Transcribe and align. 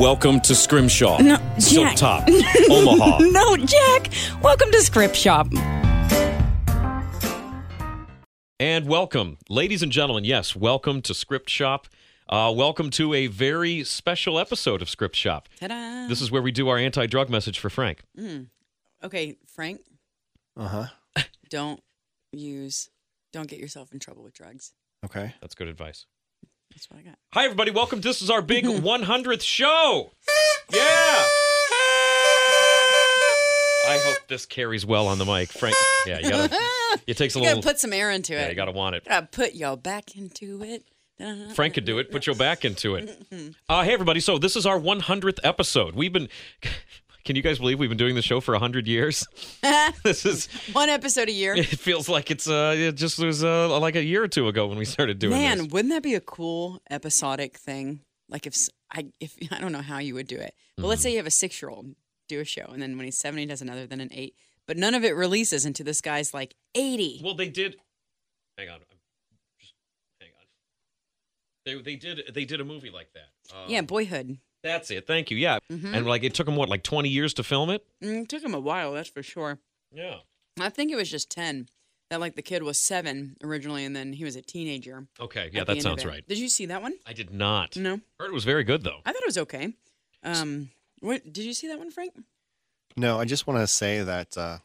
Welcome 0.00 0.40
to 0.40 0.54
Scrimshaw. 0.54 1.18
No, 1.20 1.36
Silk 1.58 1.88
Jack. 1.88 1.96
Top. 1.96 2.24
Omaha. 2.70 3.18
No, 3.18 3.54
Jack! 3.58 4.08
Welcome 4.42 4.70
to 4.72 4.80
Script 4.80 5.14
Shop. 5.14 5.46
And 8.58 8.86
welcome, 8.88 9.36
ladies 9.50 9.82
and 9.82 9.92
gentlemen. 9.92 10.24
Yes, 10.24 10.56
welcome 10.56 11.02
to 11.02 11.12
Script 11.12 11.50
Shop. 11.50 11.86
Uh, 12.30 12.50
welcome 12.56 12.88
to 12.92 13.12
a 13.12 13.26
very 13.26 13.84
special 13.84 14.38
episode 14.38 14.80
of 14.80 14.88
Script 14.88 15.16
Shop. 15.16 15.50
Ta-da! 15.60 16.06
This 16.08 16.22
is 16.22 16.30
where 16.30 16.40
we 16.40 16.50
do 16.50 16.68
our 16.70 16.78
anti-drug 16.78 17.28
message 17.28 17.58
for 17.58 17.68
Frank. 17.68 18.02
Okay, 19.04 19.36
Frank, 19.54 19.82
Uh 20.56 20.86
huh. 21.16 21.22
don't 21.50 21.80
use, 22.32 22.88
don't 23.34 23.48
get 23.48 23.58
yourself 23.58 23.92
in 23.92 23.98
trouble 23.98 24.22
with 24.22 24.32
drugs. 24.32 24.72
Okay. 25.04 25.34
That's 25.42 25.54
good 25.54 25.68
advice. 25.68 26.06
That's 26.72 26.90
what 26.90 27.00
I 27.00 27.02
got. 27.02 27.16
Hi, 27.32 27.44
everybody. 27.44 27.70
Welcome. 27.70 28.00
This 28.00 28.22
is 28.22 28.30
our 28.30 28.42
big 28.42 28.64
100th 28.66 29.42
show. 29.42 30.10
Yeah. 30.72 31.24
I 33.88 33.98
hope 34.04 34.18
this 34.28 34.46
carries 34.46 34.86
well 34.86 35.08
on 35.08 35.18
the 35.18 35.24
mic, 35.24 35.48
Frank. 35.50 35.74
Yeah, 36.06 36.18
you 36.20 36.30
gotta. 36.30 36.56
It 37.06 37.16
takes 37.16 37.36
a 37.36 37.38
You 37.38 37.44
gotta 37.44 37.62
put 37.62 37.78
some 37.78 37.92
air 37.92 38.10
into 38.10 38.32
it. 38.34 38.36
Yeah, 38.36 38.46
it. 38.46 38.50
you 38.50 38.56
gotta 38.56 38.72
want 38.72 38.96
it. 38.96 39.04
Gotta 39.04 39.26
put 39.26 39.54
your 39.54 39.76
back 39.76 40.16
into 40.16 40.60
it. 40.64 40.84
Frank 41.54 41.74
could 41.74 41.84
do 41.84 41.98
it. 41.98 42.10
Put 42.10 42.26
your 42.26 42.34
back 42.34 42.64
into 42.64 42.96
it. 42.96 43.24
Uh, 43.68 43.84
hey, 43.84 43.92
everybody. 43.92 44.18
So 44.18 44.38
this 44.38 44.56
is 44.56 44.66
our 44.66 44.78
100th 44.78 45.38
episode. 45.44 45.94
We've 45.94 46.12
been. 46.12 46.28
Can 47.30 47.36
you 47.36 47.42
guys 47.42 47.60
believe 47.60 47.78
we've 47.78 47.88
been 47.88 47.96
doing 47.96 48.16
the 48.16 48.22
show 48.22 48.40
for 48.40 48.54
100 48.54 48.88
years? 48.88 49.24
this 50.02 50.26
is. 50.26 50.48
One 50.72 50.88
episode 50.88 51.28
a 51.28 51.32
year. 51.32 51.54
It 51.54 51.64
feels 51.64 52.08
like 52.08 52.28
it's 52.28 52.48
uh, 52.48 52.74
it 52.76 52.96
just 52.96 53.20
was 53.20 53.44
uh, 53.44 53.78
like 53.78 53.94
a 53.94 54.02
year 54.02 54.24
or 54.24 54.26
two 54.26 54.48
ago 54.48 54.66
when 54.66 54.76
we 54.78 54.84
started 54.84 55.20
doing 55.20 55.34
it. 55.34 55.36
Man, 55.36 55.58
this. 55.58 55.66
wouldn't 55.68 55.94
that 55.94 56.02
be 56.02 56.16
a 56.16 56.20
cool 56.20 56.82
episodic 56.90 57.56
thing? 57.56 58.00
Like 58.28 58.48
if 58.48 58.56
I 58.92 59.06
if 59.20 59.36
I 59.52 59.60
don't 59.60 59.70
know 59.70 59.80
how 59.80 59.98
you 59.98 60.14
would 60.14 60.26
do 60.26 60.38
it, 60.38 60.54
but 60.76 60.86
let's 60.88 61.02
Mm-hmm. 61.02 61.04
say 61.04 61.10
you 61.12 61.16
have 61.18 61.26
a 61.28 61.30
six 61.30 61.62
year 61.62 61.70
old 61.70 61.94
do 62.26 62.40
a 62.40 62.44
show, 62.44 62.64
and 62.64 62.82
then 62.82 62.96
when 62.96 63.04
he's 63.04 63.16
seventy, 63.18 63.46
does 63.46 63.62
another, 63.62 63.86
then 63.86 64.00
an 64.00 64.08
eight, 64.10 64.34
but 64.66 64.76
none 64.76 64.96
of 64.96 65.04
it 65.04 65.14
releases 65.14 65.64
until 65.64 65.86
this 65.86 66.00
guy's 66.00 66.34
like 66.34 66.56
eighty. 66.74 67.20
Well, 67.22 67.36
they 67.36 67.48
did. 67.48 67.76
Hang 68.58 68.70
on. 68.70 68.80
Just 69.60 69.74
hang 70.20 70.30
on. 70.36 70.46
They 71.64 71.80
they 71.92 71.96
did 71.96 72.22
they 72.34 72.44
did 72.44 72.60
a 72.60 72.64
movie 72.64 72.90
like 72.90 73.12
that. 73.12 73.54
Um, 73.56 73.66
yeah, 73.70 73.82
Boyhood. 73.82 74.38
That's 74.62 74.90
it. 74.90 75.06
Thank 75.06 75.30
you. 75.30 75.36
Yeah. 75.36 75.58
Mhm. 75.70 75.94
And 75.94 76.06
like 76.06 76.22
it 76.22 76.34
took 76.34 76.46
them 76.46 76.56
what 76.56 76.68
like 76.68 76.82
20 76.82 77.08
years 77.08 77.32
to 77.34 77.42
film 77.42 77.70
it. 77.70 77.84
Mm, 78.02 78.22
it 78.24 78.28
took 78.28 78.42
him 78.42 78.54
a 78.54 78.60
while, 78.60 78.92
that's 78.92 79.08
for 79.08 79.22
sure. 79.22 79.58
Yeah. 79.92 80.18
I 80.60 80.68
think 80.68 80.90
it 80.92 80.96
was 80.96 81.10
just 81.10 81.30
ten. 81.30 81.68
That 82.10 82.18
like 82.20 82.34
the 82.34 82.42
kid 82.42 82.64
was 82.64 82.80
seven 82.80 83.36
originally, 83.42 83.84
and 83.84 83.94
then 83.94 84.12
he 84.12 84.24
was 84.24 84.34
a 84.34 84.42
teenager. 84.42 85.06
Okay. 85.20 85.48
Yeah, 85.52 85.62
the 85.64 85.74
that 85.74 85.82
sounds 85.82 86.04
right. 86.04 86.26
Did 86.28 86.38
you 86.38 86.48
see 86.48 86.66
that 86.66 86.82
one? 86.82 86.94
I 87.06 87.12
did 87.12 87.30
not. 87.32 87.76
No, 87.76 88.00
Heard 88.18 88.26
it 88.30 88.32
was 88.34 88.44
very 88.44 88.64
good 88.64 88.82
though. 88.82 88.98
I 89.06 89.12
thought 89.12 89.22
it 89.22 89.26
was 89.28 89.38
okay. 89.38 89.72
Um, 90.24 90.70
what 91.00 91.24
did 91.32 91.44
you 91.44 91.54
see 91.54 91.68
that 91.68 91.78
one, 91.78 91.90
Frank? 91.92 92.12
No, 92.96 93.20
I 93.20 93.24
just 93.24 93.46
want 93.46 93.60
to 93.60 93.66
say 93.68 94.02
that 94.02 94.36
uh, 94.36 94.58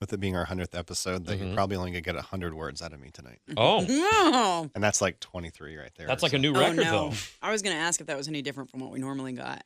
with 0.00 0.12
it 0.12 0.20
being 0.20 0.36
our 0.36 0.44
100th 0.44 0.74
episode, 0.74 1.24
that 1.26 1.38
Mhm. 1.38 1.46
you're 1.46 1.54
probably 1.54 1.76
only 1.76 1.90
going 1.90 2.02
to 2.02 2.06
get 2.12 2.16
100 2.16 2.54
words 2.54 2.82
out 2.82 2.92
of 2.92 3.00
me 3.00 3.10
tonight. 3.10 3.38
Oh, 3.56 3.80
No. 3.80 4.70
And 4.74 4.82
that's 4.84 5.00
like 5.00 5.20
23 5.20 5.76
right 5.76 5.90
there. 5.96 6.06
that's 6.06 6.22
like 6.22 6.32
a 6.32 6.36
so- 6.36 6.40
new 6.42 6.54
Oh 6.54 6.60
record 6.60 6.76
no! 6.84 7.10
though. 7.10 7.12
I 7.42 7.50
was 7.50 7.62
gonna 7.62 7.76
ask 7.76 8.00
if 8.00 8.06
that 8.08 8.16
was 8.16 8.28
any 8.28 8.42
different 8.42 8.70
from 8.70 8.80
what 8.80 8.90
we 8.90 8.98
normally 8.98 9.32
got. 9.32 9.64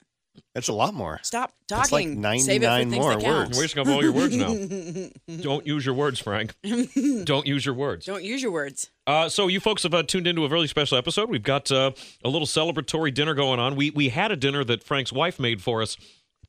It's 0.54 0.68
a 0.68 0.72
lot 0.72 0.94
more. 0.94 1.18
Stop 1.24 1.52
It's 1.68 1.72
like 1.90 2.06
talking. 2.06 2.22
Save 2.40 2.62
it 2.62 2.66
for 2.66 2.70
99 2.70 2.90
things 2.90 3.00
more 3.02 3.14
that 3.14 3.22
count. 3.22 3.48
words. 3.48 3.58
We're 3.58 3.62
wasting 3.64 3.80
up 3.82 3.88
all 3.88 4.02
your 4.02 4.12
words 4.12 4.36
now. 4.36 5.36
Don't 5.42 5.66
use 5.66 5.84
your 5.84 5.94
words, 5.96 6.20
Frank. 6.20 6.54
Don't 7.24 7.46
use 7.46 7.66
your 7.66 7.74
words. 7.74 8.06
Don't 8.06 8.22
use 8.22 8.40
your 8.40 8.52
words. 8.52 8.90
Uh, 9.08 9.28
so 9.28 9.48
you 9.48 9.58
folks 9.58 9.82
have 9.82 9.92
uh, 9.92 10.04
tuned 10.04 10.28
into 10.28 10.44
a 10.44 10.48
really 10.48 10.68
special 10.68 10.96
episode. 10.96 11.28
We've 11.30 11.42
got 11.42 11.70
uh, 11.72 11.90
a 12.24 12.28
little 12.28 12.46
celebratory 12.46 13.12
dinner 13.12 13.34
going 13.34 13.58
on. 13.58 13.74
We 13.74 13.90
we 13.90 14.10
had 14.10 14.30
a 14.30 14.36
dinner 14.36 14.62
that 14.64 14.84
Frank's 14.84 15.12
wife 15.12 15.40
made 15.40 15.60
for 15.62 15.82
us 15.82 15.96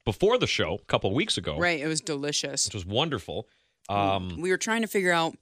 before 0.06 0.38
the 0.38 0.48
show 0.48 0.76
a 0.76 0.86
couple 0.86 1.10
of 1.10 1.16
weeks 1.16 1.38
ago, 1.38 1.58
Right. 1.58 1.80
It 1.80 1.88
was 1.88 2.02
delicious. 2.02 2.66
which 2.66 2.76
was 2.76 2.86
wonderful. 2.86 3.48
Um, 3.90 4.40
we 4.40 4.50
were 4.52 4.58
trying 4.58 4.82
to 4.82 4.88
figure 4.88 5.12
out 5.12 5.36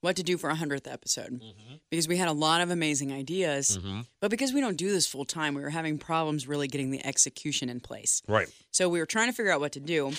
what 0.00 0.16
to 0.16 0.22
do 0.22 0.36
for 0.36 0.50
a 0.50 0.54
hundredth 0.54 0.86
episode 0.86 1.40
Mm-hmm. 1.40 1.74
because 1.90 2.06
we 2.06 2.16
had 2.18 2.28
a 2.28 2.32
lot 2.32 2.60
of 2.60 2.70
amazing 2.70 3.10
ideas, 3.12 3.78
mhm. 3.80 4.04
but 4.20 4.30
because 4.30 4.52
we 4.52 4.60
don't 4.60 4.76
do 4.76 4.90
this 4.90 5.06
full 5.06 5.24
time, 5.24 5.54
we 5.54 5.62
were 5.62 5.70
having 5.70 5.96
problems 5.98 6.46
really 6.46 6.68
getting 6.68 6.90
the 6.90 7.04
execution 7.06 7.70
in 7.70 7.80
place. 7.80 8.20
Right. 8.28 8.48
So 8.70 8.88
we 8.90 8.98
were 8.98 9.06
trying 9.06 9.28
to 9.28 9.32
figure 9.32 9.50
out 9.50 9.60
what 9.60 9.72
to 9.72 9.80
do. 9.80 10.12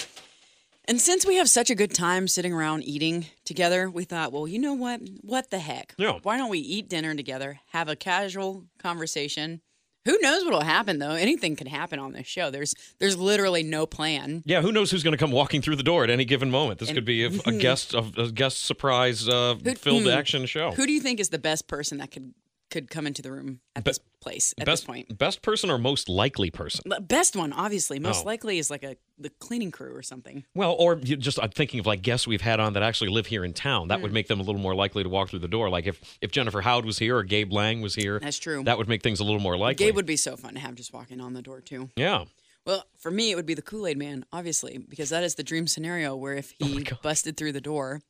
And 0.87 1.01
since 1.01 1.25
we 1.25 1.35
have 1.35 1.49
such 1.49 1.69
a 1.69 1.75
good 1.75 1.93
time 1.93 2.27
sitting 2.27 2.53
around 2.53 2.83
eating 2.83 3.25
together, 3.43 3.89
we 3.89 4.05
thought, 4.05 4.31
well, 4.31 4.47
you 4.47 4.59
know 4.59 4.73
what? 4.73 5.01
What 5.21 5.49
the 5.49 5.59
heck? 5.59 5.95
Yeah. 5.97 6.19
Why 6.23 6.37
don't 6.37 6.49
we 6.49 6.59
eat 6.59 6.89
dinner 6.89 7.15
together, 7.15 7.59
have 7.71 7.87
a 7.89 7.95
casual 7.95 8.65
conversation? 8.79 9.61
Who 10.05 10.17
knows 10.21 10.43
what'll 10.43 10.61
happen 10.61 10.99
though? 10.99 11.11
Anything 11.11 11.55
can 11.55 11.67
happen 11.67 11.99
on 11.99 12.13
this 12.13 12.27
show. 12.27 12.51
There's 12.51 12.75
there's 12.99 13.17
literally 13.17 13.63
no 13.63 13.85
plan. 13.85 14.43
Yeah, 14.45 14.61
who 14.61 14.71
knows 14.71 14.91
who's 14.91 15.03
going 15.03 15.13
to 15.13 15.17
come 15.17 15.31
walking 15.31 15.61
through 15.61 15.75
the 15.75 15.83
door 15.83 16.03
at 16.03 16.09
any 16.09 16.25
given 16.25 16.51
moment? 16.51 16.79
This 16.79 16.91
could 16.91 17.05
be 17.05 17.25
a, 17.25 17.31
a 17.45 17.51
guest, 17.59 17.93
a, 17.93 18.03
a 18.17 18.31
guest 18.31 18.63
surprise 18.63 19.27
uh, 19.27 19.55
Who- 19.63 19.75
filled 19.75 20.03
hmm. 20.03 20.09
action 20.09 20.45
show. 20.45 20.71
Who 20.71 20.85
do 20.85 20.93
you 20.93 21.01
think 21.01 21.19
is 21.19 21.29
the 21.29 21.39
best 21.39 21.67
person 21.67 21.97
that 21.97 22.11
could 22.11 22.33
could 22.75 22.89
come 22.89 23.07
into 23.07 23.21
the 23.21 23.31
room 23.31 23.61
at 23.75 23.83
Be- 23.85 23.89
this 23.91 23.99
place 24.21 24.53
at 24.59 24.65
best 24.65 24.83
this 24.83 24.85
point? 24.87 25.17
best 25.17 25.41
person 25.41 25.69
or 25.69 25.77
most 25.77 26.09
likely 26.09 26.51
person? 26.51 26.81
The 26.85 26.99
Best 26.99 27.35
one, 27.35 27.53
obviously. 27.53 27.99
Most 27.99 28.23
Oh. 28.23 28.25
likely 28.27 28.57
is 28.57 28.69
like 28.69 28.83
a 28.83 28.97
the 29.17 29.29
cleaning 29.29 29.71
crew 29.71 29.95
or 29.95 30.01
something. 30.01 30.43
Well, 30.53 30.75
or 30.77 30.99
you 31.01 31.15
just 31.15 31.39
I'm 31.41 31.51
thinking 31.51 31.79
of 31.79 31.85
like 31.85 32.01
guests 32.01 32.27
we've 32.27 32.41
had 32.41 32.59
on 32.59 32.73
that 32.73 32.83
actually 32.83 33.11
live 33.11 33.27
here 33.27 33.45
in 33.45 33.53
town. 33.53 33.87
That 33.87 34.01
would 34.01 34.09
Hmm. 34.11 34.15
make 34.15 34.27
them 34.27 34.39
a 34.41 34.43
little 34.43 34.59
more 34.59 34.75
likely 34.75 35.03
to 35.03 35.09
walk 35.09 35.29
through 35.29 35.39
the 35.39 35.47
door. 35.47 35.69
Like 35.69 35.85
if 35.87 36.01
if 36.21 36.31
Jennifer 36.31 36.61
Howard 36.61 36.83
was 36.85 36.99
here 36.99 37.15
or 37.17 37.23
Gabe 37.23 37.53
Lang 37.53 37.81
was 37.81 37.95
here, 37.95 38.19
That's 38.19 38.37
true. 38.39 38.63
that 38.65 38.77
would 38.77 38.89
make 38.89 39.01
things 39.03 39.19
a 39.21 39.23
little 39.23 39.39
more 39.39 39.57
likely. 39.57 39.85
Gabe 39.85 39.95
would 39.95 40.05
be 40.05 40.17
so 40.17 40.35
fun 40.35 40.55
to 40.55 40.59
have 40.59 40.75
just 40.75 40.91
walking 40.93 41.21
on 41.21 41.33
the 41.33 41.41
door 41.41 41.61
too. 41.61 41.89
yeah. 41.95 42.25
Well, 42.65 42.83
for 42.97 43.11
me, 43.11 43.29
it 43.31 43.35
would 43.35 43.45
be 43.45 43.53
the 43.53 43.61
Kool 43.61 43.85
Aid 43.85 43.95
Man, 43.97 44.25
obviously, 44.33 44.79
because 44.79 45.09
that 45.11 45.23
is 45.23 45.35
the 45.35 45.43
dream 45.43 45.67
scenario 45.67 46.15
where 46.15 46.33
if 46.33 46.51
he 46.59 46.81
God. 46.81 46.97
busted 47.03 47.37
through 47.37 47.51
the 47.51 47.61
door, 47.61 48.01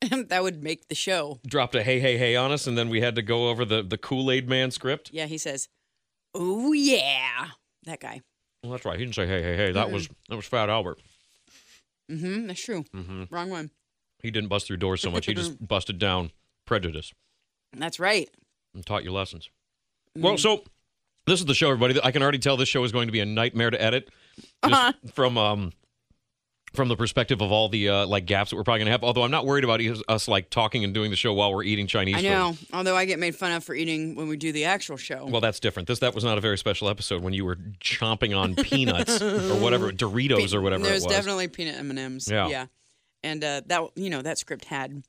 that 0.28 0.42
would 0.42 0.62
make 0.62 0.88
the 0.88 0.94
show. 0.94 1.40
dropped 1.46 1.74
a 1.74 1.82
hey 1.82 2.00
hey 2.00 2.16
hey 2.18 2.36
on 2.36 2.52
us, 2.52 2.66
and 2.66 2.76
then 2.76 2.88
we 2.88 3.00
had 3.00 3.14
to 3.16 3.22
go 3.22 3.48
over 3.48 3.64
the 3.64 3.82
the 3.82 3.98
Kool 3.98 4.30
Aid 4.30 4.48
Man 4.48 4.70
script. 4.70 5.10
Yeah, 5.12 5.26
he 5.26 5.38
says, 5.38 5.68
"Oh 6.34 6.72
yeah," 6.72 7.48
that 7.84 8.00
guy. 8.00 8.20
Well, 8.62 8.72
that's 8.72 8.84
right. 8.84 8.98
He 8.98 9.04
didn't 9.04 9.14
say 9.16 9.26
hey 9.26 9.42
hey 9.42 9.56
hey. 9.56 9.72
That 9.72 9.90
was 9.90 10.08
that 10.28 10.36
was 10.36 10.44
Fat 10.46 10.68
Albert. 10.68 10.98
Mm-hmm. 12.10 12.46
That's 12.46 12.62
true. 12.62 12.84
Mm 12.94 13.06
hmm 13.06 13.22
Wrong 13.30 13.50
one. 13.50 13.70
He 14.22 14.30
didn't 14.30 14.48
bust 14.48 14.66
through 14.66 14.78
doors 14.78 15.00
so 15.02 15.10
much. 15.10 15.26
He 15.26 15.34
just 15.34 15.56
busted 15.68 15.98
down 15.98 16.30
prejudice 16.66 17.12
That's 17.76 18.00
right. 18.00 18.28
and 18.74 18.84
taught 18.84 19.04
you 19.04 19.12
lessons. 19.12 19.50
Mm. 20.16 20.22
Well, 20.22 20.38
so 20.38 20.64
this 21.26 21.40
is 21.40 21.46
the 21.46 21.54
show, 21.54 21.70
everybody. 21.70 22.00
I 22.02 22.10
can 22.12 22.22
already 22.22 22.38
tell 22.38 22.56
this 22.56 22.68
show 22.68 22.82
is 22.84 22.92
going 22.92 23.08
to 23.08 23.12
be 23.12 23.20
a 23.20 23.26
nightmare 23.26 23.70
to 23.70 23.80
edit, 23.82 24.08
just 24.36 24.48
Uh-huh. 24.74 24.92
from 25.12 25.36
um 25.38 25.72
from 26.74 26.88
the 26.88 26.96
perspective 26.96 27.40
of 27.40 27.50
all 27.50 27.68
the 27.68 27.88
uh, 27.88 28.06
like 28.06 28.26
gaps 28.26 28.50
that 28.50 28.56
we're 28.56 28.64
probably 28.64 28.80
gonna 28.80 28.90
have. 28.90 29.02
Although 29.04 29.22
I'm 29.22 29.30
not 29.30 29.46
worried 29.46 29.64
about 29.64 29.80
us, 30.08 30.28
like 30.28 30.50
talking 30.50 30.84
and 30.84 30.92
doing 30.92 31.10
the 31.10 31.16
show 31.16 31.32
while 31.32 31.54
we're 31.54 31.62
eating 31.64 31.86
Chinese 31.86 32.16
food. 32.16 32.26
I 32.26 32.28
food. 32.52 32.60
know. 32.72 32.78
Although 32.78 32.96
I 32.96 33.04
get 33.04 33.18
made 33.18 33.34
fun 33.34 33.52
of 33.52 33.64
for 33.64 33.74
eating 33.74 34.14
when 34.14 34.28
we 34.28 34.36
do 34.36 34.52
the 34.52 34.64
actual 34.66 34.96
show. 34.96 35.26
Well, 35.26 35.40
that's 35.40 35.60
different. 35.60 35.88
This 35.88 36.00
that 36.00 36.14
was 36.14 36.24
not 36.24 36.38
a 36.38 36.40
very 36.40 36.58
special 36.58 36.88
episode 36.88 37.22
when 37.22 37.32
you 37.32 37.44
were 37.44 37.56
chomping 37.80 38.36
on 38.36 38.54
peanuts 38.54 39.22
or 39.22 39.54
whatever 39.60 39.90
Doritos 39.92 40.54
or 40.54 40.60
whatever 40.60 40.84
There's 40.84 41.02
it 41.04 41.06
was. 41.06 41.16
definitely 41.16 41.48
peanut 41.48 41.76
M 41.76 41.90
and 41.90 41.98
M's. 41.98 42.28
Yeah. 42.30 42.48
yeah, 42.48 42.66
and 43.22 43.42
uh, 43.42 43.62
that 43.66 43.82
you 43.94 44.10
know 44.10 44.22
that 44.22 44.38
script 44.38 44.66
had 44.66 45.02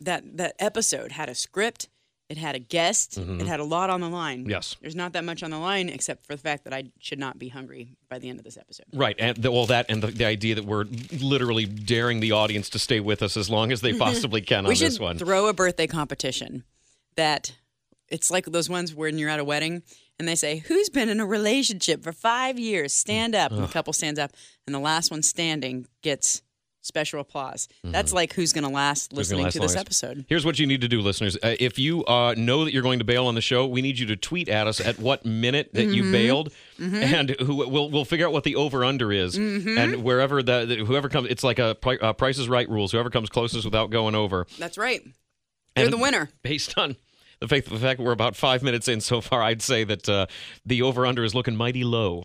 that 0.00 0.36
that 0.36 0.54
episode 0.58 1.12
had 1.12 1.28
a 1.28 1.34
script. 1.34 1.88
It 2.28 2.36
had 2.36 2.54
a 2.54 2.58
guest. 2.58 3.18
Mhm. 3.18 3.40
It 3.40 3.46
had 3.46 3.58
a 3.58 3.64
lot 3.64 3.88
on 3.88 4.00
the 4.02 4.08
line. 4.08 4.44
Yes. 4.48 4.76
There's 4.82 4.94
not 4.94 5.14
that 5.14 5.24
much 5.24 5.42
on 5.42 5.50
the 5.50 5.58
line 5.58 5.88
except 5.88 6.26
for 6.26 6.34
the 6.34 6.42
fact 6.42 6.64
that 6.64 6.74
I 6.74 6.84
should 7.00 7.18
not 7.18 7.38
be 7.38 7.48
hungry 7.48 7.96
by 8.10 8.18
the 8.18 8.28
end 8.28 8.38
of 8.38 8.44
this 8.44 8.58
episode. 8.58 8.84
Right, 8.92 9.16
and 9.18 9.36
the, 9.38 9.50
well, 9.50 9.64
that 9.66 9.86
and 9.88 10.02
the, 10.02 10.08
the 10.08 10.26
idea 10.26 10.54
that 10.56 10.64
we're 10.66 10.84
literally 11.20 11.64
daring 11.64 12.20
the 12.20 12.32
audience 12.32 12.68
to 12.70 12.78
stay 12.78 13.00
with 13.00 13.22
us 13.22 13.36
as 13.38 13.48
long 13.48 13.72
as 13.72 13.80
they 13.80 13.92
possibly 13.98 14.42
can 14.42 14.66
on 14.66 14.68
we 14.68 14.74
should 14.74 14.88
this 14.88 15.00
one. 15.00 15.16
throw 15.16 15.46
a 15.48 15.54
birthday 15.54 15.86
competition 15.86 16.64
that 17.16 17.54
it's 18.08 18.30
like 18.30 18.44
those 18.46 18.68
ones 18.68 18.94
when 18.94 19.16
you're 19.18 19.30
at 19.30 19.40
a 19.40 19.44
wedding 19.44 19.82
and 20.18 20.26
they 20.28 20.34
say, 20.34 20.58
Who's 20.58 20.90
been 20.90 21.08
in 21.08 21.20
a 21.20 21.26
relationship 21.26 22.02
for 22.02 22.12
five 22.12 22.58
years? 22.58 22.92
Stand 22.92 23.34
up. 23.34 23.52
And 23.52 23.62
the 23.62 23.68
couple 23.68 23.92
stands 23.92 24.18
up, 24.18 24.32
and 24.66 24.74
the 24.74 24.80
last 24.80 25.10
one 25.10 25.22
standing 25.22 25.86
gets 26.02 26.42
special 26.88 27.20
applause. 27.20 27.68
That's 27.84 28.12
like 28.12 28.32
who's 28.32 28.52
going 28.52 28.64
to 28.64 28.70
last 28.70 29.10
Mm-hmm. 29.10 29.16
Listening 29.18 29.42
last 29.44 29.52
to 29.52 29.58
this 29.60 29.76
longest. 29.76 29.86
episode. 30.04 30.24
Here's 30.28 30.44
what 30.44 30.58
you 30.58 30.66
need 30.66 30.80
to 30.80 30.88
do, 30.88 31.00
listeners. 31.00 31.36
Uh, 31.36 31.54
if 31.60 31.78
you 31.78 32.04
uh, 32.06 32.34
know 32.36 32.64
that 32.64 32.72
you're 32.74 32.82
going 32.82 32.98
to 32.98 33.04
bail 33.04 33.26
on 33.26 33.34
the 33.36 33.40
show, 33.40 33.66
we 33.66 33.80
need 33.82 33.98
you 33.98 34.06
to 34.06 34.16
tweet 34.16 34.48
at 34.48 34.66
us 34.66 34.80
at 34.80 34.98
what 34.98 35.24
minute 35.24 35.70
that 35.74 35.82
Mm-hmm. 35.86 35.94
you 35.94 36.10
bailed, 36.12 36.52
and 36.80 37.30
who 37.40 37.54
we'll 37.68 37.88
we'll 37.90 38.04
figure 38.04 38.26
out 38.26 38.32
what 38.32 38.42
the 38.44 38.56
over 38.56 38.84
under 38.84 39.12
is, 39.12 39.38
Mm-hmm. 39.38 39.78
and 39.78 40.02
wherever 40.02 40.42
the, 40.42 40.66
the 40.66 40.76
whoever 40.84 41.08
comes, 41.08 41.28
it's 41.30 41.44
like 41.44 41.58
a 41.58 41.76
uh, 42.02 42.12
Price 42.14 42.38
is 42.38 42.48
Right 42.48 42.68
rules. 42.68 42.90
Whoever 42.92 43.10
comes 43.10 43.28
closest 43.28 43.64
without 43.64 43.90
going 43.90 44.14
over, 44.14 44.46
That's 44.58 44.76
right. 44.78 45.00
They're 45.76 45.84
And- 45.84 45.92
the 45.92 45.98
winner. 45.98 46.30
based 46.42 46.76
on 46.78 46.96
the 47.40 47.46
fact 47.48 47.68
the 47.68 47.78
fact 47.78 47.98
that 47.98 48.04
we're 48.04 48.12
about 48.12 48.34
five 48.34 48.62
minutes 48.64 48.88
in 48.88 49.00
so 49.00 49.20
far, 49.20 49.42
I'd 49.42 49.62
say 49.62 49.84
that 49.84 50.08
uh, 50.08 50.26
the 50.66 50.82
over 50.82 51.06
under 51.06 51.22
is 51.24 51.34
looking 51.34 51.54
mighty 51.56 51.84
low. 51.84 52.24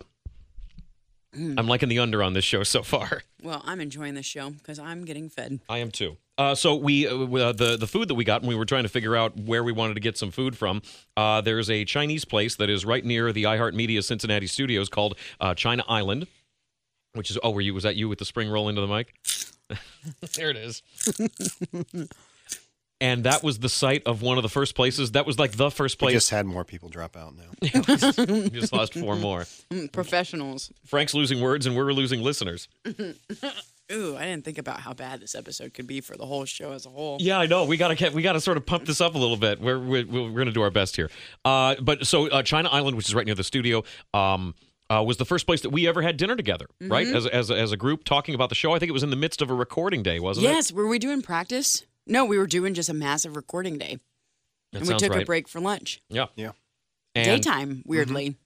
Mm. 1.34 1.54
I'm 1.58 1.66
liking 1.66 1.88
the 1.88 1.98
under 1.98 2.22
on 2.22 2.32
this 2.32 2.44
show 2.44 2.62
so 2.62 2.82
far. 2.82 3.22
Well, 3.42 3.62
I'm 3.64 3.80
enjoying 3.80 4.14
this 4.14 4.26
show 4.26 4.50
because 4.50 4.78
I'm 4.78 5.04
getting 5.04 5.28
fed. 5.28 5.60
I 5.68 5.78
am 5.78 5.90
too. 5.90 6.16
Uh, 6.36 6.54
so 6.54 6.74
we 6.74 7.06
uh, 7.06 7.14
uh, 7.14 7.52
the 7.52 7.76
the 7.76 7.86
food 7.86 8.08
that 8.08 8.14
we 8.14 8.24
got 8.24 8.40
and 8.40 8.48
we 8.48 8.54
were 8.54 8.64
trying 8.64 8.82
to 8.82 8.88
figure 8.88 9.14
out 9.14 9.38
where 9.38 9.62
we 9.62 9.70
wanted 9.70 9.94
to 9.94 10.00
get 10.00 10.18
some 10.18 10.30
food 10.30 10.56
from. 10.56 10.82
Uh, 11.16 11.40
there's 11.40 11.70
a 11.70 11.84
Chinese 11.84 12.24
place 12.24 12.56
that 12.56 12.68
is 12.68 12.84
right 12.84 13.04
near 13.04 13.32
the 13.32 13.44
iHeartMedia 13.44 14.02
Cincinnati 14.02 14.46
studios 14.46 14.88
called 14.88 15.16
uh, 15.40 15.54
China 15.54 15.84
Island, 15.88 16.26
which 17.12 17.30
is 17.30 17.38
oh, 17.42 17.50
were 17.50 17.60
you 17.60 17.74
was 17.74 17.84
that 17.84 17.96
you 17.96 18.08
with 18.08 18.18
the 18.18 18.24
spring 18.24 18.50
roll 18.50 18.68
into 18.68 18.80
the 18.80 18.88
mic? 18.88 19.14
there 20.36 20.50
it 20.50 20.56
is. 20.56 20.82
and 23.04 23.24
that 23.24 23.42
was 23.42 23.58
the 23.58 23.68
site 23.68 24.02
of 24.06 24.22
one 24.22 24.38
of 24.38 24.42
the 24.42 24.48
first 24.48 24.74
places. 24.74 25.12
That 25.12 25.26
was 25.26 25.38
like 25.38 25.52
the 25.52 25.70
first 25.70 25.98
place. 25.98 26.08
We 26.08 26.12
place. 26.14 26.22
just 26.22 26.30
had 26.30 26.46
more 26.46 26.64
people 26.64 26.88
drop 26.88 27.16
out 27.16 27.34
now. 27.36 27.44
We 28.24 28.48
just 28.48 28.72
lost 28.72 28.94
four 28.94 29.16
more. 29.16 29.44
Professionals. 29.92 30.72
Frank's 30.86 31.12
losing 31.12 31.42
words, 31.42 31.66
and 31.66 31.76
we're 31.76 31.92
losing 31.92 32.22
listeners. 32.22 32.66
Ooh, 33.92 34.16
I 34.16 34.24
didn't 34.24 34.46
think 34.46 34.56
about 34.56 34.80
how 34.80 34.94
bad 34.94 35.20
this 35.20 35.34
episode 35.34 35.74
could 35.74 35.86
be 35.86 36.00
for 36.00 36.16
the 36.16 36.24
whole 36.24 36.46
show 36.46 36.72
as 36.72 36.86
a 36.86 36.88
whole. 36.88 37.18
Yeah, 37.20 37.38
I 37.38 37.44
know. 37.44 37.66
We 37.66 37.76
gotta 37.76 37.94
get, 37.94 38.14
we 38.14 38.22
gotta 38.22 38.40
sort 38.40 38.56
of 38.56 38.64
pump 38.64 38.86
this 38.86 39.02
up 39.02 39.14
a 39.14 39.18
little 39.18 39.36
bit. 39.36 39.60
We're 39.60 39.78
we're, 39.78 40.06
we're 40.06 40.30
gonna 40.30 40.52
do 40.52 40.62
our 40.62 40.70
best 40.70 40.96
here. 40.96 41.10
Uh, 41.44 41.74
but 41.82 42.06
so 42.06 42.28
uh, 42.30 42.42
China 42.42 42.70
Island, 42.70 42.96
which 42.96 43.06
is 43.06 43.14
right 43.14 43.26
near 43.26 43.34
the 43.34 43.44
studio, 43.44 43.84
um, 44.14 44.54
uh, 44.88 45.04
was 45.06 45.18
the 45.18 45.26
first 45.26 45.44
place 45.44 45.60
that 45.60 45.70
we 45.70 45.86
ever 45.86 46.00
had 46.00 46.16
dinner 46.16 46.36
together, 46.36 46.66
right? 46.80 47.06
Mm-hmm. 47.06 47.16
As 47.16 47.26
as 47.26 47.50
as 47.50 47.72
a 47.72 47.76
group 47.76 48.04
talking 48.04 48.34
about 48.34 48.48
the 48.48 48.54
show. 48.54 48.72
I 48.72 48.78
think 48.78 48.88
it 48.88 48.94
was 48.94 49.02
in 49.02 49.10
the 49.10 49.16
midst 49.16 49.42
of 49.42 49.50
a 49.50 49.54
recording 49.54 50.02
day, 50.02 50.18
wasn't 50.20 50.46
it? 50.46 50.50
Yes, 50.50 50.72
were 50.72 50.86
we 50.86 50.98
doing 50.98 51.20
practice? 51.20 51.84
No, 52.06 52.24
we 52.24 52.38
were 52.38 52.46
doing 52.46 52.74
just 52.74 52.88
a 52.88 52.94
massive 52.94 53.36
recording 53.36 53.78
day. 53.78 53.98
That 54.72 54.78
and 54.78 54.82
we 54.82 54.88
sounds 54.88 55.02
took 55.02 55.12
right. 55.12 55.22
a 55.22 55.26
break 55.26 55.48
for 55.48 55.60
lunch. 55.60 56.00
Yeah, 56.08 56.26
Yeah. 56.36 56.52
and 57.14 57.24
Daytime, 57.24 57.82
weirdly. 57.86 58.36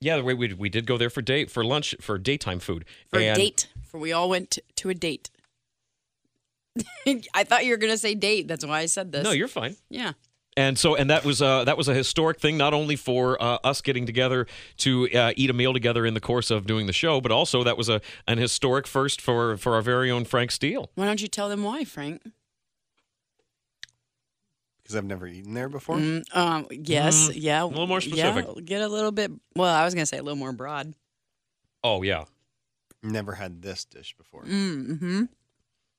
Yeah, 0.00 0.20
we, 0.20 0.34
we 0.34 0.52
we 0.52 0.68
did 0.68 0.86
go 0.86 0.98
there 0.98 1.08
for 1.10 1.22
day 1.22 1.46
for 1.46 1.64
lunch 1.64 1.94
for 2.00 2.18
daytime 2.18 2.60
food 2.60 2.84
For 3.08 3.18
a 3.18 3.28
And- 3.28 3.36
date. 3.38 3.68
For 3.82 3.98
we 3.98 4.12
all 4.12 4.28
went 4.28 4.58
to 4.76 4.88
a 4.90 4.94
date. 4.94 5.30
I 7.34 7.44
thought 7.44 7.64
you 7.64 7.70
were 7.70 7.76
gonna 7.78 7.96
say 7.96 8.14
date. 8.14 8.46
That's 8.48 8.64
why 8.64 8.80
I 8.80 8.86
said 8.86 9.10
this. 9.12 9.24
No, 9.24 9.30
you're 9.30 9.48
fine. 9.48 9.76
Yeah. 9.88 10.12
And 10.58 10.78
so, 10.78 10.94
and 10.94 11.10
that 11.10 11.24
was 11.24 11.40
uh, 11.42 11.64
that 11.64 11.76
was 11.76 11.88
a 11.88 11.94
historic 11.94 12.40
thing, 12.40 12.56
not 12.56 12.72
only 12.74 12.96
for 12.96 13.40
uh, 13.42 13.58
us 13.64 13.80
getting 13.82 14.06
together 14.06 14.46
to 14.78 15.10
uh, 15.12 15.32
eat 15.36 15.50
a 15.50 15.52
meal 15.52 15.72
together 15.74 16.06
in 16.06 16.14
the 16.14 16.20
course 16.20 16.50
of 16.50 16.66
doing 16.66 16.86
the 16.86 16.92
show, 16.94 17.20
but 17.20 17.30
also 17.30 17.62
that 17.64 17.76
was 17.78 17.88
a 17.90 18.00
an 18.26 18.38
historic 18.38 18.86
first 18.86 19.20
for 19.20 19.56
for 19.56 19.74
our 19.74 19.82
very 19.82 20.10
own 20.10 20.24
Frank 20.24 20.50
Steele. 20.50 20.90
Why 20.94 21.04
don't 21.06 21.20
you 21.20 21.28
tell 21.28 21.48
them 21.50 21.62
why, 21.62 21.84
Frank? 21.84 22.22
Because 24.86 24.96
I've 24.96 25.04
never 25.04 25.26
eaten 25.26 25.52
there 25.52 25.68
before. 25.68 25.96
Mm, 25.96 26.36
um, 26.36 26.66
yes, 26.70 27.34
yeah. 27.34 27.64
A 27.64 27.66
little 27.66 27.88
more 27.88 28.00
specific. 28.00 28.46
Yeah, 28.46 28.62
get 28.62 28.82
a 28.82 28.88
little 28.88 29.10
bit. 29.10 29.32
Well, 29.56 29.74
I 29.74 29.84
was 29.84 29.94
gonna 29.94 30.06
say 30.06 30.18
a 30.18 30.22
little 30.22 30.38
more 30.38 30.52
broad. 30.52 30.94
Oh 31.82 32.02
yeah, 32.02 32.26
Never 33.02 33.34
had 33.34 33.62
this 33.62 33.84
dish 33.84 34.14
before. 34.16 34.42
Mm-hmm. 34.44 35.24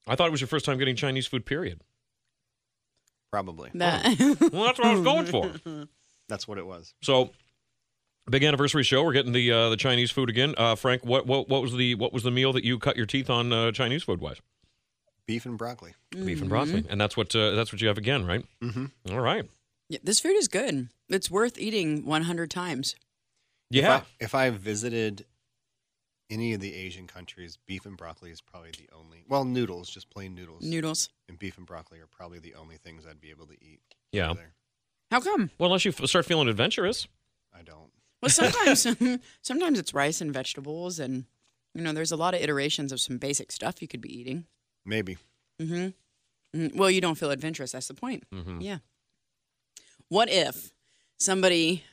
I 0.08 0.16
thought 0.16 0.28
it 0.28 0.32
was 0.32 0.42
your 0.42 0.48
first 0.48 0.66
time 0.66 0.78
getting 0.78 0.96
Chinese 0.96 1.28
food. 1.28 1.46
Period. 1.46 1.82
Probably. 3.32 3.72
That. 3.74 4.04
Well, 4.52 4.66
that's 4.66 4.80
what 4.80 4.86
I 4.88 4.94
was 4.94 5.02
going 5.02 5.26
for. 5.26 5.52
That's 6.30 6.46
what 6.46 6.58
it 6.58 6.66
was. 6.66 6.94
So, 7.02 7.32
big 8.30 8.44
anniversary 8.44 8.84
show. 8.84 9.02
We're 9.02 9.14
getting 9.14 9.32
the 9.32 9.50
uh, 9.50 9.70
the 9.70 9.78
Chinese 9.78 10.12
food 10.12 10.28
again. 10.30 10.56
Uh, 10.58 10.76
Frank, 10.76 11.06
what, 11.06 11.26
what 11.26 11.48
what 11.48 11.62
was 11.62 11.74
the 11.74 11.96
what 11.96 12.12
was 12.12 12.24
the 12.24 12.32
meal 12.32 12.52
that 12.52 12.66
you 12.66 12.78
cut 12.80 12.98
your 12.98 13.06
teeth 13.06 13.30
on 13.30 13.54
uh, 13.54 13.72
Chinese 13.72 14.04
food 14.04 14.20
wise? 14.20 14.42
Beef 15.28 15.46
and 15.46 15.58
broccoli. 15.58 15.94
Beef 16.12 16.40
and 16.42 16.50
broccoli, 16.50 16.86
and 16.90 17.00
that's 17.00 17.18
what 17.18 17.36
uh, 17.36 17.52
that's 17.52 17.72
what 17.72 17.82
you 17.82 17.88
have 17.90 17.98
again, 17.98 18.26
right? 18.26 18.46
Mm-hmm. 18.64 18.86
All 19.12 19.20
right. 19.20 19.46
yeah, 19.90 20.00
this 20.04 20.20
food 20.22 20.36
is 20.38 20.48
good. 20.48 20.88
It's 21.10 21.30
worth 21.30 21.58
eating 21.60 22.06
100 22.06 22.50
times. 22.50 22.96
Yeah. 23.70 23.98
If 23.98 24.02
I, 24.02 24.06
if 24.20 24.36
I 24.36 24.50
visited 24.58 25.26
any 26.30 26.54
of 26.54 26.62
the 26.62 26.74
Asian 26.74 27.08
countries, 27.08 27.58
beef 27.66 27.86
and 27.86 27.98
broccoli 27.98 28.32
is 28.32 28.40
probably 28.42 28.72
the 28.72 28.88
only. 28.96 29.24
Well, 29.28 29.44
noodles, 29.46 29.90
just 29.90 30.10
plain 30.10 30.34
noodles, 30.34 30.64
Noodles. 30.64 31.10
and 31.28 31.38
beef 31.38 31.58
and 31.58 31.66
broccoli 31.68 32.00
are 32.00 32.08
probably 32.08 32.40
the 32.40 32.56
only 32.56 32.78
things 32.78 33.04
I'd 33.10 33.20
be 33.22 33.30
able 33.30 33.48
to 33.48 33.54
eat. 33.62 33.82
Yeah. 34.14 34.30
over 34.30 34.40
there. 34.40 34.54
How 35.12 35.20
come? 35.20 35.52
Well, 35.58 35.68
unless 35.68 35.84
you 35.86 35.92
f- 35.98 36.06
start 36.10 36.26
feeling 36.26 36.48
adventurous. 36.48 37.08
I 37.54 37.62
don't. 37.64 37.92
Well, 38.22 38.30
sometimes 38.30 38.88
sometimes 39.42 39.78
it's 39.80 39.94
rice 39.94 40.22
and 40.22 40.34
vegetables, 40.34 41.00
and 41.00 41.26
you 41.74 41.82
know, 41.82 41.92
there's 41.92 42.12
a 42.14 42.18
lot 42.18 42.34
of 42.34 42.42
iterations 42.42 42.94
of 42.94 43.02
some 43.02 43.18
basic 43.18 43.52
stuff 43.52 43.82
you 43.82 43.88
could 43.90 44.02
be 44.02 44.18
eating. 44.18 44.46
Maybe. 44.88 45.18
Mm-hmm. 45.62 46.60
mm 46.60 46.76
Well, 46.76 46.90
you 46.90 47.02
don't 47.02 47.16
feel 47.16 47.30
adventurous. 47.32 47.74
That's 47.74 47.88
the 47.90 47.94
point. 47.94 48.24
Mhm. 48.34 48.62
Yeah. 48.64 48.80
What 50.10 50.30
if 50.30 50.72
somebody 51.20 51.84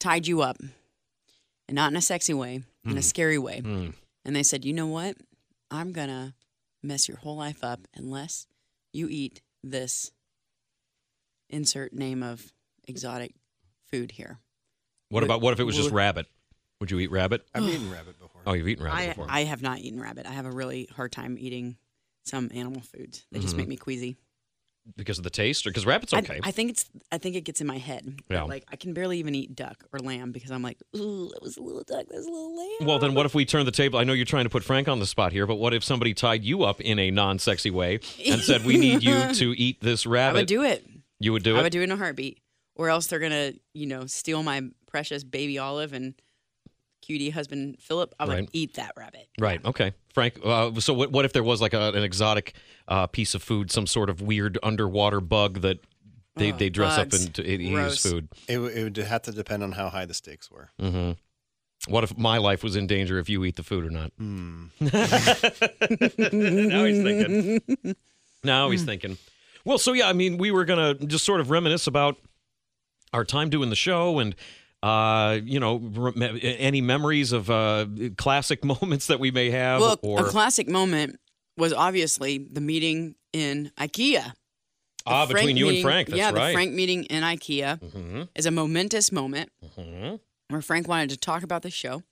tied 0.00 0.26
you 0.26 0.40
up, 0.42 0.56
and 1.68 1.74
not 1.76 1.92
in 1.92 1.96
a 1.96 2.00
sexy 2.02 2.34
way, 2.34 2.62
in 2.84 2.96
a 2.98 3.02
scary 3.02 3.38
way, 3.38 3.60
Mm. 3.60 3.94
and 4.24 4.34
they 4.34 4.42
said, 4.42 4.64
"You 4.64 4.72
know 4.72 4.86
what? 4.86 5.16
I'm 5.70 5.92
gonna 5.92 6.34
mess 6.82 7.06
your 7.08 7.18
whole 7.18 7.36
life 7.36 7.62
up 7.62 7.86
unless 7.94 8.46
you 8.92 9.08
eat 9.08 9.42
this." 9.62 10.10
Insert 11.50 11.92
name 11.92 12.22
of 12.22 12.50
exotic 12.88 13.34
food 13.90 14.12
here. 14.12 14.40
What 15.10 15.20
Would- 15.20 15.24
about 15.24 15.40
what 15.42 15.52
if 15.52 15.60
it 15.60 15.64
was 15.64 15.76
just 15.76 15.90
rabbit? 15.90 16.26
Would 16.80 16.90
you 16.90 16.98
eat 16.98 17.10
rabbit? 17.10 17.46
I've 17.54 17.62
eaten 17.68 17.90
rabbit 17.90 18.18
before. 18.18 18.40
Oh, 18.46 18.54
you've 18.54 18.66
eaten 18.68 18.84
rabbit 18.84 18.98
I, 18.98 19.06
before. 19.08 19.26
I 19.28 19.44
have 19.44 19.60
not 19.60 19.80
eaten 19.80 20.00
rabbit. 20.00 20.26
I 20.26 20.30
have 20.32 20.46
a 20.46 20.50
really 20.50 20.86
hard 20.86 21.12
time 21.12 21.36
eating 21.38 21.76
some 22.24 22.50
animal 22.54 22.80
foods. 22.82 23.24
They 23.32 23.40
just 23.40 23.54
Mhm. 23.54 23.58
make 23.58 23.68
me 23.68 23.76
queasy. 23.76 24.16
because 24.96 25.16
of 25.16 25.22
the 25.22 25.30
taste, 25.30 25.64
or 25.64 25.70
because 25.70 25.86
rabbit's 25.86 26.12
I- 26.12 26.18
okay? 26.18 26.40
I, 26.42 26.50
think 26.50 26.70
it's. 26.70 26.86
I 27.12 27.18
think 27.18 27.36
it 27.36 27.42
gets 27.42 27.60
in 27.60 27.68
my 27.68 27.78
head. 27.78 28.18
Yeah. 28.28 28.42
Like 28.42 28.64
I 28.66 28.74
can 28.74 28.92
barely 28.94 29.20
even 29.20 29.32
eat 29.32 29.54
duck 29.54 29.84
or 29.92 30.00
lamb 30.00 30.32
because 30.32 30.50
I'm 30.50 30.60
like, 30.62 30.76
ooh, 30.96 31.28
that 31.32 31.40
was 31.40 31.56
a 31.56 31.62
little 31.62 31.84
duck. 31.84 32.06
That's 32.10 32.26
a 32.26 32.28
little 32.28 32.56
lamb. 32.56 32.88
well, 32.88 32.98
then 32.98 33.14
what 33.14 33.24
if 33.24 33.32
we 33.32 33.44
turn 33.44 33.64
the 33.64 33.70
table? 33.70 34.00
I 34.00 34.02
know 34.02 34.12
you're 34.12 34.24
trying 34.26 34.42
to 34.42 34.50
put 34.50 34.64
Frank 34.64 34.88
on 34.88 34.98
the 34.98 35.06
spot 35.06 35.30
here, 35.30 35.46
but 35.46 35.54
what 35.54 35.72
if 35.72 35.84
somebody 35.84 36.14
tied 36.14 36.42
you 36.42 36.64
up 36.64 36.80
in 36.80 36.98
a 36.98 37.12
non-sexy 37.12 37.70
way 37.70 38.00
and 38.26 38.40
said, 38.40 38.64
"We 38.64 38.76
need 38.76 39.04
you 39.04 39.32
to 39.34 39.54
eat 39.56 39.80
this 39.82 40.04
rabbit 40.04 40.10
I 40.10 40.26
rabbit"? 40.32 40.38
would 40.40 40.46
do 40.48 40.62
it. 40.64 40.84
You 41.20 41.32
would 41.32 41.44
do 41.44 41.54
it. 41.54 41.58
I 41.58 41.60
it. 41.60 41.62
would 41.62 41.72
do 41.72 41.80
it 41.80 41.84
in 41.84 41.92
a 41.92 41.96
heartbeat. 41.96 42.40
Or 42.74 42.88
else 42.88 43.06
they're 43.06 43.20
gonna, 43.20 43.52
you 43.74 43.86
know, 43.86 44.06
steal 44.06 44.42
my 44.42 44.62
precious 44.88 45.22
baby 45.22 45.58
Olive 45.58 45.92
and 45.92 46.14
cutie 47.02 47.28
husband 47.30 47.76
Philip. 47.80 48.14
I 48.18 48.24
would 48.24 48.32
Right. 48.34 48.48
eat 48.54 48.74
that 48.74 48.92
rabbit. 48.96 49.28
Right. 49.38 49.62
Okay. 49.64 49.92
Frank. 50.14 50.38
Uh, 50.42 50.72
so 50.80 50.94
what? 50.94 51.12
What 51.12 51.24
if 51.26 51.34
there 51.34 51.42
was 51.42 51.60
like 51.60 51.74
a, 51.74 51.90
an 51.92 52.02
exotic 52.02 52.54
uh, 52.88 53.06
piece 53.08 53.34
of 53.34 53.42
food, 53.42 53.70
some 53.70 53.86
sort 53.86 54.08
of 54.08 54.22
weird 54.22 54.58
underwater 54.62 55.20
bug 55.20 55.60
that 55.60 55.80
they, 56.36 56.52
Oh, 56.52 56.56
they 56.56 56.70
dress 56.70 56.96
bugs. 56.96 57.14
up 57.20 57.26
into 57.26 57.42
it, 57.42 57.60
eat 57.60 57.76
as 57.76 58.00
food? 58.00 58.28
It, 58.48 58.54
w- 58.54 58.74
it 58.74 58.82
would 58.84 58.96
have 58.96 59.22
to 59.22 59.32
depend 59.32 59.62
on 59.62 59.72
how 59.72 59.90
high 59.90 60.06
the 60.06 60.14
stakes 60.14 60.50
were. 60.50 60.70
hmm 60.80 61.12
What 61.88 62.04
if 62.04 62.16
my 62.16 62.38
life 62.38 62.62
was 62.62 62.76
in 62.76 62.86
danger 62.86 63.18
if 63.18 63.28
you 63.28 63.44
eat 63.44 63.56
the 63.56 63.62
food 63.62 63.84
or 63.84 63.90
not? 63.90 64.12
Hmm. 64.18 64.66
now 64.80 64.90
he's 66.84 67.02
thinking. 67.02 67.94
Now 68.44 68.70
he's 68.70 68.84
thinking. 68.84 69.18
Well, 69.64 69.78
so 69.78 69.92
yeah, 69.92 70.08
I 70.08 70.12
mean, 70.12 70.38
we 70.38 70.50
were 70.50 70.64
gonna 70.64 70.94
just 70.94 71.24
sort 71.24 71.40
of 71.40 71.50
reminisce 71.50 71.86
about 71.86 72.16
our 73.12 73.24
time 73.24 73.50
doing 73.50 73.70
the 73.70 73.76
show 73.76 74.18
and. 74.18 74.34
Uh, 74.82 75.38
you 75.44 75.60
know, 75.60 75.76
rem- 75.94 76.38
any 76.42 76.80
memories 76.80 77.30
of 77.32 77.48
uh, 77.48 77.86
classic 78.16 78.64
moments 78.82 79.06
that 79.06 79.20
we 79.20 79.30
may 79.30 79.50
have, 79.50 79.80
Well, 79.80 79.98
or 80.02 80.20
a 80.26 80.30
classic 80.30 80.68
moment 80.68 81.20
was 81.56 81.72
obviously 81.72 82.38
the 82.38 82.60
meeting 82.60 83.14
in 83.32 83.70
IKEA. 83.78 84.24
The 84.24 84.32
ah, 85.06 85.26
between 85.26 85.44
Frank 85.44 85.58
you 85.58 85.68
and 85.68 85.78
Frank. 85.82 86.08
That's 86.08 86.18
yeah, 86.18 86.30
right. 86.32 86.46
the 86.48 86.52
Frank 86.52 86.72
meeting 86.72 87.04
in 87.04 87.22
IKEA 87.22 87.80
hmm 87.92 88.22
is 88.34 88.46
a 88.46 88.50
momentous 88.50 89.12
moment 89.12 89.50
hmm 89.76 90.16
where 90.48 90.62
Frank 90.62 90.86
wanted 90.88 91.10
to 91.10 91.16
talk 91.16 91.42
about 91.42 91.62
the 91.62 91.70
show. 91.70 92.02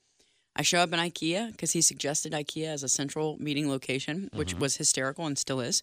I 0.56 0.62
show 0.62 0.78
up 0.78 0.92
in 0.92 0.98
IKEA 0.98 1.52
because 1.52 1.72
he 1.72 1.82
suggested 1.82 2.32
IKEA 2.32 2.66
as 2.68 2.82
a 2.82 2.88
central 2.88 3.36
meeting 3.38 3.68
location, 3.68 4.30
which 4.32 4.50
Mm-hmm. 4.52 4.60
was 4.60 4.76
hysterical 4.76 5.26
and 5.26 5.36
still 5.38 5.60
is. 5.60 5.82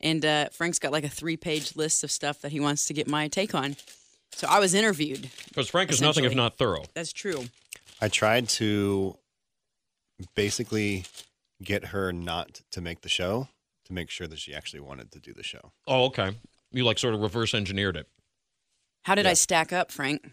And 0.00 0.24
uh, 0.24 0.48
Frank's 0.50 0.78
got 0.78 0.90
like 0.92 1.04
a 1.04 1.08
three 1.08 1.36
page 1.36 1.76
list 1.76 2.02
of 2.04 2.10
stuff 2.10 2.40
that 2.42 2.52
he 2.52 2.60
wants 2.60 2.84
to 2.86 2.94
get 2.94 3.08
my 3.08 3.28
take 3.28 3.54
on. 3.54 3.76
So 4.34 4.46
I 4.48 4.58
was 4.58 4.74
interviewed. 4.74 5.30
Because 5.48 5.68
Frank 5.68 5.90
is 5.90 6.00
nothing 6.00 6.24
if 6.24 6.34
not 6.34 6.56
thorough. 6.56 6.84
That's 6.94 7.12
true. 7.12 7.44
I 8.00 8.08
tried 8.08 8.48
to 8.50 9.16
basically 10.34 11.04
get 11.62 11.86
her 11.86 12.12
not 12.12 12.60
to 12.72 12.80
make 12.80 13.02
the 13.02 13.08
show 13.08 13.48
to 13.84 13.92
make 13.92 14.10
sure 14.10 14.26
that 14.26 14.38
she 14.38 14.54
actually 14.54 14.80
wanted 14.80 15.12
to 15.12 15.20
do 15.20 15.32
the 15.32 15.42
show. 15.42 15.72
Oh, 15.86 16.06
okay. 16.06 16.36
You 16.72 16.84
like 16.84 16.98
sort 16.98 17.14
of 17.14 17.20
reverse 17.20 17.54
engineered 17.54 17.96
it. 17.96 18.08
How 19.02 19.14
did 19.14 19.26
I 19.26 19.34
stack 19.34 19.72
up, 19.72 19.90
Frank? 19.90 20.32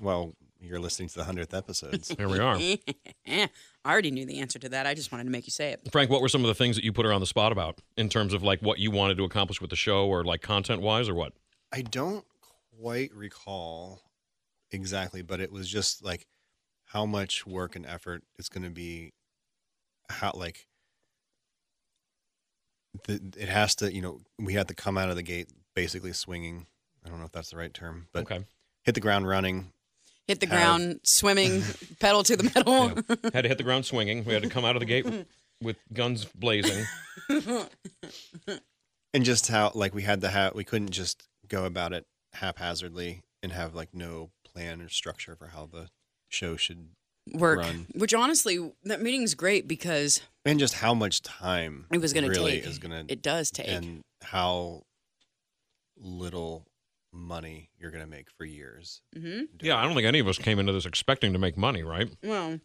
Well, 0.00 0.34
you're 0.60 0.80
listening 0.80 1.08
to 1.10 1.14
the 1.16 1.24
hundredth 1.24 1.54
episodes. 1.54 2.14
Here 2.16 2.28
we 2.28 2.38
are. 2.38 2.56
I 3.26 3.48
already 3.86 4.10
knew 4.10 4.26
the 4.26 4.40
answer 4.40 4.58
to 4.58 4.68
that. 4.70 4.86
I 4.86 4.94
just 4.94 5.12
wanted 5.12 5.24
to 5.24 5.30
make 5.30 5.46
you 5.46 5.52
say 5.52 5.70
it. 5.70 5.80
Frank, 5.92 6.10
what 6.10 6.20
were 6.20 6.28
some 6.28 6.42
of 6.42 6.48
the 6.48 6.54
things 6.54 6.76
that 6.76 6.84
you 6.84 6.92
put 6.92 7.06
her 7.06 7.12
on 7.12 7.20
the 7.20 7.26
spot 7.26 7.52
about 7.52 7.80
in 7.96 8.08
terms 8.08 8.34
of 8.34 8.42
like 8.42 8.60
what 8.60 8.78
you 8.78 8.90
wanted 8.90 9.16
to 9.18 9.24
accomplish 9.24 9.60
with 9.60 9.70
the 9.70 9.76
show 9.76 10.06
or 10.06 10.24
like 10.24 10.42
content 10.42 10.82
wise 10.82 11.08
or 11.08 11.14
what? 11.14 11.32
I 11.72 11.82
don't 11.82 12.24
quite 12.80 13.12
recall 13.14 14.02
exactly, 14.70 15.22
but 15.22 15.40
it 15.40 15.50
was 15.52 15.68
just 15.68 16.04
like 16.04 16.26
how 16.86 17.04
much 17.06 17.46
work 17.46 17.76
and 17.76 17.84
effort 17.86 18.22
it's 18.38 18.48
going 18.48 18.64
to 18.64 18.70
be. 18.70 19.12
How 20.10 20.32
like 20.34 20.66
the, 23.06 23.20
it 23.36 23.48
has 23.48 23.74
to, 23.76 23.92
you 23.92 24.00
know, 24.00 24.20
we 24.38 24.54
had 24.54 24.68
to 24.68 24.74
come 24.74 24.96
out 24.96 25.10
of 25.10 25.16
the 25.16 25.22
gate 25.22 25.48
basically 25.74 26.12
swinging. 26.12 26.66
I 27.04 27.08
don't 27.10 27.18
know 27.18 27.26
if 27.26 27.32
that's 27.32 27.50
the 27.50 27.56
right 27.58 27.72
term, 27.72 28.06
but 28.12 28.22
Okay. 28.22 28.44
hit 28.84 28.94
the 28.94 29.00
ground 29.00 29.28
running. 29.28 29.72
Hit 30.26 30.40
the 30.40 30.46
Have- 30.46 30.56
ground, 30.58 31.00
swimming, 31.04 31.62
pedal 32.00 32.22
to 32.24 32.36
the 32.36 32.44
metal. 32.54 32.88
Yeah. 33.22 33.30
Had 33.34 33.42
to 33.42 33.48
hit 33.48 33.58
the 33.58 33.64
ground 33.64 33.84
swinging. 33.86 34.24
We 34.24 34.32
had 34.34 34.42
to 34.42 34.48
come 34.48 34.64
out 34.64 34.76
of 34.76 34.80
the 34.80 34.86
gate 34.86 35.06
with 35.62 35.76
guns 35.92 36.24
blazing. 36.24 36.86
and 39.14 39.24
just 39.24 39.48
how 39.48 39.72
like 39.74 39.94
we 39.94 40.02
had 40.02 40.20
to 40.22 40.28
have 40.28 40.54
we 40.54 40.64
couldn't 40.64 40.90
just 40.90 41.28
go 41.48 41.64
about 41.64 41.92
it 41.92 42.06
haphazardly 42.34 43.22
and 43.42 43.52
have 43.52 43.74
like 43.74 43.94
no 43.94 44.30
plan 44.44 44.80
or 44.80 44.88
structure 44.88 45.36
for 45.36 45.48
how 45.48 45.66
the 45.66 45.88
show 46.28 46.56
should 46.56 46.88
Work. 47.34 47.58
Run. 47.58 47.86
Which 47.94 48.14
honestly, 48.14 48.72
that 48.84 49.02
meeting's 49.02 49.34
great 49.34 49.68
because 49.68 50.20
and 50.46 50.58
just 50.58 50.74
how 50.74 50.94
much 50.94 51.20
time 51.20 51.84
it 51.92 51.98
was 51.98 52.14
going 52.14 52.24
to 52.24 52.30
really 52.30 52.52
take. 52.60 52.64
is 52.66 52.78
going 52.78 53.06
to 53.06 53.12
It 53.12 53.20
does 53.20 53.50
take. 53.50 53.68
and 53.68 54.00
how 54.22 54.84
little 55.96 56.66
money 57.12 57.70
you're 57.78 57.90
going 57.90 58.04
to 58.04 58.10
make 58.10 58.30
for 58.30 58.44
years. 58.44 59.02
hmm 59.14 59.42
Yeah, 59.60 59.76
I 59.76 59.84
don't 59.84 59.94
think 59.94 60.06
any 60.06 60.20
of 60.20 60.28
us 60.28 60.38
came 60.38 60.58
into 60.58 60.72
this 60.72 60.86
expecting 60.86 61.32
to 61.32 61.38
make 61.38 61.56
money, 61.56 61.82
right? 61.82 62.08
Well, 62.22 62.60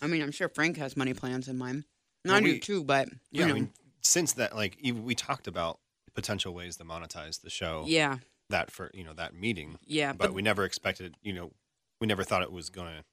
I 0.00 0.06
mean, 0.06 0.22
I'm 0.22 0.30
sure 0.32 0.48
Frank 0.48 0.76
has 0.78 0.96
money 0.96 1.14
plans 1.14 1.48
in 1.48 1.58
mind. 1.58 1.84
And 2.24 2.32
Well, 2.32 2.36
I 2.36 2.40
do 2.40 2.58
too, 2.60 2.84
but 2.84 3.08
you 3.30 3.40
Yeah, 3.40 3.46
know, 3.46 3.50
I 3.52 3.54
mean, 3.54 3.70
since 4.02 4.32
that, 4.34 4.54
like, 4.54 4.78
we 4.82 5.14
talked 5.14 5.46
about 5.48 5.80
potential 6.20 6.52
ways 6.54 6.76
to 6.76 6.84
monetize 6.84 7.40
the 7.42 7.50
show. 7.50 7.84
yeah, 7.86 8.18
That 8.50 8.70
for 8.70 8.90
you 8.94 9.04
know 9.04 9.12
that 9.14 9.34
meeting, 9.34 9.78
yeah, 9.86 10.12
but, 10.12 10.28
but, 10.28 10.34
we 10.34 10.42
never 10.42 10.64
expected. 10.64 11.14
You 11.22 11.32
know, 11.32 11.52
we 12.00 12.06
never 12.06 12.24
thought 12.24 12.42
it 12.42 12.52
was 12.52 12.70
going 12.70 12.88
to. 12.96 13.04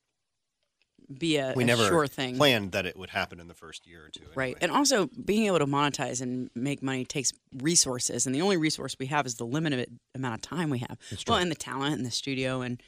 be 1.14 1.38
a, 1.38 1.54
We 1.56 1.64
a 1.64 1.68
never 1.68 1.88
sure 1.88 2.08
thing. 2.08 2.36
planned 2.38 2.72
that 2.72 2.86
it 2.86 2.98
would 2.98 3.12
happen 3.12 3.40
in 3.40 3.48
the 3.48 3.54
first 3.54 3.86
year 3.86 4.06
or 4.06 4.10
two. 4.10 4.26
Right. 4.34 4.58
And 4.60 4.72
also 4.72 5.08
being 5.24 5.46
able 5.46 5.60
to 5.60 5.68
monetize 5.68 6.20
and 6.22 6.50
make 6.56 6.82
money 6.82 7.06
takes 7.06 7.32
resources. 7.62 8.26
And 8.26 8.34
the 8.34 8.42
only 8.42 8.58
resource 8.58 8.96
we 9.00 9.06
have 9.08 9.26
is 9.26 9.36
the 9.36 9.46
limited 9.46 10.00
amount 10.16 10.36
of 10.36 10.42
time 10.42 10.70
we 10.72 10.80
have. 10.80 10.98
Well, 11.28 11.38
and 11.38 11.52
the 11.52 11.56
talent 11.56 11.96
and 11.98 12.06
the 12.06 12.12
studio 12.12 12.62
and 12.62 12.82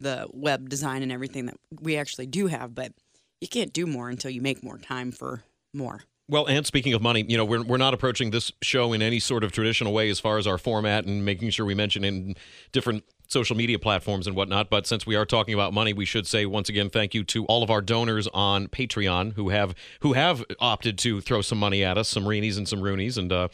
the 0.00 0.26
web 0.32 0.68
design 0.68 1.02
and 1.02 1.12
everything 1.12 1.46
that 1.46 1.56
we 1.80 1.96
actually 1.96 2.26
do 2.26 2.48
have. 2.48 2.74
But 2.74 2.92
you 3.40 3.48
can't 3.48 3.72
do 3.72 3.86
more 3.86 4.08
until 4.08 4.30
you 4.32 4.40
make 4.42 4.64
more 4.64 4.78
time 4.78 5.12
for 5.12 5.44
more. 5.72 6.02
Well, 6.30 6.46
and 6.46 6.64
speaking 6.64 6.94
of 6.94 7.02
money, 7.02 7.24
you 7.28 7.36
know, 7.36 7.44
we're, 7.44 7.62
we're 7.62 7.76
not 7.76 7.92
approaching 7.92 8.30
this 8.30 8.52
show 8.62 8.92
in 8.92 9.02
any 9.02 9.18
sort 9.18 9.42
of 9.42 9.50
traditional 9.50 9.92
way 9.92 10.08
as 10.10 10.20
far 10.20 10.38
as 10.38 10.46
our 10.46 10.58
format 10.58 11.04
and 11.04 11.24
making 11.24 11.50
sure 11.50 11.66
we 11.66 11.74
mention 11.74 12.04
in 12.04 12.36
different 12.70 13.02
social 13.26 13.56
media 13.56 13.78
platforms 13.78 14.26
and 14.26 14.36
whatnot. 14.36 14.70
But 14.70 14.86
since 14.86 15.06
we 15.06 15.16
are 15.16 15.26
talking 15.26 15.54
about 15.54 15.72
money, 15.72 15.92
we 15.92 16.04
should 16.04 16.26
say 16.26 16.46
once 16.46 16.68
again 16.68 16.88
thank 16.88 17.14
you 17.14 17.24
to 17.24 17.44
all 17.46 17.62
of 17.64 17.70
our 17.70 17.82
donors 17.82 18.28
on 18.28 18.68
Patreon 18.68 19.32
who 19.32 19.48
have 19.48 19.74
who 20.00 20.12
have 20.12 20.44
opted 20.60 20.98
to 20.98 21.20
throw 21.20 21.42
some 21.42 21.58
money 21.58 21.82
at 21.82 21.98
us, 21.98 22.08
some 22.08 22.24
Reenies 22.24 22.56
and 22.56 22.68
some 22.68 22.80
Roonies, 22.80 23.18
and 23.18 23.32
uh, 23.32 23.48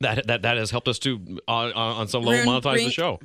that 0.00 0.26
that 0.28 0.42
that 0.42 0.56
has 0.56 0.70
helped 0.70 0.86
us 0.88 0.98
to 1.00 1.40
uh, 1.48 1.50
uh, 1.50 1.72
on 1.74 2.08
some 2.08 2.22
level 2.22 2.52
Rune, 2.52 2.62
monetize 2.62 2.84
the 2.84 2.90
show. 2.90 3.18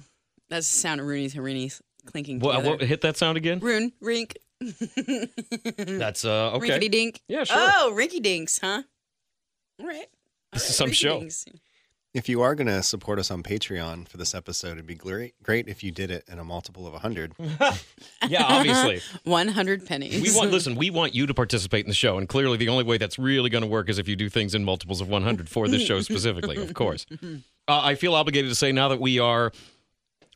That's 0.50 0.72
the 0.72 0.80
sound 0.80 1.02
of 1.02 1.08
Rooney's 1.08 1.36
and 1.36 1.44
Rooney's 1.44 1.82
clinking 2.06 2.40
together. 2.40 2.70
what, 2.70 2.82
hit 2.82 3.02
that 3.02 3.18
sound 3.18 3.38
again? 3.38 3.60
Rune, 3.60 3.92
rink. 4.02 4.38
That's 5.78 6.26
uh 6.26 6.52
okay. 6.54 6.70
Rinkety 6.70 6.90
dink. 6.90 7.22
Yeah, 7.28 7.44
sure. 7.44 7.58
Oh, 7.60 7.94
rinky 7.96 8.22
dinks, 8.22 8.60
huh? 8.60 8.84
All 9.80 9.88
right. 9.88 10.08
This 10.54 10.70
is 10.70 10.76
some 10.76 10.92
show. 10.92 11.18
Rinky-dinks. 11.18 11.46
If 12.14 12.28
you 12.28 12.42
are 12.42 12.56
going 12.56 12.68
to 12.68 12.84
support 12.84 13.20
us 13.20 13.32
on 13.32 13.42
Patreon 13.42 14.06
for 14.06 14.18
this 14.18 14.36
episode, 14.36 14.74
it'd 14.74 14.86
be 14.86 14.96
great, 14.96 15.42
great 15.42 15.70
if 15.70 15.82
you 15.82 15.92
did 15.92 16.12
it 16.12 16.26
in 16.30 16.40
a 16.40 16.44
multiple 16.44 16.86
of 16.86 16.92
100. 16.92 17.34
Yeah, 18.28 18.44
obviously. 18.44 19.02
100 19.24 19.86
pennies. 19.88 20.22
We 20.22 20.38
want 20.38 20.52
listen. 20.52 20.76
We 20.76 20.90
want 20.90 21.16
you 21.16 21.26
to 21.26 21.34
participate 21.34 21.86
in 21.86 21.90
the 21.90 21.96
show, 21.96 22.18
and 22.18 22.30
clearly, 22.30 22.58
the 22.58 22.70
only 22.70 22.84
way 22.84 22.98
that's 22.98 23.18
really 23.18 23.50
going 23.50 23.64
to 23.64 23.68
work 23.70 23.90
is 23.90 23.98
if 23.98 24.08
you 24.08 24.16
do 24.16 24.30
things 24.30 24.54
in 24.54 24.64
multiples 24.64 25.02
of 25.02 25.10
100 25.10 25.50
for 25.50 25.68
this 25.68 25.82
show 25.82 26.02
specifically. 26.02 26.58
Of 26.58 26.74
course, 26.76 27.06
uh, 27.22 27.36
I 27.68 27.96
feel 27.96 28.14
obligated 28.14 28.52
to 28.52 28.56
say 28.56 28.72
now 28.72 28.90
that 28.90 29.00
we 29.00 29.18
are 29.20 29.52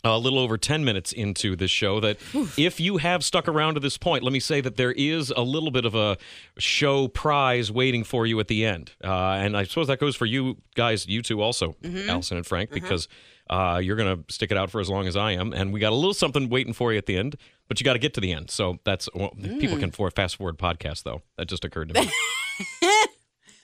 a 0.05 0.17
little 0.17 0.39
over 0.39 0.57
10 0.57 0.85
minutes 0.85 1.11
into 1.11 1.55
this 1.55 1.71
show 1.71 1.99
that 1.99 2.17
if 2.57 2.79
you 2.79 2.97
have 2.97 3.23
stuck 3.23 3.47
around 3.47 3.73
to 3.75 3.79
this 3.79 3.97
point, 3.97 4.23
let 4.23 4.31
me 4.33 4.39
say 4.39 4.61
that 4.61 4.75
there 4.77 4.91
is 4.91 5.31
a 5.35 5.41
little 5.41 5.71
bit 5.71 5.85
of 5.85 5.95
a 5.95 6.17
show 6.57 7.07
prize 7.07 7.71
waiting 7.71 8.03
for 8.03 8.25
you 8.25 8.39
at 8.39 8.47
the 8.47 8.65
end, 8.65 8.91
uh, 9.03 9.07
and 9.09 9.57
I 9.57 9.63
suppose 9.63 9.87
that 9.87 9.99
goes 9.99 10.15
for 10.15 10.25
you 10.25 10.57
guys, 10.75 11.07
you 11.07 11.21
two 11.21 11.41
also, 11.41 11.75
Allison 11.83 12.37
and 12.37 12.45
Frank, 12.45 12.71
because. 12.71 13.07
Uh, 13.47 13.77
you're 13.77 13.95
gonna 13.95 14.17
stick 14.27 14.49
it 14.49 14.57
out 14.57 14.71
for 14.71 14.81
as 14.81 14.89
long 14.89 15.05
as 15.05 15.15
I 15.15 15.33
am, 15.33 15.53
and 15.53 15.71
we 15.71 15.79
got 15.79 15.91
a 15.91 15.95
little 15.95 16.15
something 16.15 16.49
waiting 16.49 16.73
for 16.73 16.91
you 16.91 16.97
at 16.97 17.05
the 17.05 17.15
end. 17.15 17.35
But 17.67 17.79
you 17.79 17.83
got 17.83 17.93
to 17.93 17.99
get 17.99 18.15
to 18.15 18.19
the 18.19 18.31
end, 18.31 18.49
so 18.49 18.79
that's 18.85 19.07
well, 19.13 19.35
people 19.59 19.77
can 19.77 19.91
for 19.91 20.09
fast 20.09 20.37
forward 20.37 20.57
podcast 20.57 21.03
though. 21.03 21.21
That 21.37 21.47
just 21.47 21.63
occurred 21.63 21.93
to 21.93 22.01
me. 22.01 22.09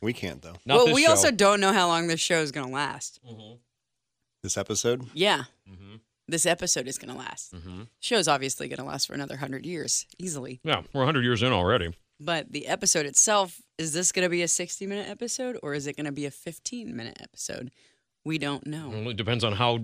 We 0.01 0.13
can't, 0.13 0.41
though. 0.41 0.55
Not 0.65 0.77
well, 0.77 0.85
this 0.87 0.95
we 0.95 1.03
show. 1.03 1.11
also 1.11 1.31
don't 1.31 1.59
know 1.59 1.71
how 1.73 1.87
long 1.87 2.07
this 2.07 2.19
show 2.19 2.41
is 2.41 2.51
going 2.51 2.67
to 2.67 2.73
last. 2.73 3.19
This 4.41 4.57
episode, 4.57 5.07
Yeah. 5.13 5.43
Mm-hmm. 5.69 5.95
This 6.31 6.45
episode 6.45 6.87
is 6.87 6.97
going 6.97 7.11
to 7.11 7.17
last. 7.19 7.53
Show's 7.99 8.29
obviously 8.29 8.69
going 8.69 8.77
to 8.79 8.85
last 8.85 9.05
for 9.07 9.13
another 9.13 9.33
100 9.33 9.65
years, 9.65 10.05
easily. 10.17 10.61
yeah, 10.63 10.81
we're 10.93 11.01
100 11.01 11.25
years 11.25 11.43
in 11.43 11.51
already. 11.51 11.93
But 12.21 12.53
the 12.53 12.67
episode 12.67 13.05
itself, 13.05 13.59
is 13.77 13.91
this 13.91 14.13
going 14.13 14.23
to 14.23 14.29
be 14.29 14.41
a 14.41 14.47
60 14.47 14.87
minute 14.87 15.09
episode 15.09 15.57
or 15.61 15.73
is 15.73 15.87
it 15.87 15.97
going 15.97 16.05
to 16.05 16.13
be 16.13 16.25
a 16.25 16.31
15 16.31 16.95
minute 16.95 17.17
episode? 17.19 17.69
We 18.23 18.37
don't 18.37 18.65
know. 18.65 18.89
Well, 18.89 19.09
it 19.09 19.17
depends 19.17 19.43
on 19.43 19.51
how 19.53 19.79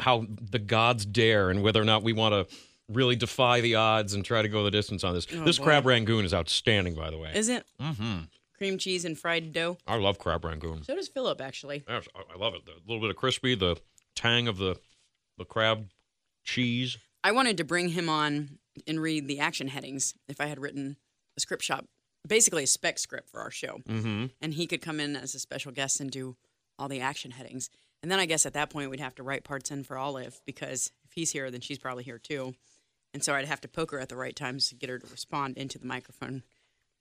how 0.00 0.26
the 0.28 0.60
gods 0.60 1.04
dare 1.04 1.50
and 1.50 1.64
whether 1.64 1.82
or 1.82 1.84
not 1.84 2.04
we 2.04 2.12
want 2.12 2.32
to 2.48 2.56
really 2.88 3.16
defy 3.16 3.60
the 3.60 3.74
odds 3.74 4.14
and 4.14 4.24
try 4.24 4.40
to 4.42 4.48
go 4.48 4.62
the 4.62 4.70
distance 4.70 5.02
on 5.02 5.14
this. 5.14 5.26
Oh, 5.34 5.42
this 5.44 5.58
boy. 5.58 5.64
crab 5.64 5.84
rangoon 5.86 6.24
is 6.24 6.32
outstanding, 6.32 6.94
by 6.94 7.10
the 7.10 7.18
way. 7.18 7.32
Is 7.34 7.48
it? 7.48 7.66
mm-hmm. 7.80 8.18
Cream 8.56 8.78
cheese 8.78 9.04
and 9.04 9.18
fried 9.18 9.52
dough. 9.52 9.78
I 9.86 9.96
love 9.96 10.18
crab 10.20 10.44
rangoon. 10.44 10.84
So 10.84 10.94
does 10.94 11.08
Philip, 11.08 11.40
actually. 11.40 11.82
I- 11.88 12.02
I 12.14 12.38
love 12.38 12.54
it. 12.54 12.66
The 12.66 12.74
little 12.86 13.00
bit 13.00 13.10
of 13.10 13.16
crispy, 13.16 13.56
the 13.56 13.76
tang 14.14 14.46
of 14.46 14.58
the 14.58 14.76
the 15.38 15.44
crab 15.44 15.88
cheese. 16.44 16.98
I 17.24 17.32
wanted 17.32 17.56
to 17.58 17.64
bring 17.64 17.90
him 17.90 18.08
on 18.08 18.58
and 18.86 19.00
read 19.00 19.26
the 19.28 19.40
action 19.40 19.68
headings 19.68 20.14
if 20.28 20.40
I 20.40 20.46
had 20.46 20.58
written 20.60 20.96
a 21.36 21.40
script 21.40 21.62
shop, 21.64 21.86
basically 22.26 22.64
a 22.64 22.66
spec 22.66 22.98
script 22.98 23.28
for 23.30 23.40
our 23.40 23.50
show. 23.50 23.78
Mm-hmm. 23.88 24.26
and 24.40 24.54
he 24.54 24.66
could 24.66 24.80
come 24.80 25.00
in 25.00 25.16
as 25.16 25.34
a 25.34 25.38
special 25.38 25.72
guest 25.72 26.00
and 26.00 26.10
do 26.10 26.36
all 26.78 26.88
the 26.88 27.00
action 27.00 27.32
headings. 27.32 27.70
And 28.02 28.12
then 28.12 28.20
I 28.20 28.26
guess 28.26 28.46
at 28.46 28.52
that 28.52 28.70
point 28.70 28.90
we'd 28.90 29.00
have 29.00 29.16
to 29.16 29.22
write 29.24 29.42
parts 29.44 29.70
in 29.72 29.82
for 29.82 29.98
Olive 29.98 30.40
because 30.46 30.92
if 31.04 31.12
he's 31.14 31.32
here, 31.32 31.50
then 31.50 31.60
she's 31.60 31.78
probably 31.78 32.04
here 32.04 32.18
too. 32.18 32.54
And 33.12 33.24
so 33.24 33.34
I'd 33.34 33.46
have 33.48 33.60
to 33.62 33.68
poke 33.68 33.90
her 33.90 33.98
at 33.98 34.08
the 34.08 34.16
right 34.16 34.36
times 34.36 34.68
to 34.68 34.76
get 34.76 34.88
her 34.90 34.98
to 34.98 35.06
respond 35.08 35.56
into 35.56 35.78
the 35.78 35.86
microphone. 35.86 36.44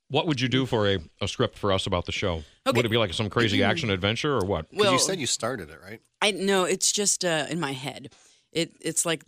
What 0.10 0.26
would 0.26 0.40
you 0.42 0.48
do 0.48 0.66
for 0.66 0.88
a, 0.88 1.00
a 1.22 1.28
script 1.28 1.58
for 1.58 1.72
us 1.72 1.86
about 1.86 2.06
the 2.06 2.14
show? 2.14 2.44
Okay. 2.66 2.78
Would 2.78 2.86
it 2.86 2.90
be 2.90 2.98
like 2.98 3.14
some 3.14 3.30
crazy 3.30 3.62
action 3.62 3.90
adventure 3.90 4.36
or 4.38 4.46
what? 4.46 4.70
'Cause 4.70 4.80
Well, 4.80 4.94
you 4.94 5.00
said 5.00 5.20
you 5.20 5.28
started 5.28 5.70
it, 5.70 5.80
right? 5.84 6.00
I 6.22 6.32
no, 6.32 6.64
it's 6.64 6.92
just 6.94 7.24
uh, 7.26 7.46
in 7.50 7.60
my 7.60 7.74
head. 7.74 8.14
It 8.52 8.76
it's 8.82 9.06
like 9.06 9.24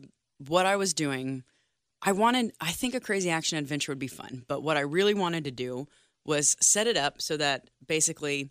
what 0.48 0.66
I 0.66 0.76
was 0.76 0.94
doing. 0.94 1.44
I 2.02 2.12
wanted. 2.14 2.54
I 2.62 2.72
think 2.72 2.96
a 2.96 3.00
crazy 3.00 3.30
action 3.30 3.58
adventure 3.58 3.92
would 3.92 4.00
be 4.00 4.08
fun, 4.08 4.44
but 4.48 4.64
what 4.64 4.78
I 4.78 4.82
really 4.82 5.14
wanted 5.14 5.44
to 5.46 5.52
do 5.52 5.88
was 6.26 6.56
set 6.62 6.88
it 6.88 6.98
up 6.98 7.22
so 7.22 7.38
that 7.38 7.70
basically 7.86 8.50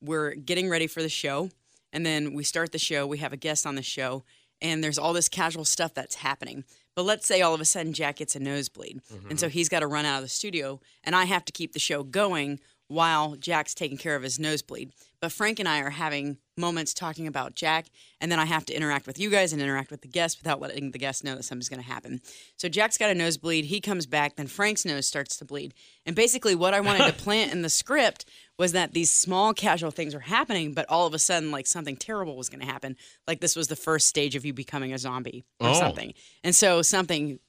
we're 0.00 0.34
getting 0.34 0.68
ready 0.68 0.86
for 0.86 1.02
the 1.02 1.08
show, 1.08 1.50
and 1.92 2.04
then 2.04 2.34
we 2.34 2.44
start 2.44 2.72
the 2.72 2.78
show. 2.78 3.06
We 3.06 3.18
have 3.18 3.32
a 3.32 3.36
guest 3.36 3.66
on 3.66 3.74
the 3.74 3.82
show, 3.82 4.24
and 4.60 4.82
there's 4.82 4.98
all 4.98 5.12
this 5.12 5.28
casual 5.28 5.64
stuff 5.64 5.94
that's 5.94 6.16
happening. 6.16 6.64
But 6.96 7.04
let's 7.04 7.26
say 7.26 7.42
all 7.42 7.54
of 7.54 7.60
a 7.60 7.64
sudden 7.64 7.92
Jack 7.92 8.16
gets 8.16 8.34
a 8.34 8.40
nosebleed, 8.40 9.00
and 9.30 9.38
so 9.38 9.46
mm-hmm. 9.46 9.52
he's 9.52 9.68
got 9.68 9.80
to 9.80 9.86
run 9.86 10.04
out 10.04 10.16
of 10.16 10.24
the 10.24 10.28
studio, 10.28 10.80
and 11.04 11.14
I 11.14 11.24
have 11.24 11.44
to 11.44 11.52
keep 11.52 11.72
the 11.72 11.78
show 11.78 12.02
going 12.02 12.58
while 12.88 13.36
Jack's 13.36 13.74
taking 13.74 13.98
care 13.98 14.16
of 14.16 14.22
his 14.22 14.38
nosebleed. 14.38 14.92
But 15.20 15.32
Frank 15.32 15.58
and 15.58 15.68
I 15.68 15.80
are 15.80 15.90
having 15.90 16.38
moments 16.56 16.94
talking 16.94 17.26
about 17.26 17.54
Jack, 17.54 17.86
and 18.20 18.30
then 18.30 18.38
I 18.38 18.44
have 18.44 18.64
to 18.66 18.74
interact 18.74 19.06
with 19.06 19.18
you 19.18 19.30
guys 19.30 19.52
and 19.52 19.60
interact 19.60 19.90
with 19.90 20.02
the 20.02 20.08
guests 20.08 20.40
without 20.40 20.60
letting 20.60 20.92
the 20.92 20.98
guests 20.98 21.24
know 21.24 21.34
that 21.34 21.42
something's 21.44 21.68
going 21.68 21.82
to 21.82 21.88
happen. 21.88 22.20
So 22.56 22.68
Jack's 22.68 22.98
got 22.98 23.10
a 23.10 23.14
nosebleed. 23.14 23.64
He 23.64 23.80
comes 23.80 24.06
back, 24.06 24.36
then 24.36 24.46
Frank's 24.46 24.84
nose 24.84 25.06
starts 25.08 25.36
to 25.38 25.44
bleed. 25.44 25.74
And 26.06 26.14
basically, 26.14 26.54
what 26.54 26.72
I 26.74 26.80
wanted 26.80 27.06
to 27.06 27.12
plant 27.24 27.52
in 27.52 27.62
the 27.62 27.70
script 27.70 28.26
was 28.58 28.72
that 28.72 28.92
these 28.92 29.12
small 29.12 29.52
casual 29.54 29.90
things 29.90 30.14
are 30.14 30.20
happening, 30.20 30.72
but 30.72 30.86
all 30.88 31.06
of 31.06 31.14
a 31.14 31.18
sudden, 31.18 31.50
like 31.50 31.66
something 31.66 31.96
terrible 31.96 32.36
was 32.36 32.48
going 32.48 32.60
to 32.60 32.66
happen. 32.66 32.96
Like 33.26 33.40
this 33.40 33.56
was 33.56 33.66
the 33.68 33.76
first 33.76 34.06
stage 34.06 34.36
of 34.36 34.44
you 34.44 34.52
becoming 34.52 34.92
a 34.92 34.98
zombie 34.98 35.44
or 35.60 35.70
Oh. 35.70 35.74
something. 35.74 36.14
And 36.44 36.54
so 36.54 36.82
something 36.82 37.40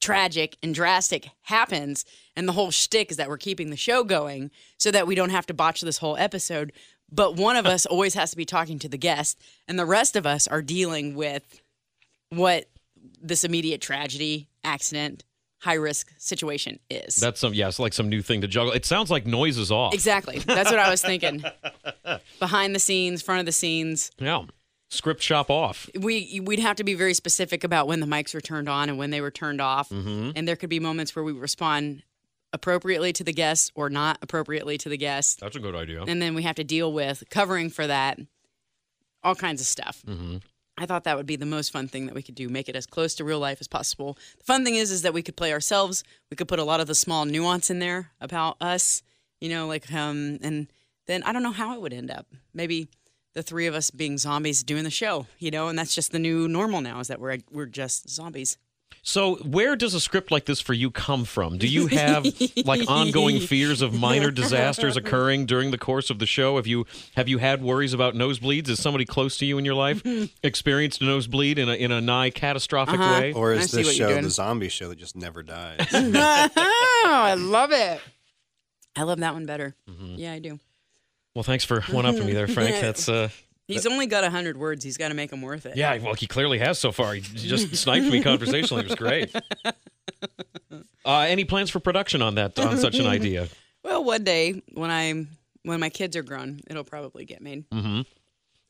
tragic 0.00 0.56
and 0.62 0.74
drastic 0.74 1.30
happens, 1.42 2.04
and 2.36 2.46
the 2.46 2.52
whole 2.52 2.70
shtick 2.70 3.10
is 3.10 3.16
that 3.16 3.28
we're 3.30 3.38
keeping 3.38 3.70
the 3.70 3.76
show 3.76 4.04
going 4.04 4.50
so 4.78 4.90
that 4.90 5.06
we 5.06 5.14
don't 5.14 5.30
have 5.30 5.46
to 5.46 5.54
botch 5.54 5.80
this 5.80 5.98
whole 5.98 6.16
episode. 6.18 6.70
But 7.10 7.36
one 7.36 7.56
of 7.56 7.66
us 7.66 7.86
always 7.86 8.14
has 8.14 8.30
to 8.32 8.36
be 8.36 8.44
talking 8.44 8.78
to 8.80 8.88
the 8.88 8.98
guest, 8.98 9.40
and 9.68 9.78
the 9.78 9.86
rest 9.86 10.16
of 10.16 10.26
us 10.26 10.46
are 10.48 10.60
dealing 10.62 11.14
with 11.14 11.60
what 12.30 12.68
this 13.22 13.44
immediate 13.44 13.80
tragedy 13.80 14.48
accident, 14.64 15.22
high 15.60 15.74
risk 15.74 16.12
situation 16.18 16.78
is. 16.90 17.16
That's 17.16 17.38
some 17.40 17.54
yeah, 17.54 17.68
it's 17.68 17.78
like 17.78 17.92
some 17.92 18.08
new 18.08 18.22
thing 18.22 18.40
to 18.40 18.48
juggle. 18.48 18.72
It 18.72 18.84
sounds 18.84 19.10
like 19.10 19.26
noises 19.26 19.70
off. 19.70 19.94
exactly. 19.94 20.38
That's 20.40 20.70
what 20.70 20.80
I 20.80 20.90
was 20.90 21.00
thinking. 21.02 21.44
Behind 22.40 22.74
the 22.74 22.78
scenes, 22.80 23.22
front 23.22 23.40
of 23.40 23.46
the 23.46 23.52
scenes. 23.52 24.10
Yeah. 24.18 24.44
Script 24.88 25.20
shop 25.22 25.50
off. 25.50 25.88
we 25.98 26.40
we'd 26.44 26.60
have 26.60 26.76
to 26.76 26.84
be 26.84 26.94
very 26.94 27.14
specific 27.14 27.64
about 27.64 27.88
when 27.88 27.98
the 27.98 28.06
mics 28.06 28.32
were 28.34 28.40
turned 28.40 28.68
on 28.68 28.88
and 28.88 28.96
when 28.98 29.10
they 29.10 29.20
were 29.20 29.32
turned 29.32 29.60
off 29.60 29.88
Mm-hmm. 29.88 30.30
and 30.36 30.46
there 30.46 30.54
could 30.54 30.70
be 30.70 30.78
moments 30.78 31.14
where 31.16 31.24
we 31.24 31.32
respond 31.32 32.02
appropriately 32.56 33.12
to 33.12 33.22
the 33.22 33.32
guest 33.34 33.70
or 33.74 33.90
not 33.90 34.16
appropriately 34.22 34.78
to 34.78 34.88
the 34.88 34.96
guest. 34.96 35.40
That's 35.40 35.56
a 35.56 35.60
good 35.60 35.74
idea. 35.76 36.02
and 36.08 36.20
then 36.22 36.34
we 36.34 36.42
have 36.42 36.56
to 36.56 36.64
deal 36.64 36.90
with 36.90 37.22
covering 37.30 37.68
for 37.68 37.86
that 37.86 38.18
all 39.22 39.34
kinds 39.34 39.60
of 39.60 39.66
stuff. 39.66 40.02
Mm-hmm. 40.06 40.38
i 40.78 40.86
thought 40.86 41.04
that 41.04 41.16
would 41.18 41.26
be 41.26 41.36
the 41.36 41.46
most 41.46 41.70
fun 41.70 41.86
thing 41.86 42.06
that 42.06 42.14
we 42.14 42.22
could 42.22 42.34
do 42.34 42.48
make 42.48 42.68
it 42.68 42.76
as 42.76 42.86
close 42.86 43.14
to 43.16 43.24
real 43.24 43.38
life 43.38 43.58
as 43.60 43.68
possible. 43.68 44.16
The 44.38 44.44
fun 44.44 44.64
thing 44.64 44.74
is 44.76 44.90
is 44.90 45.02
that 45.02 45.12
we 45.14 45.22
could 45.22 45.36
play 45.36 45.52
ourselves. 45.52 46.02
We 46.30 46.36
could 46.36 46.48
put 46.48 46.58
a 46.58 46.64
lot 46.64 46.80
of 46.80 46.86
the 46.86 46.94
small 46.94 47.24
nuance 47.26 47.68
in 47.70 47.78
there 47.78 48.10
about 48.20 48.56
us 48.60 49.02
you 49.40 49.50
know 49.50 49.66
like 49.66 49.92
um 49.92 50.38
and 50.42 50.66
then 51.06 51.22
i 51.24 51.30
don't 51.32 51.42
know 51.42 51.52
how 51.62 51.74
it 51.74 51.80
would 51.82 51.92
end 51.92 52.10
up. 52.10 52.26
Maybe 52.54 52.88
the 53.34 53.42
three 53.42 53.66
of 53.66 53.74
us 53.74 53.90
being 53.90 54.16
zombies 54.16 54.62
doing 54.62 54.84
the 54.84 54.90
show 55.02 55.26
you 55.38 55.50
know 55.50 55.68
and 55.68 55.78
that's 55.78 55.94
just 55.94 56.10
the 56.12 56.18
new 56.18 56.48
normal 56.48 56.80
now 56.80 57.00
is 57.00 57.08
that 57.08 57.20
we're 57.20 57.38
we're 57.50 57.66
just 57.82 58.08
zombies 58.08 58.56
So, 59.02 59.36
where 59.36 59.76
does 59.76 59.94
a 59.94 60.00
script 60.00 60.32
like 60.32 60.46
this 60.46 60.60
for 60.60 60.72
you 60.72 60.90
come 60.90 61.24
from? 61.24 61.58
Do 61.58 61.68
you 61.68 61.86
have 61.86 62.26
like 62.64 62.80
ongoing 62.90 63.38
fears 63.38 63.80
of 63.80 63.94
minor 63.94 64.30
disasters 64.42 64.96
occurring 64.96 65.46
during 65.46 65.70
the 65.70 65.78
course 65.78 66.10
of 66.10 66.18
the 66.18 66.26
show? 66.26 66.56
Have 66.56 66.66
you 66.66 66.86
have 67.14 67.28
you 67.28 67.38
had 67.38 67.62
worries 67.62 67.92
about 67.92 68.14
nosebleeds? 68.14 68.68
Is 68.68 68.82
somebody 68.82 69.04
close 69.04 69.36
to 69.38 69.46
you 69.46 69.58
in 69.58 69.64
your 69.64 69.76
life 69.76 70.02
experienced 70.42 71.00
a 71.02 71.04
nosebleed 71.04 71.56
in 71.58 71.68
a 71.68 71.74
in 71.74 71.92
a 71.92 72.00
nigh 72.00 72.30
catastrophic 72.30 72.98
Uh-huh. 72.98 73.20
way? 73.20 73.32
Or 73.32 73.52
is 73.52 73.70
see 73.70 73.76
this 73.78 73.86
what 73.86 73.94
show 73.94 74.20
the 74.20 74.28
zombie 74.30 74.68
show 74.68 74.88
that 74.88 74.98
just 74.98 75.14
never 75.14 75.44
dies? 75.44 75.86
oh 75.92 77.02
i 77.04 77.34
love 77.34 77.70
it 77.72 78.00
i 78.96 79.02
love 79.04 79.20
that 79.20 79.34
one 79.34 79.46
better 79.46 79.76
yeah 80.16 80.32
i 80.32 80.40
do 80.40 80.58
Well, 81.34 81.44
thanks 81.44 81.64
for 81.64 81.80
one 81.82 82.06
upping 82.06 82.26
me 82.26 82.32
there, 82.32 82.48
Frank. 82.48 82.80
That's 82.80 83.08
uh 83.08 83.28
he's 83.66 83.86
only 83.86 84.06
got 84.06 84.22
100 84.22 84.56
words 84.56 84.84
he's 84.84 84.96
got 84.96 85.08
to 85.08 85.14
make 85.14 85.30
them 85.30 85.42
worth 85.42 85.66
it 85.66 85.76
yeah, 85.76 85.96
well, 85.98 86.14
he 86.14 86.26
clearly 86.26 86.58
has 86.58 86.78
so 86.78 86.92
far. 86.92 87.14
He 87.14 87.20
just 87.20 87.74
sniped 87.76 88.06
me 88.06 88.22
conversationally. 88.30 88.84
It 88.84 88.88
was 88.88 88.96
great. 88.96 89.34
Uh, 91.04 91.20
any 91.28 91.44
plans 91.44 91.70
for 91.70 91.78
production 91.80 92.20
on 92.22 92.34
that 92.34 92.58
on 92.58 92.76
such 92.78 92.98
an 92.98 93.06
idea? 93.06 93.48
well 93.84 94.02
one 94.02 94.24
day 94.24 94.60
when 94.72 94.90
i'm 94.90 95.28
when 95.62 95.78
my 95.78 95.88
kids 95.88 96.16
are 96.16 96.22
grown 96.22 96.60
it'll 96.68 96.84
probably 96.84 97.24
get 97.24 97.40
made 97.40 97.68
Mm-hmm. 97.70 98.00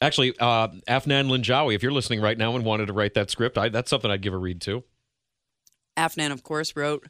Actually, 0.02 0.34
uh, 0.38 0.68
Afnan 0.86 1.30
Linjawi, 1.30 1.74
if 1.74 1.82
you're 1.82 1.90
listening 1.90 2.20
right 2.20 2.36
now 2.36 2.54
and 2.54 2.66
wanted 2.66 2.86
to 2.86 2.92
write 2.92 3.14
that 3.14 3.30
script, 3.30 3.56
I, 3.56 3.70
that's 3.70 3.88
something 3.88 4.10
I'd 4.10 4.20
give 4.20 4.34
a 4.34 4.36
read 4.36 4.60
to. 4.60 4.84
Afnan, 5.96 6.32
of 6.32 6.42
course, 6.42 6.76
wrote 6.76 7.06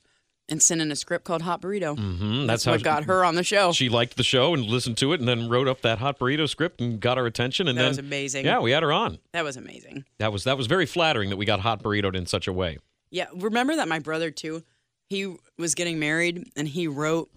and 0.49 0.62
sent 0.62 0.81
in 0.81 0.93
a 0.93 0.97
script 0.97 1.25
called 1.25 1.43
Hot 1.43 1.61
Burrito. 1.61 1.97
Mm-hmm. 1.97 2.47
That's, 2.47 2.62
That's, 2.62 2.65
how 2.65 2.73
what 2.73 2.83
got 2.83 3.05
her 3.05 3.25
on 3.25 3.35
the 3.35 3.43
show. 3.43 3.73
She 3.73 3.88
liked 3.88 4.17
the 4.17 4.23
show 4.23 4.55
and 4.55 4.65
listened 4.65 4.97
to 4.99 5.12
it, 5.12 5.21
and 5.21 5.29
then 5.29 5.49
wrote 5.49 5.67
up 5.69 5.81
that 5.83 5.99
hot 5.99 6.19
burrito 6.19 6.49
script 6.49 6.81
and 6.81 7.00
got 7.00 7.19
our 7.19 7.26
attention. 7.26 7.67
And 7.69 7.76
that 7.79 7.83
then, 7.83 7.91
was 7.91 7.99
amazing. 7.99 8.45
yeah, 8.45 8.61
we 8.61 8.71
had 8.71 8.83
her 8.83 8.93
on. 8.93 9.19
That 9.33 9.43
was 9.45 9.57
amazing. 9.57 10.05
That 10.19 10.33
was 10.33 10.45
that 10.45 10.57
was 10.57 10.67
very 10.67 10.87
flattering 10.87 11.31
that 11.31 11.37
we 11.37 11.45
got 11.47 11.61
hot 11.61 11.83
burritoed 11.83 12.15
in 12.15 12.26
such 12.26 12.47
a 12.47 12.53
way. 12.53 12.79
Yeah, 13.11 13.26
remember 13.35 13.75
that 13.76 13.88
my 13.88 13.99
brother 13.99 14.31
too. 14.31 14.62
He 15.09 15.37
was 15.59 15.75
getting 15.75 15.99
married 15.99 16.50
and 16.57 16.67
he 16.67 16.88
wrote 16.88 17.31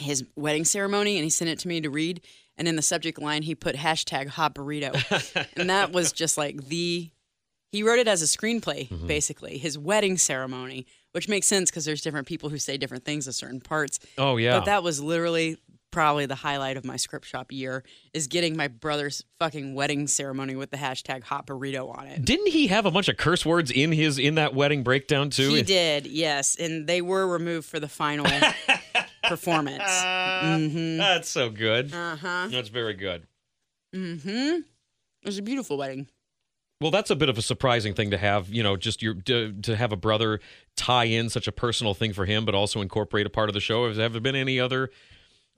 his 0.00 0.24
wedding 0.36 0.64
ceremony 0.64 1.16
and 1.16 1.24
he 1.24 1.30
sent 1.30 1.50
it 1.50 1.58
to 1.60 1.68
me 1.68 1.80
to 1.82 1.90
read. 1.90 2.22
And 2.56 2.68
in 2.68 2.76
the 2.76 2.82
subject 2.82 3.18
line, 3.20 3.42
he 3.42 3.54
put 3.54 3.76
hashtag 3.76 4.28
hot 4.28 4.54
burrito, 4.54 4.92
and 5.56 5.70
that 5.70 5.92
was 5.92 6.12
just 6.12 6.36
like 6.36 6.68
the. 6.68 7.10
He 7.70 7.82
wrote 7.82 7.98
it 7.98 8.06
as 8.08 8.20
a 8.20 8.26
screenplay, 8.26 8.88
Mm-hmm. 8.90 9.06
basically 9.06 9.56
his 9.56 9.78
wedding 9.78 10.18
ceremony, 10.18 10.86
which 11.12 11.28
makes 11.28 11.46
sense 11.46 11.70
because 11.70 11.84
there's 11.84 12.00
different 12.02 12.26
people 12.26 12.48
who 12.48 12.58
say 12.58 12.76
different 12.76 13.04
things 13.04 13.28
at 13.28 13.34
certain 13.34 13.60
parts. 13.60 13.98
Oh 14.18 14.36
yeah, 14.36 14.58
But 14.58 14.66
that 14.66 14.82
was 14.82 15.00
literally 15.00 15.58
probably 15.90 16.24
the 16.24 16.34
highlight 16.34 16.78
of 16.78 16.86
my 16.86 16.96
script 16.96 17.26
shop 17.26 17.52
year 17.52 17.84
is 18.14 18.26
getting 18.26 18.56
my 18.56 18.66
brother's 18.66 19.22
fucking 19.38 19.74
wedding 19.74 20.06
ceremony 20.06 20.56
with 20.56 20.70
the 20.70 20.76
hashtag 20.78 21.22
hot 21.22 21.46
burrito 21.46 21.94
on 21.98 22.06
it. 22.06 22.24
didn't 22.24 22.48
he 22.48 22.68
have 22.68 22.86
a 22.86 22.90
bunch 22.90 23.10
of 23.10 23.18
curse 23.18 23.44
words 23.44 23.70
in 23.70 23.92
his 23.92 24.18
in 24.18 24.36
that 24.36 24.54
wedding 24.54 24.82
breakdown 24.82 25.28
too? 25.28 25.50
He 25.52 25.62
did, 25.62 26.06
yes, 26.06 26.56
and 26.56 26.86
they 26.86 27.02
were 27.02 27.26
removed 27.26 27.68
for 27.68 27.78
the 27.78 27.88
final 27.88 28.24
performance. 29.28 29.82
Mm-hmm. 29.82 30.96
That's 30.98 31.28
so 31.28 31.50
good. 31.50 31.92
Uh 31.92 32.16
huh. 32.16 32.48
That's 32.50 32.70
very 32.70 32.94
good. 32.94 33.26
Mm-hmm. 33.94 34.28
It 34.60 35.26
was 35.26 35.38
a 35.38 35.42
beautiful 35.42 35.76
wedding. 35.76 36.08
Well, 36.82 36.90
that's 36.90 37.10
a 37.10 37.16
bit 37.16 37.28
of 37.28 37.38
a 37.38 37.42
surprising 37.42 37.94
thing 37.94 38.10
to 38.10 38.18
have, 38.18 38.48
you 38.48 38.62
know, 38.62 38.76
just 38.76 39.02
your 39.02 39.14
to, 39.14 39.52
to 39.62 39.76
have 39.76 39.92
a 39.92 39.96
brother 39.96 40.40
tie 40.76 41.04
in 41.04 41.30
such 41.30 41.46
a 41.46 41.52
personal 41.52 41.94
thing 41.94 42.12
for 42.12 42.26
him, 42.26 42.44
but 42.44 42.54
also 42.54 42.80
incorporate 42.80 43.24
a 43.24 43.30
part 43.30 43.48
of 43.48 43.54
the 43.54 43.60
show. 43.60 43.86
Has 43.88 43.96
there 43.96 44.08
been 44.10 44.36
any 44.36 44.58
other 44.58 44.90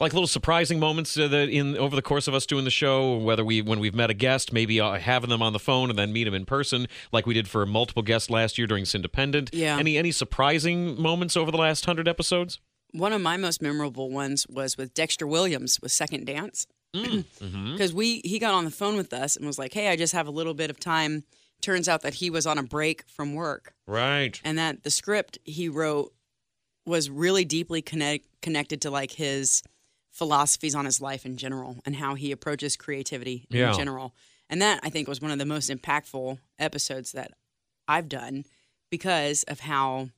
like 0.00 0.12
little 0.12 0.26
surprising 0.26 0.80
moments 0.80 1.16
uh, 1.16 1.28
that 1.28 1.48
in 1.48 1.76
over 1.76 1.94
the 1.94 2.02
course 2.02 2.26
of 2.26 2.34
us 2.34 2.46
doing 2.46 2.64
the 2.64 2.70
show, 2.70 3.16
whether 3.16 3.44
we 3.44 3.62
when 3.62 3.80
we've 3.80 3.94
met 3.94 4.10
a 4.10 4.14
guest, 4.14 4.52
maybe 4.52 4.80
uh, 4.80 4.98
having 4.98 5.30
them 5.30 5.40
on 5.40 5.52
the 5.52 5.58
phone 5.58 5.88
and 5.88 5.98
then 5.98 6.12
meet 6.12 6.24
them 6.24 6.34
in 6.34 6.44
person, 6.44 6.86
like 7.12 7.26
we 7.26 7.34
did 7.34 7.48
for 7.48 7.64
multiple 7.64 8.02
guests 8.02 8.28
last 8.28 8.58
year 8.58 8.66
during 8.66 8.84
Independent. 8.92 9.50
Yeah. 9.52 9.78
Any 9.78 9.96
any 9.96 10.12
surprising 10.12 11.00
moments 11.00 11.36
over 11.36 11.50
the 11.50 11.58
last 11.58 11.86
hundred 11.86 12.08
episodes? 12.08 12.60
One 12.90 13.12
of 13.12 13.20
my 13.20 13.36
most 13.36 13.60
memorable 13.60 14.10
ones 14.10 14.46
was 14.48 14.76
with 14.76 14.94
Dexter 14.94 15.26
Williams 15.26 15.80
with 15.80 15.90
Second 15.90 16.26
Dance. 16.26 16.66
Mm-hmm. 17.40 17.72
Because 17.72 17.92
we 17.92 18.20
he 18.24 18.38
got 18.38 18.54
on 18.54 18.64
the 18.64 18.70
phone 18.70 18.96
with 18.96 19.12
us 19.12 19.36
and 19.36 19.46
was 19.46 19.58
like, 19.58 19.72
"Hey, 19.74 19.88
I 19.88 19.96
just 19.96 20.12
have 20.12 20.26
a 20.26 20.30
little 20.30 20.54
bit 20.54 20.70
of 20.70 20.78
time." 20.80 21.24
Turns 21.60 21.88
out 21.88 22.02
that 22.02 22.14
he 22.14 22.28
was 22.30 22.46
on 22.46 22.58
a 22.58 22.62
break 22.62 23.04
from 23.08 23.34
work, 23.34 23.74
Right. 23.86 24.38
and 24.44 24.58
that 24.58 24.82
the 24.82 24.90
script 24.90 25.38
he 25.44 25.68
wrote 25.68 26.12
was 26.86 27.08
really 27.08 27.44
deeply 27.44 27.80
connect, 27.80 28.26
connected 28.42 28.82
to 28.82 28.90
like 28.90 29.12
his 29.12 29.62
philosophies 30.10 30.74
on 30.74 30.84
his 30.84 31.00
life 31.00 31.24
in 31.24 31.36
general 31.36 31.78
and 31.86 31.96
how 31.96 32.14
he 32.14 32.30
approaches 32.32 32.76
creativity 32.76 33.46
Yeah. 33.50 33.70
in 33.70 33.76
general. 33.76 34.14
And 34.50 34.60
that 34.62 34.80
I 34.82 34.90
think 34.90 35.08
was 35.08 35.20
one 35.22 35.30
of 35.30 35.38
the 35.38 35.46
most 35.46 35.70
impactful 35.70 36.38
episodes 36.58 37.12
that 37.12 37.32
I've 37.88 38.08
done 38.10 38.44
because 38.90 39.42
of 39.44 39.60
how 39.60 40.10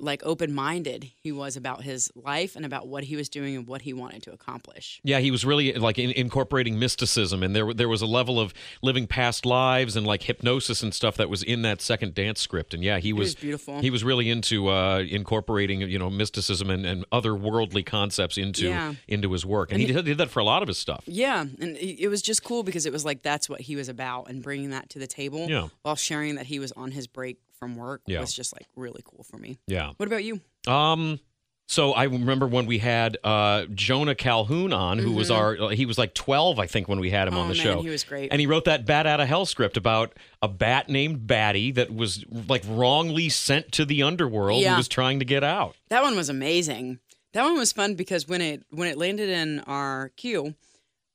like 0.00 0.22
open-minded 0.24 1.10
he 1.20 1.30
was 1.30 1.56
about 1.56 1.82
his 1.82 2.10
life 2.14 2.56
and 2.56 2.64
about 2.64 2.88
what 2.88 3.04
he 3.04 3.16
was 3.16 3.28
doing 3.28 3.54
and 3.56 3.66
what 3.66 3.82
he 3.82 3.92
wanted 3.92 4.22
to 4.24 4.32
accomplish. 4.32 5.00
Yeah, 5.04 5.18
he 5.20 5.30
was 5.30 5.44
really 5.44 5.72
like 5.74 5.98
in, 5.98 6.10
incorporating 6.10 6.78
mysticism, 6.78 7.42
and 7.42 7.54
there 7.54 7.72
there 7.74 7.88
was 7.88 8.02
a 8.02 8.06
level 8.06 8.40
of 8.40 8.52
living 8.82 9.06
past 9.06 9.44
lives 9.46 9.96
and 9.96 10.06
like 10.06 10.22
hypnosis 10.22 10.82
and 10.82 10.92
stuff 10.94 11.16
that 11.16 11.28
was 11.28 11.42
in 11.42 11.62
that 11.62 11.80
second 11.80 12.14
dance 12.14 12.40
script. 12.40 12.74
And 12.74 12.82
yeah, 12.82 12.98
he 12.98 13.12
was, 13.12 13.28
was 13.28 13.34
beautiful. 13.36 13.80
He 13.80 13.90
was 13.90 14.02
really 14.02 14.30
into 14.30 14.68
uh, 14.68 15.04
incorporating 15.08 15.80
you 15.82 15.98
know 15.98 16.10
mysticism 16.10 16.70
and, 16.70 16.84
and 16.86 17.04
other 17.12 17.34
worldly 17.34 17.82
concepts 17.82 18.38
into 18.38 18.66
Yeah. 18.68 18.94
into 19.08 19.30
his 19.32 19.44
work, 19.46 19.70
and, 19.72 19.80
he, 19.80 19.86
did, 19.86 20.04
did 20.04 20.18
that 20.18 20.30
for 20.30 20.40
a 20.40 20.44
lot 20.44 20.62
of 20.62 20.68
his 20.68 20.78
stuff. 20.78 21.04
Yeah, 21.06 21.40
and 21.42 21.76
it 21.76 22.00
it 22.00 22.08
was 22.08 22.22
just 22.22 22.42
cool 22.42 22.62
because 22.62 22.86
it 22.86 22.92
was 22.92 23.04
like 23.04 23.22
that's 23.22 23.48
what 23.48 23.60
he 23.60 23.76
was 23.76 23.88
about, 23.88 24.28
and 24.30 24.42
bringing 24.42 24.70
that 24.70 24.88
to 24.90 24.98
the 24.98 25.06
table 25.06 25.46
Yeah. 25.48 25.68
while 25.82 25.96
sharing 25.96 26.36
that 26.36 26.46
he 26.46 26.58
was 26.58 26.72
on 26.72 26.90
his 26.92 27.06
break 27.06 27.38
from 27.60 27.76
work 27.76 28.00
Yeah. 28.06 28.20
was 28.20 28.32
just 28.34 28.52
like 28.52 28.66
really 28.74 29.02
cool 29.04 29.22
for 29.22 29.36
me. 29.36 29.58
Yeah. 29.68 29.92
What 29.98 30.06
about 30.08 30.24
you? 30.24 30.40
Um. 30.66 31.20
So 31.68 31.92
I 31.92 32.04
remember 32.04 32.48
when 32.48 32.66
we 32.66 32.78
had 32.78 33.16
uh, 33.22 33.66
Jonah 33.72 34.16
Calhoun 34.16 34.72
on, 34.72 34.98
who 34.98 35.12
was 35.12 35.30
our 35.30 35.70
he 35.70 35.86
was 35.86 35.98
like 35.98 36.14
twelve, 36.14 36.58
I 36.58 36.66
think, 36.66 36.88
when 36.88 36.98
we 36.98 37.10
had 37.10 37.28
him 37.28 37.34
Mm-hmm. 37.34 37.38
Oh, 37.38 37.42
on 37.42 37.48
the 37.50 37.54
man, 37.54 37.62
show. 37.62 37.80
he 37.82 37.88
was 37.90 38.02
great. 38.02 38.32
and 38.32 38.40
he 38.40 38.48
wrote 38.48 38.64
that 38.64 38.84
"Bat 38.86 39.06
Out 39.06 39.20
of 39.20 39.28
Hell" 39.28 39.46
script 39.46 39.76
about 39.76 40.14
a 40.42 40.48
bat 40.48 40.88
named 40.88 41.28
Batty 41.28 41.70
that 41.72 41.94
was 41.94 42.24
like 42.48 42.64
wrongly 42.66 43.28
sent 43.28 43.70
to 43.72 43.84
the 43.84 44.02
underworld 44.02 44.62
Yeah. 44.62 44.70
and 44.70 44.78
was 44.78 44.88
trying 44.88 45.20
to 45.20 45.24
get 45.24 45.44
out. 45.44 45.76
That 45.90 46.02
one 46.02 46.16
was 46.16 46.28
amazing. 46.28 46.98
That 47.34 47.44
one 47.44 47.56
was 47.56 47.72
fun 47.72 47.94
because 47.94 48.26
when 48.26 48.40
it 48.40 48.64
when 48.70 48.88
it 48.88 48.98
landed 48.98 49.28
in 49.28 49.60
our 49.60 50.08
queue, 50.16 50.56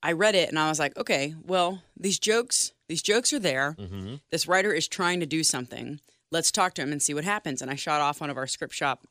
I 0.01 0.13
read 0.13 0.35
it 0.35 0.47
and 0.47 0.57
I 0.57 0.69
was 0.69 0.79
like, 0.79 0.95
okay, 0.97 1.35
well, 1.43 1.81
these 1.99 2.17
jokes 2.17 2.71
these 2.87 3.01
jokes 3.01 3.33
are 3.33 3.39
there. 3.39 3.75
Mm-hmm. 3.77 4.15
This 4.31 4.47
writer 4.47 4.71
is 4.71 4.87
trying 4.87 5.19
to 5.19 5.25
do 5.25 5.43
something. 5.43 5.99
Let's 6.31 6.51
talk 6.51 6.73
to 6.75 6.81
him 6.81 6.91
and 6.91 7.01
see 7.01 7.13
what 7.13 7.23
happens. 7.23 7.61
And 7.61 7.69
I 7.71 7.75
shot 7.75 8.01
off 8.01 8.21
one 8.21 8.29
of 8.29 8.37
our 8.37 8.47
script 8.47 8.73
shop, 8.73 9.05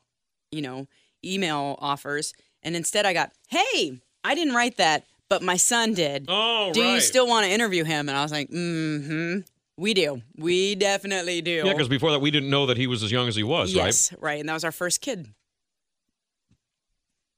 you 0.51 0.61
know, 0.61 0.87
email 1.23 1.77
offers, 1.79 2.33
and 2.61 2.75
instead 2.75 3.05
I 3.05 3.13
got, 3.13 3.31
hey, 3.49 3.99
I 4.23 4.35
didn't 4.35 4.53
write 4.53 4.77
that, 4.77 5.05
but 5.29 5.41
my 5.41 5.57
son 5.57 5.93
did. 5.93 6.25
Oh, 6.27 6.71
do 6.73 6.81
you 6.81 6.99
still 6.99 7.27
want 7.27 7.45
to 7.45 7.51
interview 7.51 7.83
him? 7.83 8.09
And 8.09 8.17
I 8.17 8.23
was 8.23 8.31
like, 8.31 8.49
mm-hmm. 8.49 9.39
We 9.77 9.93
do. 9.93 10.21
We 10.37 10.75
definitely 10.75 11.41
do. 11.41 11.63
Yeah, 11.65 11.73
because 11.73 11.89
before 11.89 12.11
that 12.11 12.19
we 12.19 12.31
didn't 12.31 12.49
know 12.49 12.65
that 12.67 12.77
he 12.77 12.87
was 12.87 13.03
as 13.03 13.11
young 13.11 13.27
as 13.27 13.35
he 13.35 13.43
was, 13.43 13.75
right? 13.75 13.85
yes, 13.85 14.13
right. 14.19 14.39
And 14.39 14.47
that 14.47 14.53
was 14.53 14.63
our 14.63 14.71
first 14.71 15.01
kid. 15.01 15.27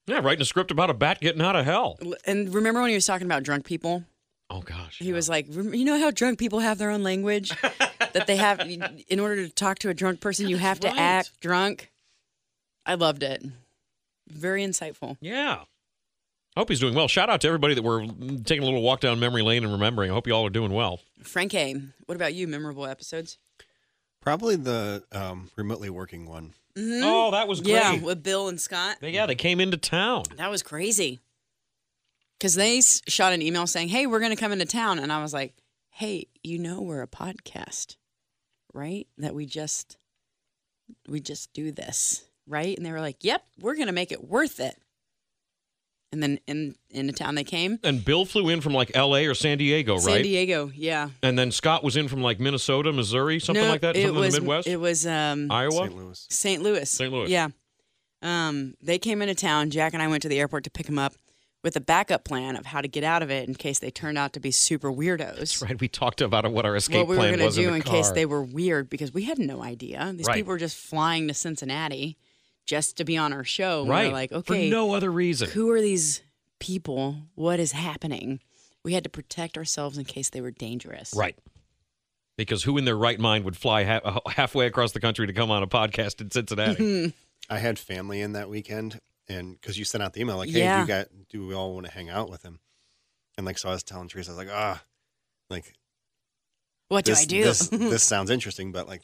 Yeah, 0.06 0.20
writing 0.20 0.42
a 0.42 0.46
script 0.46 0.72
about 0.72 0.90
a 0.90 0.94
bat 0.94 1.20
getting 1.20 1.42
out 1.42 1.56
of 1.56 1.66
hell. 1.66 1.98
And 2.26 2.54
remember 2.54 2.82
when 2.82 2.90
he 2.90 2.96
was 2.96 3.06
talking 3.06 3.26
about 3.26 3.44
drunk 3.44 3.66
people? 3.66 4.04
Oh 4.50 4.62
gosh. 4.62 5.00
He 5.00 5.12
was 5.12 5.28
like, 5.28 5.48
you 5.50 5.84
know 5.84 6.00
how 6.00 6.12
drunk 6.12 6.40
people 6.40 6.60
have 6.60 6.78
their 6.78 6.92
own 6.92 7.04
language? 7.04 7.52
that 8.18 8.28
they 8.28 8.38
have, 8.38 8.60
in 8.62 9.20
order 9.20 9.46
to 9.48 9.54
talk 9.54 9.80
to 9.80 9.90
a 9.90 9.94
drunk 9.94 10.20
person, 10.20 10.48
you 10.48 10.58
have 10.58 10.80
to 10.82 10.88
right. 10.88 10.98
act 10.98 11.40
drunk. 11.40 11.92
I 12.86 12.96
loved 12.96 13.24
it. 13.24 13.44
Very 14.28 14.64
insightful. 14.64 15.18
Yeah. 15.22 15.62
I 16.56 16.60
hope 16.60 16.70
he's 16.70 16.80
doing 16.80 16.96
well. 16.96 17.08
Shout 17.08 17.30
out 17.30 17.42
to 17.42 17.48
everybody 17.48 17.76
that 17.76 17.84
we're 17.84 18.08
taking 18.44 18.64
a 18.64 18.66
little 18.66 18.82
walk 18.82 19.00
down 19.00 19.20
memory 19.20 19.44
lane 19.44 19.64
and 19.64 19.72
remembering. 19.72 20.10
I 20.10 20.14
hope 20.14 20.26
you 20.26 20.34
all 20.34 20.46
are 20.46 20.50
doing 20.50 20.74
well. 20.74 21.00
Frank 21.22 21.54
A., 21.54 21.76
what 22.06 22.16
about 22.16 22.34
you? 22.34 22.48
Memorable 22.48 22.88
episodes? 22.88 23.38
Probably 24.22 24.56
the 24.56 25.04
um, 25.12 25.52
remotely 25.56 25.90
working 25.90 26.26
one. 26.28 26.54
Oh, 26.76 27.32
that 27.32 27.48
was 27.48 27.62
great. 27.62 27.74
Yeah, 27.74 28.00
with 28.00 28.24
Bill 28.24 28.48
and 28.50 28.60
Scott. 28.60 28.98
They- 29.02 29.12
yeah, 29.12 29.26
they 29.26 29.36
came 29.36 29.60
into 29.60 29.78
town. 29.78 30.24
That 30.38 30.50
was 30.50 30.64
crazy. 30.64 31.20
Because 32.38 32.56
they 32.56 32.82
shot 32.82 33.34
an 33.34 33.42
email 33.42 33.66
saying, 33.66 33.90
"Hey, 33.90 34.06
we're 34.06 34.20
going 34.20 34.36
to 34.36 34.40
come 34.40 34.52
into 34.52 34.66
town," 34.66 35.00
and 35.00 35.12
I 35.12 35.24
was 35.24 35.34
like, 35.34 35.56
"Hey, 35.90 36.28
you 36.44 36.60
know 36.60 36.82
we're 36.82 37.02
a 37.02 37.08
podcast, 37.08 37.96
right? 38.78 39.08
That 39.18 39.36
we 39.36 39.46
just 39.46 39.98
we 41.08 41.20
just 41.20 41.52
do 41.54 41.72
this, 41.72 42.24
right?" 42.48 42.78
And 42.78 42.86
they 42.86 42.92
were 42.92 43.02
like, 43.02 43.24
"Yep, 43.24 43.44
we're 43.60 43.76
going 43.76 43.88
to 43.88 43.94
make 43.94 44.12
it 44.12 44.24
worth 44.24 44.60
it." 44.60 44.78
And 46.13 46.24
then 46.24 46.40
in 46.48 46.76
into 46.90 47.12
town 47.12 47.36
they 47.36 47.44
came. 47.44 47.80
And 47.84 48.06
Bill 48.06 48.24
flew 48.24 48.48
in 48.48 48.62
from 48.62 48.74
like 48.74 48.92
L.A. 48.96 49.26
or 49.26 49.34
San 49.34 49.58
Diego, 49.58 49.96
right? 49.96 50.04
San 50.04 50.22
Diego, 50.22 50.72
yeah. 50.74 51.10
and 51.22 51.38
then 51.38 51.52
Scott 51.52 51.84
was 51.84 51.98
in 51.98 52.08
from 52.08 52.22
like 52.22 52.40
Minnesota, 52.40 52.94
Missouri, 52.94 53.40
something 53.40 53.63
No, 53.63 53.70
like 53.70 53.82
that, 53.82 53.98
It 53.98 54.04
something 54.04 54.22
was 54.22 54.36
in 54.36 54.44
the 54.44 54.48
Midwest, 54.48 54.68
it 54.68 54.78
was 54.78 55.06
um, 55.06 55.52
Iowa. 55.52 55.72
St. 55.72 55.96
Louis. 55.96 56.28
St. 56.30 56.63
Louis. 56.63 56.90
St. 56.90 57.12
Louis. 57.12 57.30
Yeah. 57.30 57.50
Um, 58.22 58.74
they 58.82 58.98
came 58.98 59.22
into 59.22 59.36
town. 59.36 59.70
Jack 59.70 59.94
and 59.94 60.02
I 60.02 60.08
went 60.08 60.24
to 60.24 60.30
the 60.30 60.40
airport 60.40 60.63
to 60.63 60.72
pick 60.72 60.88
him 60.88 60.98
up 60.98 61.13
with 61.68 61.76
a 61.76 61.82
backup 61.82 62.24
plan 62.24 62.56
of 62.56 62.66
how 62.66 62.80
to 62.80 62.88
get 62.88 63.04
out 63.04 63.22
of 63.22 63.30
it 63.30 63.46
in 63.46 63.54
case 63.54 63.80
they 63.80 63.92
turned 63.92 64.18
out 64.18 64.32
to 64.32 64.40
be 64.40 64.52
super 64.52 64.90
weirdos. 64.90 65.38
That's 65.38 65.62
right. 65.62 65.78
We 65.78 65.90
talked 65.90 66.22
about 66.22 66.50
what 66.50 66.66
our 66.66 66.78
escape 66.78 67.00
what 67.00 67.08
we 67.10 67.16
were 67.18 67.22
plan 67.24 67.32
going 67.32 67.40
to 67.40 67.46
was 67.46 67.56
do 67.56 67.68
in, 67.68 67.76
in, 67.76 67.82
case 67.82 68.10
they 68.12 68.26
were 68.26 68.42
weird 68.42 68.90
because 68.90 69.14
we 69.14 69.24
had 69.24 69.38
no 69.38 69.62
idea. 69.62 70.14
These 70.16 70.28
Right. 70.28 70.36
people 70.36 70.52
were 70.52 70.58
just 70.58 70.78
flying 70.78 71.28
to 71.28 71.34
Cincinnati 71.34 72.18
just 72.66 72.96
to 72.96 73.04
be 73.04 73.18
on 73.18 73.34
our 73.34 73.44
show. 73.44 73.82
And 73.82 73.90
right. 73.90 74.08
We're 74.08 74.14
like, 74.14 74.32
okay, 74.32 74.70
for 74.70 74.72
no 74.72 74.94
other 74.94 75.12
reason. 75.12 75.50
who 75.50 75.70
are 75.72 75.82
these 75.82 76.22
people? 76.60 77.18
What 77.36 77.60
is 77.60 77.74
happening? 77.74 78.40
We 78.86 78.94
had 78.94 79.04
to 79.04 79.10
protect 79.10 79.58
ourselves 79.58 79.98
in 79.98 80.06
case 80.06 80.30
they 80.30 80.40
were 80.40 80.52
dangerous. 80.52 81.14
Right. 81.14 81.38
Because 82.38 82.64
who 82.64 82.78
in 82.78 82.86
their 82.86 82.96
right 82.96 83.20
mind 83.20 83.44
would 83.44 83.58
fly 83.58 83.84
ha- 83.84 84.22
halfway 84.30 84.68
across 84.68 84.94
the 84.94 85.02
country 85.02 85.28
to 85.28 85.34
come 85.34 85.52
on 85.52 85.64
a 85.64 85.68
podcast 85.68 86.22
in 86.22 86.32
Cincinnati? 86.32 87.14
I 87.50 87.58
had 87.60 87.78
family 87.78 88.22
in 88.22 88.32
that 88.32 88.50
weekend, 88.50 89.02
and 89.30 89.60
because 89.60 89.78
you 89.78 89.86
sent 89.86 90.04
out 90.04 90.13
the 90.13 90.22
email 90.22 90.38
like, 90.38 90.48
"Hey, 90.50 90.54
do 90.54 90.60
Yeah. 90.60 90.82
you 90.82 90.88
got 90.88 91.08
do 91.30 91.48
we 91.48 91.54
all 91.54 91.74
want 91.74 91.86
to 91.86 91.92
hang 91.92 92.10
out 92.10 92.30
with 92.30 92.44
him?" 92.44 92.60
And 93.38 93.46
like, 93.46 93.58
so 93.58 93.70
I 93.70 93.74
was 93.74 93.84
telling 93.84 94.08
Teresa, 94.08 94.32
I 94.32 94.34
was 94.36 94.38
like, 94.46 94.54
"Ah, 94.56 94.84
like 95.50 95.74
What 96.90 97.06
do 97.06 97.13
I 97.13 97.26
do? 97.26 97.44
this 97.44 97.68
this 97.70 98.04
sounds 98.04 98.30
interesting, 98.30 98.72
but 98.72 98.88
like, 98.88 99.02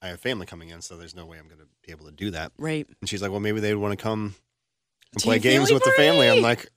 I 0.00 0.08
have 0.08 0.20
family 0.20 0.46
coming 0.46 0.68
in, 0.70 0.82
so 0.82 0.96
there's 0.96 1.14
no 1.14 1.26
way 1.26 1.38
I'm 1.38 1.46
going 1.48 1.60
to 1.60 1.66
be 1.86 1.92
able 1.92 2.06
to 2.06 2.12
do 2.12 2.30
that." 2.32 2.52
right. 2.58 2.86
And 3.00 3.08
she's 3.08 3.22
like, 3.22 3.30
"Well, 3.30 3.40
maybe 3.40 3.60
they 3.60 3.74
would 3.74 3.80
want 3.82 3.98
to 3.98 4.02
come 4.02 4.34
and 5.12 5.20
To 5.20 5.24
play 5.26 5.38
games 5.38 5.68
family 5.68 5.74
with 5.74 5.84
the 5.84 5.92
family." 5.92 6.28
I'm 6.28 6.42
like, 6.42 6.68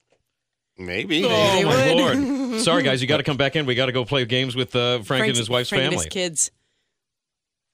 "Maybe." 0.78 1.24
oh 1.26 1.30
They 1.30 1.64
my 1.66 1.94
would. 1.94 2.20
lord! 2.20 2.62
Sorry 2.62 2.84
guys, 2.84 3.02
you 3.02 3.08
got 3.08 3.18
to 3.18 3.24
come 3.24 3.38
back 3.38 3.56
in. 3.56 3.66
We 3.66 3.76
got 3.76 3.88
to 3.88 3.92
go 3.92 4.06
play 4.06 4.26
games 4.26 4.56
with 4.56 4.76
uh, 4.76 5.02
Frank 5.04 5.28
and 5.28 5.38
his 5.38 5.50
wife's 5.50 5.70
Frank 5.70 5.84
and 5.84 5.92
family. 5.94 6.06
his 6.06 6.12
kids. 6.12 6.52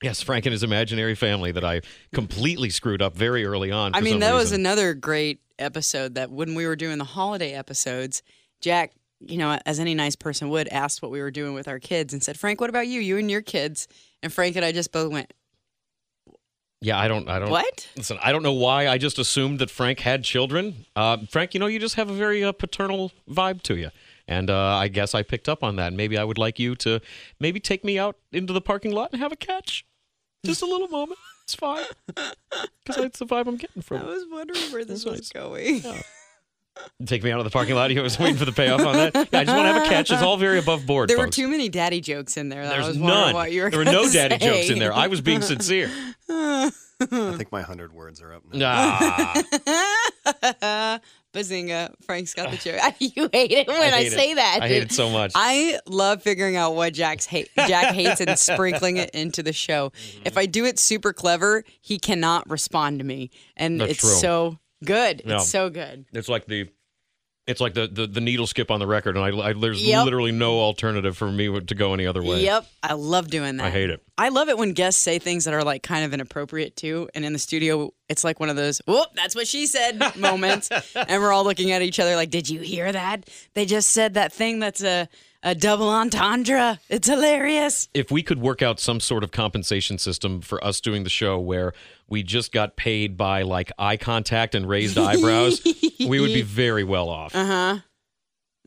Yes, 0.01 0.21
Frank 0.21 0.45
and 0.45 0.51
his 0.51 0.63
imaginary 0.63 1.15
family 1.15 1.51
that 1.51 1.63
I 1.63 1.81
completely 2.13 2.69
screwed 2.71 3.01
up 3.01 3.15
very 3.15 3.45
early 3.45 3.71
on. 3.71 3.93
I 3.93 4.01
mean, 4.01 4.19
that 4.19 4.33
was 4.33 4.51
another 4.51 4.93
great 4.93 5.41
episode 5.59 6.15
that 6.15 6.31
when 6.31 6.55
we 6.55 6.65
were 6.65 6.75
doing 6.75 6.97
the 6.97 7.03
holiday 7.03 7.53
episodes, 7.53 8.23
Jack, 8.61 8.93
you 9.19 9.37
know, 9.37 9.59
as 9.65 9.79
any 9.79 9.93
nice 9.93 10.15
person 10.15 10.49
would, 10.49 10.67
asked 10.69 11.03
what 11.03 11.11
we 11.11 11.21
were 11.21 11.29
doing 11.29 11.53
with 11.53 11.67
our 11.67 11.79
kids 11.79 12.13
and 12.13 12.23
said, 12.23 12.39
Frank, 12.39 12.59
what 12.59 12.69
about 12.69 12.87
you? 12.87 12.99
You 12.99 13.17
and 13.17 13.29
your 13.29 13.43
kids. 13.43 13.87
And 14.23 14.33
Frank 14.33 14.55
and 14.55 14.65
I 14.65 14.71
just 14.71 14.91
both 14.91 15.11
went, 15.11 15.31
yeah. 16.83 16.99
I 16.99 17.07
don't. 17.07 17.29
I 17.29 17.37
don't. 17.37 17.51
What? 17.51 17.87
Listen, 17.95 18.17
I 18.23 18.31
don't 18.31 18.41
know 18.41 18.53
why. 18.53 18.87
I 18.87 18.97
just 18.97 19.19
assumed 19.19 19.59
that 19.59 19.69
Frank 19.69 19.99
had 19.99 20.23
children. 20.23 20.85
Uh, 20.95 21.17
Frank, 21.29 21.53
you 21.53 21.59
know, 21.59 21.67
you 21.67 21.77
just 21.77 21.93
have 21.93 22.09
a 22.09 22.13
very 22.13 22.43
uh, 22.43 22.51
paternal 22.51 23.11
vibe 23.29 23.61
to 23.63 23.77
you. 23.77 23.91
And 24.27 24.49
uh, 24.49 24.75
I 24.77 24.87
guess 24.87 25.13
I 25.13 25.21
picked 25.21 25.47
up 25.47 25.63
on 25.63 25.75
that. 25.75 25.93
Maybe 25.93 26.17
I 26.17 26.23
would 26.23 26.39
like 26.39 26.57
you 26.57 26.75
to 26.77 26.99
maybe 27.39 27.59
take 27.59 27.83
me 27.83 27.99
out 27.99 28.17
into 28.31 28.51
the 28.51 28.61
parking 28.61 28.91
lot 28.91 29.11
and 29.11 29.21
have 29.21 29.31
a 29.31 29.35
catch. 29.35 29.85
Just 30.45 30.62
a 30.62 30.65
little 30.65 30.88
moment. 30.88 31.19
It's 31.43 31.56
fine. 31.56 31.86
Because 32.84 33.04
that's 33.04 33.19
the 33.19 33.25
vibe 33.25 33.47
I'm 33.47 33.56
getting 33.58 33.82
from 33.82 34.01
I 34.01 34.06
was 34.06 34.25
wondering 34.30 34.60
where 34.71 34.84
this 34.84 35.04
That's 35.04 35.19
was 35.19 35.30
going. 35.30 35.82
Take 37.06 37.23
me 37.23 37.32
out 37.32 37.39
of 37.39 37.43
the 37.45 37.49
parking 37.51 37.75
lot. 37.75 37.91
You 37.91 38.01
was 38.01 38.17
waiting 38.17 38.38
for 38.38 38.45
the 38.45 38.51
payoff 38.51 38.82
on 38.82 38.93
that. 38.95 39.13
Yeah, 39.15 39.39
I 39.39 39.43
just 39.43 39.56
want 39.56 39.67
to 39.67 39.73
have 39.73 39.84
a 39.86 39.89
catch. 39.89 40.10
It's 40.12 40.21
all 40.23 40.38
very 40.38 40.58
above 40.58 40.86
board. 40.86 41.10
There 41.10 41.17
were 41.17 41.27
too 41.27 41.47
many 41.47 41.69
daddy 41.69 42.01
jokes 42.01 42.38
in 42.38 42.49
there. 42.49 42.63
that 42.63 42.73
I 42.73 42.75
There's 42.77 42.88
was 42.88 42.97
none. 42.97 43.34
What 43.36 43.51
you 43.51 43.62
were 43.63 43.69
there 43.69 43.80
were 43.80 43.86
gonna 43.86 43.97
no 44.04 44.12
daddy 44.12 44.38
jokes 44.38 44.69
in 44.69 44.80
there. 44.80 44.93
I 44.93 45.08
was 45.08 45.21
being 45.21 45.41
sincere. 45.54 45.91
I 46.30 46.71
think 46.99 47.51
my 47.51 47.62
hundred 47.62 47.93
words 47.93 48.21
are 48.21 48.34
up 48.34 48.43
now. 48.51 48.97
Ah, 50.62 50.99
Bazinga. 51.33 51.93
Frank's 52.05 52.33
got 52.33 52.51
the 52.51 52.57
joke. 52.57 52.79
you 52.99 53.29
hate 53.31 53.51
it 53.51 53.67
when 53.67 53.93
I, 53.93 53.99
it. 54.01 54.11
say 54.11 54.33
that. 54.33 54.59
I 54.61 54.67
hate 54.67 54.83
it 54.83 54.91
so 54.91 55.09
much. 55.09 55.31
I 55.35 55.79
love 55.87 56.21
figuring 56.21 56.55
out 56.55 56.75
what 56.75 56.93
Jack's 56.93 57.25
hate, 57.25 57.49
Jack 57.55 57.93
hates 57.93 58.21
and 58.21 58.37
sprinkling 58.39 58.97
it 58.97 59.09
into 59.11 59.43
the 59.43 59.53
show. 59.53 59.89
Mm-hmm. 59.89 60.21
If 60.25 60.37
I 60.37 60.45
do 60.45 60.65
it 60.65 60.79
super 60.79 61.13
clever, 61.13 61.63
he 61.81 61.99
cannot 61.99 62.49
respond 62.49 62.99
to 62.99 63.05
me, 63.05 63.31
and 63.55 63.79
That's 63.79 63.91
it's 63.91 63.99
true. 64.01 64.09
so 64.09 64.59
good. 64.83 65.21
Yeah. 65.25 65.35
It's 65.35 65.49
so 65.49 65.69
good. 65.69 66.05
It's 66.13 66.29
like 66.29 66.45
the 66.45 66.69
it's 67.47 67.60
like 67.60 67.73
the, 67.73 67.88
the, 67.88 68.06
the 68.08 68.21
needle 68.21 68.45
skip 68.45 68.69
on 68.69 68.80
the 68.80 68.86
record, 68.88 69.17
and 69.17 69.25
I, 69.41 69.49
I 69.49 69.54
there's 69.54 69.82
Yep. 69.84 70.06
literally 70.06 70.32
no 70.32 70.60
alternative 70.60 71.17
for 71.17 71.32
me 71.32 71.60
to 71.60 71.75
go 71.75 71.93
any 71.93 72.06
other 72.06 72.21
way. 72.23 72.43
Yep, 72.43 72.65
I 72.84 72.93
love 72.93 73.30
doing 73.30 73.58
that. 73.58 73.65
I 73.65 73.69
hate 73.71 73.89
it. 73.89 74.01
I 74.17 74.30
love 74.30 74.47
it 74.49 74.58
when 74.58 74.73
guests 74.73 75.01
say 75.01 75.17
things 75.17 75.45
that 75.45 75.54
are 75.54 75.63
like 75.63 75.82
kind 75.82 76.06
of 76.06 76.13
inappropriate 76.13 76.75
too, 76.75 77.10
and 77.15 77.25
in 77.25 77.34
the 77.34 77.39
studio, 77.39 77.93
it's 78.10 78.23
like 78.23 78.39
one 78.39 78.49
of 78.49 78.56
those 78.56 78.80
"whoop, 78.86 79.08
that's 79.15 79.36
what 79.36 79.47
she 79.47 79.65
said" 79.65 79.99
moments, 80.17 80.69
and 80.95 81.21
we're 81.21 81.32
all 81.32 81.43
looking 81.43 81.71
at 81.71 81.82
each 81.82 81.99
other 81.99 82.15
like, 82.15 82.30
"Did 82.30 82.49
you 82.49 82.60
hear 82.60 82.91
that? 82.91 83.27
They 83.56 83.65
just 83.65 83.89
said 83.89 84.13
that 84.13 84.32
thing 84.32 84.60
that's 84.60 84.84
a 84.84 85.10
a 85.43 85.56
double 85.56 85.89
entendre. 85.89 86.80
It's 86.89 87.08
hilarious." 87.08 87.89
If 87.95 88.12
we 88.12 88.21
could 88.21 88.39
work 88.39 88.62
out 88.62 88.80
some 88.80 88.99
sort 88.99 89.23
of 89.23 89.32
compensation 89.32 89.97
system 89.97 90.41
for 90.41 90.63
us 90.63 90.80
doing 90.80 91.04
the 91.04 91.10
show 91.10 91.39
where 91.39 91.73
we 92.12 92.24
just 92.24 92.52
got 92.52 92.76
paid 92.76 93.17
by 93.17 93.43
like 93.43 93.71
eye 93.80 93.97
contact 93.97 94.54
and 94.54 94.67
raised 94.67 94.97
eyebrows, 94.97 95.62
we 96.00 96.19
would 96.19 96.34
be 96.34 96.41
very 96.43 96.84
well 96.84 97.10
off. 97.10 97.34
Uh 97.36 97.45
huh. 97.45 97.80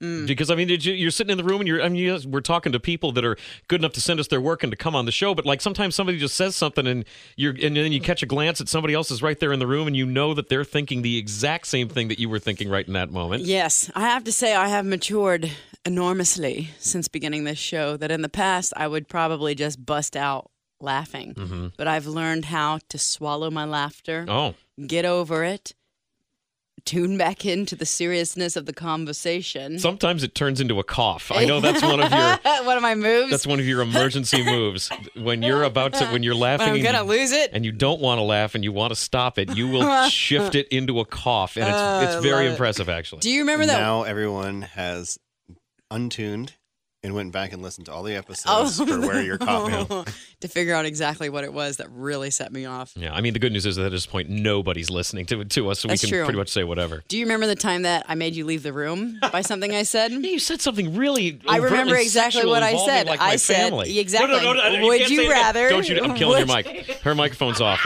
Because 0.01 0.51
I 0.51 0.55
mean, 0.57 0.69
you, 0.69 0.77
you're 0.93 1.11
sitting 1.11 1.31
in 1.31 1.39
the 1.39 1.45
room 1.45 1.61
and 1.61 1.69
you're 1.69 1.81
I 1.81 1.89
mean, 1.89 2.31
we're 2.31 2.41
talking 2.41 2.73
to 2.73 2.81
people 2.81 3.13
that 3.13 3.25
are 3.25 3.37
good 3.69 3.81
enough 3.81 3.93
to 3.93 4.01
send 4.01 4.19
us 4.19 4.27
their 4.27 4.41
work 4.41 4.63
and 4.63 4.71
to 4.73 4.77
come 4.77 4.97
on 4.97 5.07
the 5.07 5.13
show. 5.13 5.35
But 5.35 5.47
like 5.47 5.61
sometimes 5.61 5.95
somebody 5.95 6.19
just 6.19 6.35
says 6.35 6.57
something 6.57 6.87
and 6.87 7.05
you're 7.37 7.53
and 7.53 7.77
then 7.77 7.93
you 7.93 8.01
catch 8.01 8.23
a 8.23 8.27
glance 8.27 8.61
at 8.61 8.69
somebody 8.69 8.93
else 8.93 9.11
is 9.11 9.23
right 9.23 9.39
there 9.39 9.53
in 9.53 9.61
the 9.61 9.67
room 9.67 9.87
and 9.87 9.97
you 9.97 10.05
know 10.05 10.35
that 10.35 10.49
they're 10.49 10.65
thinking 10.65 11.03
the 11.03 11.17
exact 11.17 11.69
same 11.69 11.89
thing 11.89 12.09
that 12.09 12.19
you 12.19 12.29
were 12.29 12.41
thinking 12.41 12.69
right 12.69 12.87
in 12.87 12.93
that 12.95 13.13
moment. 13.13 13.45
Yes, 13.45 13.91
I 13.95 14.01
have 14.01 14.25
to 14.25 14.33
say 14.33 14.55
I 14.55 14.69
have 14.69 14.85
matured 14.85 15.51
enormously 15.87 16.71
since 16.79 17.09
beginning 17.09 17.45
this 17.45 17.59
show. 17.59 17.97
That 17.97 18.11
in 18.11 18.23
the 18.23 18.29
past 18.29 18.73
I 18.77 18.89
would 18.89 19.09
probably 19.09 19.55
just 19.55 19.87
bust 19.87 20.17
out 20.17 20.51
laughing, 20.85 21.73
but 21.77 21.89
I've 21.89 22.07
learned 22.07 22.45
how 22.47 22.79
to 22.91 22.99
swallow 22.99 23.51
my 23.51 23.65
laughter, 23.65 24.25
Oh, 24.29 24.55
get 24.87 25.05
over 25.05 25.43
it, 25.45 25.73
tune 26.85 27.17
back 27.17 27.47
into 27.47 27.75
the 27.75 27.87
seriousness 27.87 28.57
of 28.57 28.67
the 28.67 28.73
conversation. 28.73 29.79
sometimes 29.79 30.23
it 30.23 30.35
turns 30.35 30.61
into 30.61 30.79
a 30.79 30.85
cough. 30.85 31.33
I 31.35 31.47
know 31.47 31.59
that's 31.61 31.81
one 31.83 32.01
of 32.01 32.13
your 32.13 32.39
One 32.65 32.77
of 32.77 32.83
my 32.83 32.95
moves. 32.95 33.31
that's 33.31 33.47
one 33.47 33.59
of 33.59 33.67
your 33.67 33.81
emergency 33.81 34.45
moves. 34.57 34.91
When 35.17 35.43
you're 35.43 35.63
about 35.63 35.95
to 35.95 36.07
when 36.09 36.23
you're 36.23 36.35
laughing 36.35 36.67
when 36.69 36.77
I'm 36.77 36.83
gonna 36.83 36.99
you- 37.05 37.21
lose 37.21 37.33
it. 37.33 37.51
and 37.55 37.65
you 37.65 37.73
don't 37.73 38.01
want 38.01 38.19
to 38.19 38.23
laugh 38.23 38.55
and 38.55 38.63
you 38.63 38.73
want 38.73 38.91
to 38.91 38.97
stop 38.97 39.39
it, 39.39 39.57
you 39.57 39.67
will 39.69 40.09
shift 40.11 40.55
it 40.55 40.69
into 40.69 41.01
a 41.01 41.05
cough, 41.07 41.57
and 41.57 41.67
it's 41.67 41.75
Uh, 41.75 42.01
it's 42.07 42.23
very 42.23 42.45
love 42.45 42.47
it. 42.47 42.51
impressive 42.53 42.89
actually. 42.89 43.21
Do 43.21 43.31
you 43.31 43.41
remember 43.41 43.65
that? 43.67 43.81
Now 43.81 44.03
everyone 44.03 44.63
has 44.63 45.19
untuned 45.91 46.55
and 47.05 47.15
went 47.15 47.31
back 47.31 47.53
and 47.53 47.63
listened 47.63 47.87
to 47.87 47.93
all 47.93 48.03
the 48.03 48.15
Oh, 48.15 48.19
episodes 48.19 48.79
for 48.79 49.01
where 49.01 49.23
you're 49.23 49.39
coughing. 49.39 49.87
Oh. 49.91 50.05
to 50.41 50.49
figure 50.49 50.75
out 50.75 50.85
exactly 50.87 51.29
what 51.29 51.45
it 51.45 51.53
was 51.53 51.77
that 51.77 51.89
really 51.91 52.31
set 52.31 52.53
me 52.53 52.65
off. 52.65 52.93
Yeah, 52.97 53.15
I 53.15 53.21
mean 53.21 53.33
the 53.35 53.39
good 53.39 53.53
news 53.53 53.67
is 53.67 53.77
that 53.77 53.85
at 53.87 53.93
this 53.93 54.07
point 54.07 54.29
nobody's 54.31 54.91
listening 54.91 55.27
to 55.27 55.45
to 55.45 55.71
us, 55.71 55.79
so 55.81 55.89
That's 55.89 56.03
we 56.03 56.09
can 56.09 56.17
true. 56.17 56.25
pretty 56.25 56.39
much 56.39 56.49
say 56.49 56.65
whatever. 56.65 57.05
Do 57.09 57.17
you 57.19 57.25
remember 57.27 57.47
the 57.47 57.55
time 57.55 57.83
that 57.83 58.07
I 58.09 58.15
made 58.17 58.35
you 58.35 58.45
leave 58.45 58.63
the 58.65 58.73
room 58.73 59.21
by 59.31 59.43
something 59.43 59.73
I 59.75 59.83
said? 59.85 60.11
Yeah, 60.25 60.31
you 60.31 60.39
said 60.39 60.61
something 60.61 60.97
really. 60.97 61.41
I 61.47 61.59
remember 61.59 61.97
exactly 61.97 62.47
what 62.47 62.63
I 62.63 62.77
said. 62.87 63.07
Like 63.07 63.21
I 63.21 63.31
my 63.31 63.37
said- 63.37 63.57
family. 63.71 63.99
exactly. 63.99 64.37
No, 64.39 64.53
no, 64.53 64.55
no, 64.55 64.77
no, 64.81 64.87
Would 64.87 64.99
can't 65.01 65.11
you 65.11 65.17
say 65.19 65.29
that. 65.29 65.33
rather- 65.55 65.69
Don't 65.69 65.89
you? 65.89 66.01
I'm 66.03 66.15
killing 66.15 66.47
your 66.47 66.57
mic. 66.57 66.87
Her 67.03 67.15
microphone's 67.15 67.61
off. 67.61 67.81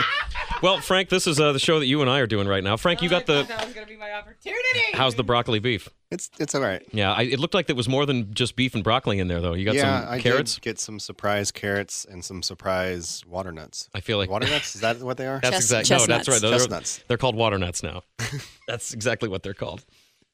Well, 0.61 0.81
Frank, 0.81 1.07
this 1.07 1.25
is 1.25 1.39
uh, 1.39 1.53
the 1.53 1.59
show 1.59 1.79
that 1.79 1.85
you 1.85 2.01
and 2.01 2.09
I 2.09 2.19
are 2.19 2.27
doing 2.27 2.45
right 2.47 2.63
now. 2.63 2.75
Frank, 2.75 3.01
you 3.01 3.07
got 3.09 3.25
the. 3.25 3.43
That 3.43 3.65
was 3.65 3.73
gonna 3.73 3.87
be 3.87 3.95
my 3.95 4.11
opportunity. 4.11 4.59
How's 4.93 5.15
the 5.15 5.23
broccoli 5.23 5.59
beef? 5.59 5.87
It's 6.11 6.29
it's 6.37 6.53
all 6.53 6.59
right. 6.61 6.85
Yeah, 6.91 7.13
I, 7.13 7.21
it 7.23 7.39
looked 7.39 7.53
like 7.53 7.67
there 7.67 7.75
was 7.77 7.87
more 7.87 8.05
than 8.05 8.33
just 8.33 8.57
beef 8.57 8.75
and 8.75 8.83
broccoli 8.83 9.19
in 9.19 9.29
there, 9.29 9.39
though. 9.39 9.53
You 9.53 9.63
got 9.63 9.75
yeah, 9.75 10.01
some 10.03 10.13
I 10.13 10.19
carrots. 10.19 10.55
did 10.55 10.61
get 10.61 10.77
some 10.79 10.99
surprise 10.99 11.51
carrots 11.51 12.03
and 12.03 12.25
some 12.25 12.43
surprise 12.43 13.23
water 13.25 13.53
nuts. 13.53 13.89
I 13.93 14.01
feel 14.01 14.17
like 14.17 14.29
Water 14.29 14.47
nuts? 14.49 14.75
Is 14.75 14.81
that 14.81 14.99
what 15.01 15.15
they 15.15 15.27
are? 15.27 15.39
That's 15.43 15.55
Chest- 15.69 15.71
exactly 15.71 15.95
no, 15.95 16.17
that's 16.17 16.25
chestnuts. 16.27 16.27
right. 16.43 16.49
They're, 16.49 16.59
Chestnuts. 16.59 17.03
they're 17.07 17.17
called 17.17 17.35
water 17.35 17.57
nuts 17.57 17.81
now. 17.83 18.01
that's 18.67 18.93
exactly 18.93 19.29
what 19.29 19.43
they're 19.43 19.53
called. 19.53 19.85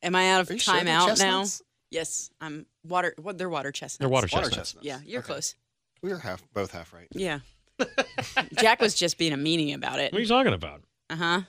Am 0.01 0.15
I 0.15 0.31
out 0.31 0.41
of 0.41 0.49
Are 0.49 0.53
you 0.53 0.59
sure 0.59 0.73
time 0.73 0.87
out 0.87 1.19
now? 1.19 1.45
Yes, 1.91 2.31
I'm 2.41 2.65
water. 2.83 3.13
What 3.21 3.37
they're 3.37 3.47
water 3.49 3.71
chestnuts. 3.71 3.97
They're 3.99 4.09
water 4.09 4.27
Water 4.31 4.45
chestnuts. 4.49 4.73
chestnuts. 4.73 4.85
Yeah, 4.85 4.99
you're 5.05 5.19
Okay. 5.19 5.27
close. 5.33 5.55
We 6.01 6.11
are 6.11 6.17
half, 6.17 6.43
both 6.53 6.71
half 6.71 6.93
right. 6.93 7.07
Yeah. 7.11 7.39
Jack 8.59 8.81
was 8.81 8.95
just 8.95 9.17
being 9.17 9.33
a 9.33 9.37
meanie 9.37 9.75
about 9.75 9.99
it. 9.99 10.11
What 10.11 10.19
are 10.19 10.21
you 10.21 10.27
talking 10.27 10.53
about? 10.53 10.81
Uh 11.09 11.15
huh. 11.15 11.41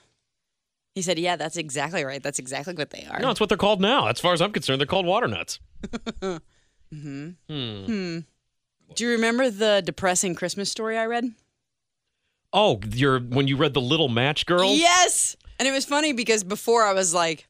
He 0.95 1.01
said, 1.01 1.19
"Yeah, 1.19 1.35
that's 1.35 1.57
exactly 1.57 2.03
right. 2.03 2.21
That's 2.21 2.39
exactly 2.39 2.73
what 2.73 2.89
they 2.89 3.07
are." 3.09 3.19
No, 3.19 3.29
it's 3.29 3.39
what 3.39 3.49
they're 3.49 3.57
called 3.57 3.81
now. 3.81 4.07
As 4.07 4.19
far 4.19 4.33
as 4.33 4.41
I'm 4.41 4.51
concerned, 4.51 4.79
they're 4.79 4.87
called 4.87 5.05
water 5.05 5.27
nuts. 5.27 5.59
mm-hmm. 6.21 7.29
Hmm. 7.49 7.85
Hmm. 7.85 8.19
Do 8.95 9.03
you 9.03 9.11
remember 9.11 9.49
the 9.49 9.81
depressing 9.85 10.35
Christmas 10.35 10.71
story 10.71 10.97
I 10.97 11.05
read? 11.05 11.31
Oh, 12.53 12.79
you're 12.91 13.19
when 13.19 13.47
you 13.47 13.57
read 13.57 13.73
the 13.73 13.81
Little 13.81 14.09
Match 14.09 14.45
Girl. 14.45 14.73
Yes. 14.73 15.35
And 15.59 15.67
it 15.67 15.71
was 15.71 15.85
funny 15.85 16.13
because 16.13 16.43
before 16.43 16.83
I 16.83 16.93
was 16.93 17.13
like, 17.13 17.47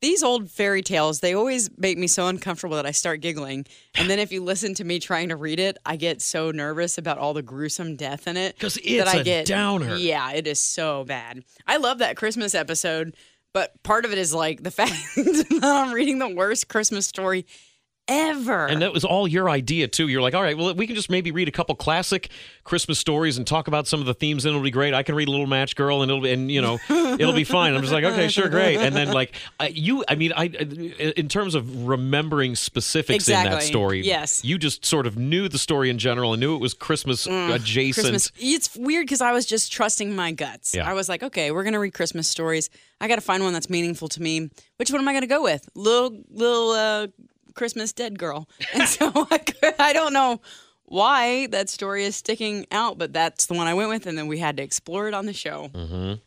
these 0.00 0.22
old 0.22 0.50
fairy 0.50 0.82
tales, 0.82 1.20
they 1.20 1.34
always 1.34 1.70
make 1.76 1.98
me 1.98 2.06
so 2.06 2.26
uncomfortable 2.26 2.76
that 2.76 2.86
I 2.86 2.90
start 2.90 3.20
giggling. 3.20 3.66
And 3.94 4.08
then 4.08 4.18
if 4.18 4.32
you 4.32 4.42
listen 4.42 4.74
to 4.74 4.84
me 4.84 4.98
trying 4.98 5.28
to 5.28 5.36
read 5.36 5.60
it, 5.60 5.76
I 5.84 5.96
get 5.96 6.22
so 6.22 6.50
nervous 6.50 6.96
about 6.96 7.18
all 7.18 7.34
the 7.34 7.42
gruesome 7.42 7.96
death 7.96 8.26
in 8.26 8.36
it. 8.36 8.54
Because 8.54 8.78
it's 8.82 9.08
I 9.08 9.18
a 9.18 9.24
get, 9.24 9.46
downer. 9.46 9.96
Yeah, 9.96 10.32
it 10.32 10.46
is 10.46 10.60
so 10.60 11.04
bad. 11.04 11.44
I 11.66 11.76
love 11.76 11.98
that 11.98 12.16
Christmas 12.16 12.54
episode, 12.54 13.14
but 13.52 13.82
part 13.82 14.04
of 14.04 14.12
it 14.12 14.18
is 14.18 14.32
like 14.32 14.62
the 14.62 14.70
fact 14.70 14.92
that 15.16 15.60
I'm 15.62 15.92
reading 15.92 16.18
the 16.18 16.34
worst 16.34 16.68
Christmas 16.68 17.06
story 17.06 17.44
ever. 18.10 18.66
And 18.66 18.82
that 18.82 18.92
was 18.92 19.04
all 19.04 19.26
your 19.28 19.48
idea 19.48 19.88
too. 19.88 20.08
You're 20.08 20.20
like, 20.20 20.34
all 20.34 20.42
right, 20.42 20.58
well, 20.58 20.74
we 20.74 20.86
can 20.86 20.96
just 20.96 21.08
maybe 21.08 21.30
read 21.30 21.48
a 21.48 21.52
couple 21.52 21.74
classic 21.76 22.28
Christmas 22.64 22.98
stories 22.98 23.38
and 23.38 23.46
talk 23.46 23.68
about 23.68 23.86
some 23.86 24.00
of 24.00 24.06
the 24.06 24.14
themes, 24.14 24.44
and 24.44 24.50
it'll 24.50 24.62
be 24.62 24.70
great. 24.70 24.92
I 24.92 25.02
can 25.02 25.14
read 25.14 25.28
little 25.28 25.46
Match 25.46 25.76
Girl, 25.76 26.02
and 26.02 26.10
it'll 26.10 26.22
be, 26.22 26.32
and 26.32 26.50
you 26.50 26.60
know, 26.60 26.78
it'll 26.90 27.32
be 27.32 27.44
fine. 27.44 27.74
I'm 27.74 27.80
just 27.80 27.92
like, 27.92 28.04
okay, 28.04 28.28
sure, 28.28 28.48
great. 28.48 28.76
And 28.78 28.94
then 28.94 29.12
like, 29.12 29.34
I, 29.58 29.68
you, 29.68 30.04
I 30.08 30.16
mean, 30.16 30.32
I, 30.36 30.44
in 30.46 31.28
terms 31.28 31.54
of 31.54 31.86
remembering 31.86 32.54
specifics 32.56 33.28
in 33.28 33.34
that 33.44 33.62
story, 33.62 34.02
Yes. 34.04 34.44
you 34.44 34.58
just 34.58 34.84
sort 34.84 35.06
of 35.06 35.16
knew 35.16 35.48
the 35.48 35.58
story 35.58 35.88
in 35.90 35.98
general 35.98 36.32
and 36.32 36.40
knew 36.40 36.54
it 36.54 36.60
was 36.60 36.74
Christmas 36.74 37.26
adjacent. 37.26 38.06
Mm, 38.06 38.10
Christmas. 38.10 38.32
It's 38.38 38.76
weird 38.76 39.06
because 39.06 39.20
I 39.20 39.32
was 39.32 39.46
just 39.46 39.72
trusting 39.72 40.14
my 40.14 40.32
guts. 40.32 40.74
Yeah. 40.74 40.88
I 40.88 40.94
was 40.94 41.08
like, 41.08 41.22
okay, 41.22 41.50
we're 41.50 41.64
gonna 41.64 41.78
read 41.80 41.94
Christmas 41.94 42.28
stories. 42.28 42.70
I 43.00 43.08
got 43.08 43.14
to 43.14 43.20
find 43.22 43.42
one 43.42 43.52
that's 43.52 43.70
meaningful 43.70 44.08
to 44.08 44.20
me. 44.22 44.50
Which 44.76 44.90
one 44.90 45.00
am 45.00 45.08
I 45.08 45.12
gonna 45.14 45.26
go 45.26 45.42
with? 45.42 45.68
Little 45.74 46.18
little 46.30 46.70
uh, 46.72 47.06
Christmas 47.54 47.92
dead 47.92 48.18
girl. 48.18 48.48
And 48.74 48.88
so 48.88 49.10
I, 49.30 49.38
could- 49.38 49.74
I 49.78 49.92
don't 49.92 50.12
know 50.12 50.40
why 50.84 51.46
that 51.48 51.68
story 51.68 52.04
is 52.04 52.16
sticking 52.16 52.66
out, 52.72 52.98
but 52.98 53.12
that's 53.12 53.46
the 53.46 53.54
one 53.54 53.66
I 53.66 53.74
went 53.74 53.88
with, 53.90 54.06
and 54.06 54.18
then 54.18 54.26
we 54.26 54.38
had 54.38 54.56
to 54.56 54.62
explore 54.62 55.06
it 55.08 55.14
on 55.14 55.26
the 55.26 55.32
show. 55.32 55.68
Mm. 55.72 56.20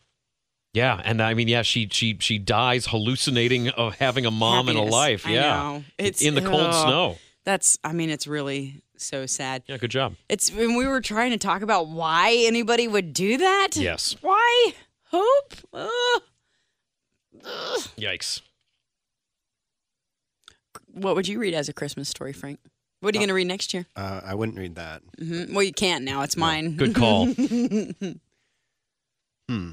Yeah, 0.74 1.02
and 1.04 1.22
I 1.22 1.34
mean, 1.36 1.48
yeah, 1.48 1.62
she 1.62 1.88
she 1.92 2.18
she 2.20 2.40
dies 2.40 2.88
hallucinating 2.88 3.70
of 3.70 3.96
having 4.00 4.26
a 4.26 4.32
mom 4.32 4.70
and 4.70 4.78
a 4.78 4.82
Happiness. 4.82 4.92
life. 4.94 5.28
Yeah. 5.28 5.82
It's 6.00 6.22
in 6.24 6.34
the 6.36 6.42
cold 6.42 6.62
ugh. 6.62 6.88
snow. 6.88 7.18
That's. 7.44 7.78
I 7.84 7.94
mean, 7.94 8.10
it's 8.10 8.26
really 8.26 8.82
so 8.98 9.26
sad. 9.28 9.64
Yeah, 9.68 9.78
good 9.78 9.92
job. 9.92 10.16
It's 10.30 10.50
when 10.52 10.76
we 10.76 10.88
were 10.88 11.02
trying 11.02 11.30
to 11.32 11.38
talk 11.38 11.62
about 11.62 11.90
why 11.90 12.34
anybody 12.48 12.88
would 12.88 13.14
do 13.14 13.38
that. 13.38 13.72
Yes. 13.76 14.16
Why? 14.22 14.74
Hope. 15.12 15.54
Ugh. 15.74 16.22
Yikes. 17.98 18.42
What 20.94 21.16
would 21.16 21.28
you 21.28 21.40
read 21.40 21.54
as 21.54 21.68
a 21.70 21.74
Christmas 21.74 22.08
story, 22.10 22.34
Frank? 22.34 22.60
What 23.02 23.14
are 23.14 23.18
you 23.18 23.20
going 23.22 23.28
to 23.30 23.34
read 23.34 23.48
next 23.48 23.74
year? 23.74 23.86
Uh, 23.96 24.22
I 24.24 24.34
wouldn't 24.36 24.58
read 24.58 24.76
that. 24.76 25.02
hmm 25.20 25.54
Well, 25.54 25.64
you 25.64 25.74
can't 25.74 26.06
now. 26.06 26.22
It's 26.22 26.38
mine. 26.38 26.76
Good 26.78 26.96
call. 26.96 27.28
Hmm. 29.50 29.72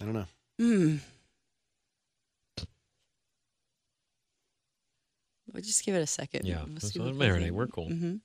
I 0.00 0.04
don't 0.06 0.14
know. 0.14 0.26
Hmm. 0.58 0.96
Well, 5.52 5.60
just 5.62 5.84
give 5.84 5.94
it 5.94 6.00
a 6.00 6.06
second. 6.06 6.46
Yeah, 6.46 6.62
We'll 6.64 6.72
let's 6.72 6.92
see 6.92 6.98
let 6.98 7.14
we 7.14 7.18
marinate. 7.20 7.42
think. 7.42 7.52
We're 7.52 7.66
cool. 7.66 7.90
Mhm. 7.90 8.20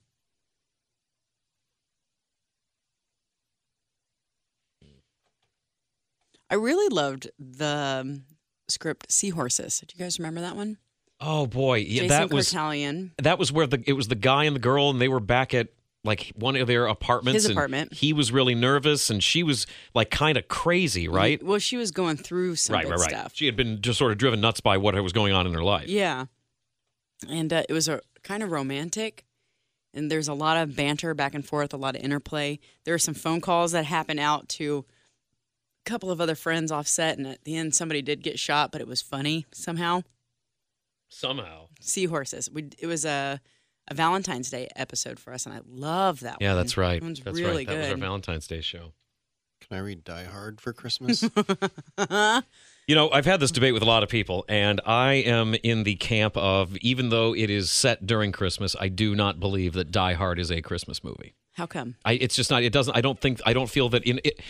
I 6.50 6.54
really 6.54 6.88
loved 6.94 7.30
the 7.38 8.00
um, 8.04 8.24
script 8.68 9.10
Seahorses. 9.10 9.80
Do 9.80 9.86
you 9.96 10.04
guys 10.04 10.18
remember 10.18 10.40
that 10.42 10.56
one? 10.56 10.78
Oh 11.22 11.46
boy, 11.46 11.78
yeah, 11.78 12.02
Jason 12.02 12.08
that 12.08 12.30
was 12.32 12.50
Italian. 12.50 13.12
that 13.18 13.38
was 13.38 13.52
where 13.52 13.66
the 13.66 13.82
it 13.86 13.92
was 13.92 14.08
the 14.08 14.14
guy 14.14 14.44
and 14.44 14.56
the 14.56 14.60
girl, 14.60 14.90
and 14.90 15.00
they 15.00 15.08
were 15.08 15.20
back 15.20 15.54
at 15.54 15.68
like 16.04 16.32
one 16.34 16.56
of 16.56 16.66
their 16.66 16.86
apartments. 16.86 17.34
His 17.34 17.44
and 17.46 17.52
apartment. 17.52 17.92
He 17.92 18.12
was 18.12 18.32
really 18.32 18.54
nervous, 18.54 19.08
and 19.08 19.22
she 19.22 19.42
was 19.42 19.66
like 19.94 20.10
kind 20.10 20.36
of 20.36 20.48
crazy, 20.48 21.08
right? 21.08 21.42
Well, 21.42 21.58
she 21.58 21.76
was 21.76 21.90
going 21.90 22.16
through 22.16 22.56
some 22.56 22.74
right, 22.74 22.88
right, 22.88 22.98
right. 22.98 23.10
stuff. 23.10 23.32
She 23.34 23.46
had 23.46 23.56
been 23.56 23.80
just 23.80 23.98
sort 23.98 24.12
of 24.12 24.18
driven 24.18 24.40
nuts 24.40 24.60
by 24.60 24.76
what 24.78 25.00
was 25.00 25.12
going 25.12 25.32
on 25.32 25.46
in 25.46 25.54
her 25.54 25.62
life. 25.62 25.88
Yeah. 25.88 26.26
And 27.28 27.52
uh, 27.52 27.62
it 27.68 27.72
was 27.72 27.88
a 27.88 28.00
kind 28.22 28.42
of 28.42 28.50
romantic. 28.50 29.24
And 29.94 30.10
there's 30.10 30.28
a 30.28 30.34
lot 30.34 30.56
of 30.56 30.74
banter 30.74 31.14
back 31.14 31.34
and 31.34 31.44
forth, 31.44 31.74
a 31.74 31.76
lot 31.76 31.96
of 31.96 32.02
interplay. 32.02 32.58
There 32.84 32.94
were 32.94 32.98
some 32.98 33.14
phone 33.14 33.40
calls 33.40 33.72
that 33.72 33.84
happened 33.84 34.20
out 34.20 34.48
to 34.50 34.86
a 35.86 35.90
couple 35.90 36.10
of 36.10 36.20
other 36.20 36.34
friends 36.34 36.72
offset. 36.72 37.18
And 37.18 37.26
at 37.26 37.44
the 37.44 37.56
end, 37.56 37.74
somebody 37.74 38.00
did 38.00 38.22
get 38.22 38.38
shot, 38.38 38.72
but 38.72 38.80
it 38.80 38.88
was 38.88 39.02
funny 39.02 39.46
somehow. 39.52 40.02
Somehow. 41.12 41.68
Seahorses. 41.80 42.50
We, 42.50 42.68
it 42.78 42.86
was 42.86 43.04
a, 43.04 43.40
a 43.88 43.94
Valentine's 43.94 44.50
Day 44.50 44.68
episode 44.76 45.18
for 45.18 45.32
us. 45.32 45.46
And 45.46 45.54
I 45.54 45.60
love 45.68 46.20
that 46.20 46.38
Yeah, 46.40 46.50
one. 46.54 46.56
that's 46.56 46.76
right. 46.76 47.00
That 47.00 47.06
one's 47.06 47.20
that's 47.20 47.38
really 47.38 47.58
right. 47.58 47.66
That 47.68 47.76
was 47.78 47.86
our 47.88 47.94
good. 47.94 48.00
Valentine's 48.00 48.46
Day 48.46 48.60
show. 48.60 48.92
Can 49.60 49.76
I 49.76 49.80
read 49.80 50.02
Die 50.04 50.24
Hard 50.24 50.60
for 50.60 50.72
Christmas? 50.72 51.24
You 52.88 52.96
know, 52.96 53.10
I've 53.12 53.26
had 53.26 53.38
this 53.38 53.52
debate 53.52 53.74
with 53.74 53.84
a 53.84 53.86
lot 53.86 54.02
of 54.02 54.08
people, 54.08 54.44
and 54.48 54.80
I 54.84 55.12
am 55.12 55.54
in 55.62 55.84
the 55.84 55.94
camp 55.94 56.36
of 56.36 56.76
even 56.78 57.10
though 57.10 57.32
it 57.32 57.48
is 57.48 57.70
set 57.70 58.08
during 58.08 58.32
Christmas, 58.32 58.74
I 58.78 58.88
do 58.88 59.14
not 59.14 59.38
believe 59.38 59.74
that 59.74 59.92
Die 59.92 60.14
Hard 60.14 60.40
is 60.40 60.50
a 60.50 60.60
Christmas 60.62 61.04
movie. 61.04 61.36
How 61.52 61.66
come? 61.66 61.94
I, 62.04 62.14
it's 62.14 62.34
just 62.34 62.50
not. 62.50 62.64
It 62.64 62.72
doesn't. 62.72 62.96
I 62.96 63.00
don't 63.00 63.20
think. 63.20 63.40
I 63.46 63.52
don't 63.52 63.70
feel 63.70 63.88
that 63.90 64.02
in 64.02 64.20
it. 64.24 64.40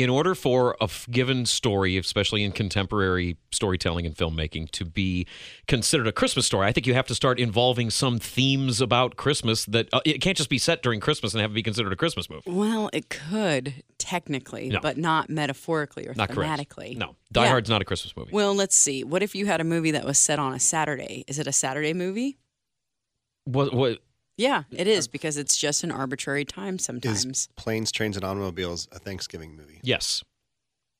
In 0.00 0.08
order 0.08 0.34
for 0.34 0.78
a 0.80 0.84
f- 0.84 1.06
given 1.10 1.44
story, 1.44 1.98
especially 1.98 2.42
in 2.42 2.52
contemporary 2.52 3.36
storytelling 3.52 4.06
and 4.06 4.16
filmmaking, 4.16 4.70
to 4.70 4.86
be 4.86 5.26
considered 5.68 6.06
a 6.06 6.12
Christmas 6.12 6.46
story, 6.46 6.66
I 6.66 6.72
think 6.72 6.86
you 6.86 6.94
have 6.94 7.06
to 7.08 7.14
start 7.14 7.38
involving 7.38 7.90
some 7.90 8.18
themes 8.18 8.80
about 8.80 9.16
Christmas. 9.16 9.66
That 9.66 9.90
uh, 9.92 10.00
it 10.06 10.22
can't 10.22 10.38
just 10.38 10.48
be 10.48 10.56
set 10.56 10.82
during 10.82 11.00
Christmas 11.00 11.34
and 11.34 11.42
have 11.42 11.50
it 11.50 11.54
be 11.54 11.62
considered 11.62 11.92
a 11.92 11.96
Christmas 11.96 12.30
movie. 12.30 12.50
Well, 12.50 12.88
it 12.94 13.10
could 13.10 13.74
technically, 13.98 14.70
No. 14.70 14.80
but 14.80 14.96
not 14.96 15.28
metaphorically 15.28 16.08
or 16.08 16.14
Not 16.14 16.30
correct. 16.30 16.50
thematically. 16.70 16.96
No, 16.96 17.16
Die 17.30 17.42
Yeah. 17.42 17.48
Hard's 17.50 17.68
not 17.68 17.82
a 17.82 17.84
Christmas 17.84 18.16
movie. 18.16 18.30
Well, 18.32 18.54
let's 18.54 18.74
see. 18.76 19.04
What 19.04 19.22
if 19.22 19.34
you 19.34 19.44
had 19.44 19.60
a 19.60 19.64
movie 19.64 19.90
that 19.90 20.06
was 20.06 20.16
set 20.18 20.38
on 20.38 20.54
a 20.54 20.58
Saturday? 20.60 21.24
Is 21.28 21.38
it 21.38 21.46
a 21.46 21.52
Saturday 21.52 21.92
movie? 21.92 22.38
what, 23.44 23.74
what, 23.74 23.98
Yeah, 24.40 24.62
it 24.70 24.86
is 24.86 25.06
because 25.06 25.36
it's 25.36 25.56
just 25.56 25.84
an 25.84 25.90
arbitrary 25.90 26.44
time 26.44 26.76
is 26.76 26.84
sometimes. 26.84 27.48
Planes, 27.56 27.92
Trains, 27.92 28.16
and 28.16 28.24
Automobiles 28.24 28.88
a 28.90 28.98
Thanksgiving 28.98 29.54
movie? 29.56 29.80
yes, 29.82 30.24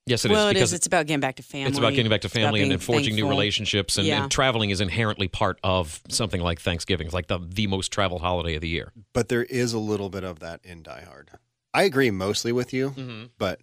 yes, 0.06 0.24
it 0.26 0.30
is 0.30 0.36
well, 0.36 0.48
it 0.48 0.54
because 0.54 0.70
is. 0.70 0.74
It's 0.74 0.86
about 0.86 1.06
getting 1.06 1.20
back 1.20 1.36
to 1.36 1.42
family. 1.42 1.68
It's 1.70 1.78
about 1.78 1.94
getting 1.94 2.10
back 2.10 2.20
to 2.22 2.28
family 2.28 2.62
and, 2.62 2.72
and 2.72 2.82
forging 2.82 3.14
new 3.14 3.28
relationships, 3.28 3.96
and, 3.96 4.06
Yeah. 4.06 4.22
and 4.24 4.30
traveling 4.30 4.70
is 4.70 4.80
inherently 4.80 5.26
part 5.28 5.58
of 5.64 6.02
something 6.08 6.40
like 6.42 6.60
Thanksgiving. 6.60 7.06
It's 7.06 7.14
like 7.14 7.28
the 7.28 7.38
the 7.38 7.66
most 7.66 7.90
traveled 7.92 8.20
holiday 8.20 8.56
of 8.56 8.60
the 8.60 8.68
year. 8.68 8.92
But 9.14 9.28
there 9.30 9.44
is 9.44 9.72
a 9.72 9.78
little 9.78 10.10
bit 10.10 10.22
of 10.24 10.40
that 10.40 10.60
in 10.64 10.82
Die 10.82 11.04
Hard. 11.08 11.30
I 11.72 11.84
agree 11.84 12.10
mostly 12.10 12.52
with 12.52 12.72
you, 12.74 12.90
Mm-hmm. 12.90 13.24
but 13.38 13.60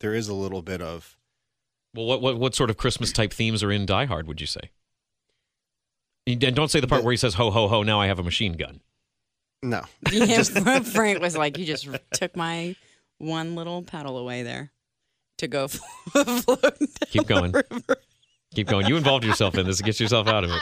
there 0.00 0.14
is 0.14 0.28
a 0.28 0.34
little 0.34 0.60
bit 0.62 0.82
of 0.82 1.16
Well, 1.94 2.04
what, 2.06 2.20
what 2.20 2.38
what 2.38 2.54
sort 2.54 2.68
of 2.70 2.76
Christmas 2.76 3.12
type 3.12 3.32
themes 3.32 3.62
are 3.62 3.72
in 3.72 3.86
Die 3.86 4.04
Hard? 4.04 4.26
Would 4.28 4.40
you 4.42 4.46
say? 4.46 4.70
And 6.26 6.38
don't 6.54 6.70
say 6.70 6.80
the 6.80 6.86
part 6.86 7.00
The- 7.00 7.06
where 7.06 7.12
he 7.12 7.16
says 7.16 7.34
"Ho 7.34 7.50
ho 7.50 7.66
ho!" 7.68 7.82
Now 7.82 7.98
I 8.00 8.06
have 8.06 8.18
a 8.18 8.22
machine 8.22 8.52
gun. 8.54 8.80
No. 9.62 9.82
Yeah, 10.10 10.42
Frank 10.82 11.20
was 11.20 11.36
like, 11.36 11.58
"You 11.58 11.64
just 11.66 11.88
took 12.12 12.36
my 12.36 12.74
one 13.18 13.54
little 13.56 13.82
paddle 13.82 14.18
away 14.18 14.42
there 14.42 14.72
to 15.38 15.48
go 15.48 15.68
float." 15.68 16.62
down 16.62 16.88
Keep 17.10 17.26
going. 17.26 17.52
the 17.52 17.64
river." 17.70 18.00
Keep 18.54 18.66
going. 18.68 18.86
You 18.86 18.96
involved 18.96 19.24
yourself 19.24 19.56
in 19.56 19.66
this. 19.66 19.80
Get 19.80 20.00
yourself 20.00 20.26
out 20.26 20.42
of 20.44 20.50
it. 20.50 20.60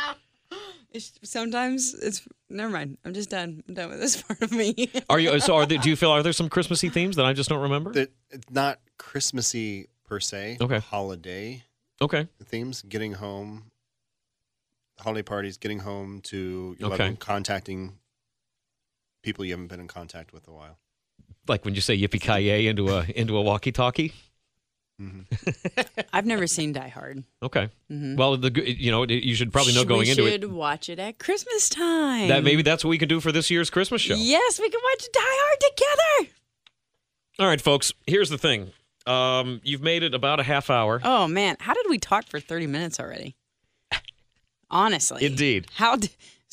It's, 0.91 1.13
sometimes 1.23 1.95
it's 1.95 2.27
never 2.51 2.71
mind. 2.71 2.99
I'm 3.05 3.15
just 3.15 3.31
done. 3.31 3.63
I'm 3.69 3.75
done 3.75 3.91
with 3.91 4.01
this 4.01 4.21
part 4.23 4.43
of 4.43 4.53
me. 4.53 4.91
Are 5.09 5.19
you? 5.19 5.39
So, 5.41 5.55
are 5.57 5.65
there, 5.67 5.79
do 5.79 5.89
you 5.89 5.97
feel 5.97 6.11
are 6.11 6.23
there 6.23 6.33
some 6.35 6.49
Christmassy 6.51 6.89
themes 6.91 7.17
that 7.17 7.25
I 7.27 7.33
just 7.33 7.49
don't 7.49 7.61
remember? 7.63 7.93
That 7.93 8.11
it's 8.31 8.51
not 8.51 8.79
Christmassy 8.99 9.89
per 10.05 10.21
se. 10.21 10.59
Okay. 10.61 10.79
Holiday 10.81 11.63
Okay. 12.03 12.27
themes, 12.45 12.83
getting 12.83 13.13
home, 13.15 13.71
holiday 14.99 15.23
parties, 15.23 15.57
getting 15.57 15.81
home 15.81 16.21
to 16.23 16.77
your 16.79 16.89
Okay. 16.93 17.05
loved 17.05 17.13
one, 17.13 17.17
contacting 17.17 17.99
people 19.29 19.45
you 19.45 19.53
haven't 19.53 19.67
been 19.69 19.81
in 19.81 19.88
contact 19.88 20.33
with 20.33 20.49
a 20.49 20.51
while. 20.53 20.79
Like 21.47 21.64
when 21.67 21.75
you 21.75 21.83
say 21.83 21.95
"Yippee 21.99 22.21
ki 22.21 22.67
into 22.67 22.88
a 22.88 23.05
into 23.14 23.37
a 23.37 23.43
walkie-talkie. 23.43 24.12
I've 26.12 26.27
never 26.27 26.47
seen 26.49 26.73
Die 26.73 26.88
Hard. 26.88 27.23
Okay. 27.43 27.69
Mhm. 27.91 28.17
Well, 28.17 28.37
the 28.37 28.51
you 28.67 28.91
know 28.91 29.05
you 29.05 29.35
should 29.35 29.53
probably 29.53 29.75
know 29.75 29.85
going 29.85 30.07
we 30.07 30.11
into 30.11 30.23
it 30.23 30.25
We 30.25 30.31
should 30.33 30.53
watch 30.53 30.88
it 30.88 30.99
at 30.99 31.19
Christmas 31.19 31.69
time. 31.69 32.29
that 32.29 32.43
maybe 32.43 32.62
that's 32.62 32.83
what 32.85 32.91
we 32.91 32.99
can 32.99 33.09
do 33.09 33.21
for 33.21 33.31
this 33.31 33.51
year's 33.51 33.71
Christmas 33.71 34.01
show. 34.03 34.14
Yes, 34.17 34.59
we 34.59 34.69
can 34.71 34.81
watch 34.83 35.07
Die 35.12 35.21
Hard 35.23 35.59
together. 35.61 36.35
All 37.38 37.47
right, 37.47 37.61
folks. 37.61 37.93
Here's 38.07 38.31
the 38.31 38.38
thing. 38.38 38.73
Um, 39.07 39.61
you've 39.62 39.83
made 39.83 40.03
it 40.03 40.14
about 40.14 40.41
a 40.41 40.43
half 40.43 40.69
hour. 40.71 41.01
Oh 41.05 41.29
man, 41.29 41.57
how 41.61 41.75
did 41.75 41.87
we 41.88 41.99
talk 41.99 42.27
for 42.27 42.41
30 42.41 42.67
minutes 42.67 42.99
already? 42.99 43.37
Honestly. 44.71 45.25
Indeed. 45.25 45.67
How 45.75 45.95
did 45.97 46.11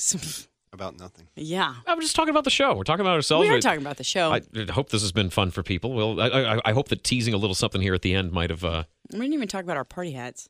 About 0.75 0.99
nothing. 0.99 1.27
Yeah. 1.37 1.73
I'm 1.87 2.01
just 2.01 2.15
talking 2.17 2.31
about 2.31 2.43
the 2.43 2.49
show. 2.49 2.75
We're 2.75 2.83
talking 2.83 2.99
about 3.05 3.15
ourselves. 3.15 3.47
We 3.47 3.55
are 3.55 3.61
talking 3.61 3.79
about 3.81 3.95
the 3.95 4.03
show. 4.03 4.31
I 4.33 4.41
I 4.53 4.71
hope 4.71 4.89
this 4.89 5.01
has 5.03 5.13
been 5.13 5.29
fun 5.29 5.49
for 5.51 5.63
people. 5.63 5.93
Well, 5.93 6.19
I, 6.19 6.27
I, 6.27 6.61
I 6.65 6.73
hope 6.73 6.89
that 6.89 7.03
teasing 7.03 7.33
a 7.33 7.37
little 7.37 7.55
something 7.55 7.81
here 7.81 7.93
at 7.93 8.01
the 8.01 8.13
end 8.13 8.33
might 8.33 8.49
have. 8.49 8.63
Uh, 8.65 8.83
we 9.13 9.19
didn't 9.19 9.33
even 9.33 9.47
talk 9.47 9.63
about 9.63 9.77
our 9.77 9.85
party 9.85 10.11
hats. 10.11 10.49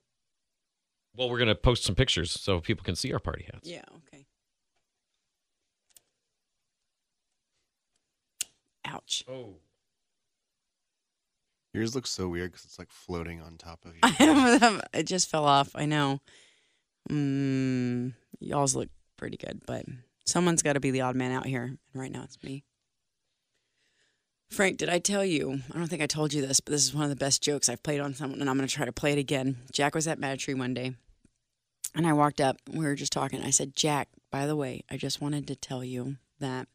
well, 1.16 1.30
we're 1.30 1.38
going 1.38 1.48
to 1.48 1.56
post 1.56 1.84
some 1.84 1.94
pictures 1.94 2.32
so 2.32 2.60
people 2.60 2.84
can 2.84 2.96
see 2.96 3.14
our 3.14 3.20
party 3.20 3.46
hats. 3.54 3.70
Yeah, 3.70 3.84
okay. 4.08 4.26
Ouch. 8.86 9.24
Oh. 9.30 9.56
Yours 11.74 11.94
looks 11.94 12.10
so 12.10 12.28
weird 12.30 12.52
because 12.52 12.66
it's 12.66 12.80
like 12.80 12.90
floating 12.90 13.42
on 13.42 13.58
top 13.58 13.86
of 13.86 13.94
you. 14.20 14.82
it 14.94 15.04
just 15.04 15.30
fell 15.30 15.46
off. 15.46 15.70
I 15.76 15.86
know. 15.86 16.22
Mm, 17.12 18.14
y'all's 18.40 18.76
look 18.76 18.90
pretty 19.18 19.38
good, 19.38 19.62
but 19.68 19.86
someone's 20.26 20.62
got 20.62 20.74
to 20.74 20.80
be 20.80 20.92
the 20.92 21.02
odd 21.02 21.16
man 21.16 21.32
out 21.32 21.46
here. 21.46 21.64
And 21.64 21.78
right 21.94 22.12
now 22.12 22.24
it's 22.24 22.42
me. 22.44 22.64
Frank, 24.50 24.78
did 24.78 24.90
I 24.90 25.00
tell 25.00 25.26
you? 25.26 25.62
I 25.74 25.78
don't 25.78 25.88
think 25.88 26.02
I 26.02 26.08
told 26.08 26.34
you 26.34 26.46
this, 26.46 26.60
but 26.60 26.72
this 26.72 26.84
is 26.84 26.94
one 26.94 27.04
of 27.04 27.10
the 27.10 27.16
best 27.16 27.42
jokes 27.42 27.68
I've 27.68 27.84
played 27.84 28.00
on 28.00 28.14
someone, 28.14 28.40
and 28.42 28.50
I'm 28.50 28.58
going 28.58 28.68
to 28.68 28.74
try 28.74 28.86
to 28.86 28.92
play 28.92 29.12
it 29.12 29.18
again. 29.18 29.58
Jack 29.72 29.96
was 29.96 30.08
at 30.08 30.20
Mad 30.20 30.40
Tree 30.40 30.54
one 30.54 30.74
day, 30.74 30.94
and 31.96 32.06
I 32.08 32.14
walked 32.14 32.40
up. 32.40 32.58
We 32.72 32.86
were 32.86 32.96
just 32.96 33.12
talking. 33.12 33.42
I 33.42 33.50
said, 33.50 33.76
Jack, 33.76 34.08
by 34.32 34.46
the 34.46 34.56
way, 34.56 34.84
I 34.90 34.98
just 34.98 35.20
wanted 35.20 35.48
to 35.48 35.56
tell 35.56 35.84
you 35.84 36.18
that 36.40 36.68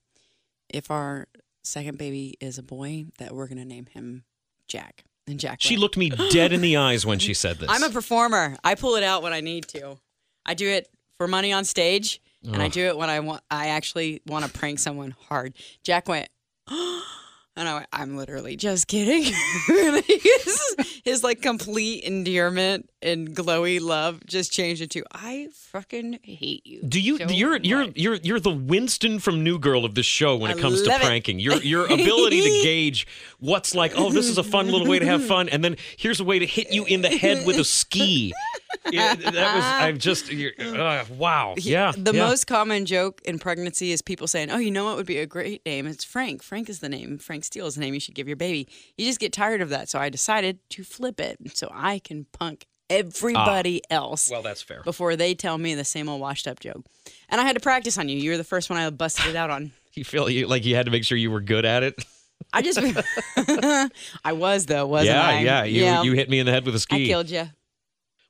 if 0.68 0.90
our 0.90 1.28
second 1.62 1.96
baby 1.96 2.36
is 2.40 2.58
a 2.58 2.62
boy, 2.62 3.06
that 3.18 3.34
we're 3.34 3.46
going 3.46 3.58
to 3.58 3.64
name 3.64 3.86
him 3.86 4.24
Jack. 4.66 5.04
And 5.26 5.38
Jack, 5.38 5.62
She 5.62 5.74
went, 5.74 5.82
looked 5.82 5.96
me 5.96 6.10
dead 6.32 6.52
in 6.52 6.60
the 6.60 6.76
eyes 6.76 7.06
when 7.06 7.20
she 7.20 7.34
said 7.34 7.58
this. 7.60 7.70
I'm 7.70 7.84
a 7.84 7.90
performer. 7.90 8.56
I 8.64 8.74
pull 8.74 8.96
it 8.96 9.04
out 9.04 9.22
when 9.22 9.32
I 9.32 9.40
need 9.40 9.68
to. 9.68 9.98
I 10.44 10.54
do 10.54 10.68
it 10.68 10.88
for 11.16 11.28
money 11.28 11.52
on 11.52 11.64
stage, 11.64 12.20
and 12.44 12.62
I 12.62 12.68
do 12.68 12.86
it 12.86 12.96
when 12.96 13.10
I 13.10 13.20
want. 13.20 13.42
I 13.50 13.68
actually 13.68 14.22
want 14.26 14.44
to 14.44 14.50
prank 14.50 14.78
someone 14.78 15.14
hard. 15.28 15.54
Jack 15.84 16.08
went, 16.08 16.28
and 16.68 17.68
I 17.68 17.74
went, 17.74 17.86
I'm 17.92 18.16
literally 18.16 18.56
just 18.56 18.88
kidding. 18.88 19.24
his, 20.06 20.76
his 21.04 21.24
like 21.24 21.42
complete 21.42 22.04
endearment 22.04 22.88
and 23.02 23.34
glowy 23.34 23.80
love 23.80 24.24
just 24.26 24.52
changed 24.52 24.82
into 24.82 25.04
I 25.12 25.48
fucking 25.52 26.20
hate 26.22 26.66
you. 26.66 26.82
Do 26.82 27.00
you? 27.00 27.18
so 27.18 27.28
you're 27.28 27.56
you're 27.58 27.86
much." 27.86 27.96
you're 27.96 28.14
you're 28.16 28.40
the 28.40 28.50
Winston 28.50 29.18
from 29.18 29.42
New 29.42 29.58
Girl 29.58 29.84
of 29.84 29.94
this 29.94 30.06
show 30.06 30.36
when 30.36 30.50
it 30.50 30.58
I 30.58 30.60
comes 30.60 30.82
to 30.82 30.90
it. 30.90 31.00
pranking. 31.00 31.38
Your 31.38 31.56
your 31.56 31.84
ability 31.92 32.42
to 32.42 32.62
gauge 32.62 33.06
what's 33.38 33.74
like. 33.74 33.92
Oh, 33.96 34.10
this 34.10 34.28
is 34.28 34.38
a 34.38 34.44
fun 34.44 34.70
little 34.70 34.86
way 34.86 34.98
to 34.98 35.06
have 35.06 35.24
fun, 35.24 35.48
and 35.48 35.64
then 35.64 35.76
here's 35.96 36.20
a 36.20 36.24
way 36.24 36.38
to 36.38 36.46
hit 36.46 36.72
you 36.72 36.84
in 36.84 37.02
the 37.02 37.08
head 37.08 37.46
with 37.46 37.58
a 37.58 37.64
ski. 37.64 38.32
Yeah, 38.90 39.14
that 39.14 39.54
was. 39.54 39.64
I'm 39.64 39.98
just. 39.98 40.32
You're, 40.32 40.52
uh, 40.58 41.04
wow. 41.16 41.54
Yeah. 41.58 41.92
The 41.96 42.14
yeah. 42.14 42.26
most 42.26 42.46
common 42.46 42.86
joke 42.86 43.20
in 43.24 43.38
pregnancy 43.38 43.92
is 43.92 44.00
people 44.00 44.26
saying, 44.26 44.50
"Oh, 44.50 44.56
you 44.56 44.70
know 44.70 44.84
what 44.84 44.96
would 44.96 45.06
be 45.06 45.18
a 45.18 45.26
great 45.26 45.64
name? 45.66 45.86
It's 45.86 46.02
Frank. 46.02 46.42
Frank 46.42 46.68
is 46.68 46.78
the 46.80 46.88
name. 46.88 47.18
Frank 47.18 47.44
Steele 47.44 47.66
is 47.66 47.74
the 47.74 47.80
name 47.80 47.94
you 47.94 48.00
should 48.00 48.14
give 48.14 48.26
your 48.26 48.36
baby." 48.36 48.68
You 48.96 49.06
just 49.06 49.20
get 49.20 49.32
tired 49.32 49.60
of 49.60 49.68
that, 49.68 49.88
so 49.88 49.98
I 49.98 50.08
decided 50.08 50.58
to 50.70 50.82
flip 50.82 51.20
it 51.20 51.36
so 51.54 51.70
I 51.74 51.98
can 51.98 52.26
punk 52.32 52.66
everybody 52.90 53.82
else 53.90 54.28
Ah. 54.30 54.34
Well, 54.34 54.42
that's 54.42 54.60
fair. 54.62 54.82
before 54.84 55.16
they 55.16 55.34
tell 55.34 55.56
me 55.56 55.74
the 55.74 55.84
same 55.84 56.08
old 56.08 56.20
washed 56.20 56.46
up 56.48 56.60
joke. 56.60 56.84
And 57.28 57.40
I 57.40 57.44
had 57.44 57.54
to 57.54 57.60
practice 57.60 57.96
on 57.96 58.08
you. 58.08 58.18
You 58.18 58.32
were 58.32 58.36
the 58.36 58.44
first 58.44 58.68
one 58.68 58.78
I 58.78 58.90
busted 58.90 59.26
it 59.26 59.36
out 59.36 59.50
on. 59.50 59.72
You 59.94 60.04
feel 60.04 60.30
you 60.30 60.46
like 60.46 60.64
you 60.64 60.76
had 60.76 60.86
to 60.86 60.92
make 60.92 61.02
sure 61.04 61.18
you 61.18 61.32
were 61.32 61.40
good 61.40 61.64
at 61.64 61.82
it. 61.82 62.04
I 62.52 62.62
just, 62.62 62.78
I 64.24 64.32
was 64.32 64.66
though, 64.66 64.86
wasn't 64.86 65.16
yeah, 65.16 65.26
I? 65.28 65.40
yeah. 65.40 65.64
You 65.64 66.10
you 66.10 66.12
hit 66.16 66.30
me 66.30 66.38
in 66.38 66.46
the 66.46 66.52
head 66.52 66.64
with 66.64 66.76
a 66.76 66.78
ski. 66.78 67.06
killed 67.08 67.28
you. 67.28 67.48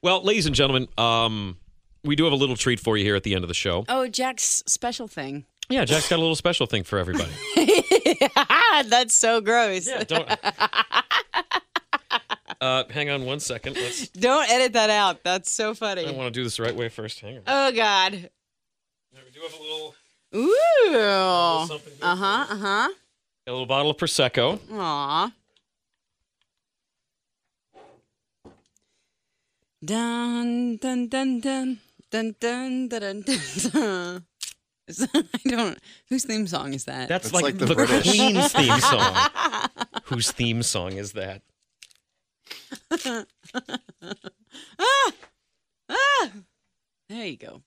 Well, 0.03 0.23
ladies 0.25 0.47
and 0.47 0.55
gentlemen, 0.55 0.89
um, 0.97 1.59
we 2.03 2.17
do 2.17 2.25
have 2.25 2.33
a 2.33 2.37
little 2.37 2.57
treat 2.57 2.81
for 2.81 2.97
you 2.97 3.05
here 3.05 3.15
at 3.15 3.25
the 3.25 3.35
end 3.35 3.45
of 3.45 3.49
the 3.49 3.55
show. 3.55 3.85
Oh, 3.91 4.09
Jack's 4.09 4.63
special 4.67 5.07
thing. 5.07 5.45
Yeah, 5.69 5.85
Jack's 5.85 6.09
got 6.09 6.17
a 6.17 6.23
little 6.23 6.35
special 6.35 6.67
thing 6.67 6.83
for 6.83 6.99
everybody. 6.99 7.31
That's 8.89 9.15
so 9.15 9.43
gross. 9.43 9.87
Yeah, 9.87 10.03
don't. 10.05 10.29
Uh, 12.61 12.85
hang 12.91 13.09
on 13.09 13.25
one 13.25 13.41
second. 13.41 13.75
Let's. 13.77 14.09
Don't 14.11 14.49
edit 14.51 14.75
that 14.75 14.91
out. 14.91 15.25
That's 15.25 15.51
so 15.51 15.75
funny. 15.75 16.07
I 16.07 16.11
want 16.13 16.33
to 16.35 16.39
do 16.41 16.45
this 16.45 16.57
the 16.59 16.63
right 16.65 16.77
way 16.77 16.89
first. 16.91 17.21
Hang 17.21 17.37
on. 17.39 17.43
Oh 17.47 17.73
God. 17.73 18.13
We 18.13 19.31
do 19.33 19.41
have 19.41 19.59
a 19.59 19.63
little, 19.63 19.95
Ooh. 20.37 21.67
something 21.67 21.93
here 21.95 21.99
Uh 22.03 22.17
huh. 22.17 22.47
Uh 22.51 22.57
huh. 22.57 22.89
a 23.47 23.51
little 23.51 23.67
bottle 23.67 23.91
of 23.91 23.97
prosecco. 23.97 24.59
Aw. 24.73 25.33
Dun 29.85 30.77
dun 30.77 31.09
dun 31.09 31.41
dun 31.41 31.79
dun 32.11 32.35
dun 32.39 32.89
dun 32.89 32.89
dun. 32.89 33.23
dun. 33.73 34.25
Is 34.87 35.09
I 35.15 35.23
don't. 35.49 35.79
Whose 36.11 36.25
theme 36.25 36.47
song 36.47 36.75
is 36.75 36.85
that? 36.85 37.09
That's 37.09 37.27
It's 37.27 37.33
like, 37.35 37.45
like 37.45 37.59
the 37.59 37.67
the, 37.67 37.75
British. 37.75 38.03
Queen's 38.11 38.53
theme 38.53 38.79
song. 38.81 39.17
Whose 40.05 40.31
theme 40.33 40.63
song 40.63 40.93
is 40.95 41.13
that? 41.13 41.43
there 47.09 47.27
you 47.27 47.37
go. 47.37 47.63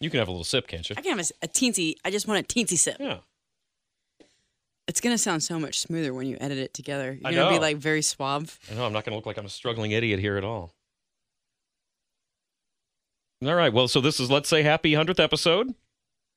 You 0.00 0.10
can 0.10 0.18
have 0.18 0.28
a 0.28 0.32
little 0.32 0.44
sip, 0.44 0.66
can't 0.66 0.88
you? 0.88 0.96
I 0.98 1.02
can 1.02 1.16
have 1.16 1.30
a 1.42 1.48
teensy. 1.48 1.94
I 2.04 2.10
just 2.10 2.26
want 2.28 2.40
a 2.40 2.42
teensy 2.42 2.76
sip. 2.76 2.96
Yeah. 3.00 3.18
It's 4.86 5.00
gonna 5.00 5.16
sound 5.16 5.42
so 5.42 5.58
much 5.58 5.80
smoother 5.80 6.12
when 6.12 6.26
you 6.26 6.36
edit 6.40 6.58
it 6.58 6.74
together. 6.74 7.12
You're 7.12 7.26
I 7.26 7.32
gonna 7.34 7.50
be 7.56 7.58
like 7.58 7.78
very 7.78 8.02
suave. 8.02 8.58
I 8.70 8.74
know 8.74 8.84
I'm 8.84 8.92
not 8.92 9.04
going 9.04 9.12
to 9.12 9.16
look 9.16 9.24
like 9.26 9.38
I'm 9.38 9.46
a 9.46 9.50
struggling 9.50 9.92
idiot 9.92 10.20
here 10.20 10.36
at 10.36 10.44
all. 10.44 10.72
All 13.42 13.54
right. 13.54 13.72
Well, 13.72 13.88
so 13.88 14.00
this 14.02 14.20
is 14.20 14.30
let's 14.30 14.48
say 14.48 14.62
happy 14.62 14.92
hundredth 14.94 15.20
episode, 15.20 15.74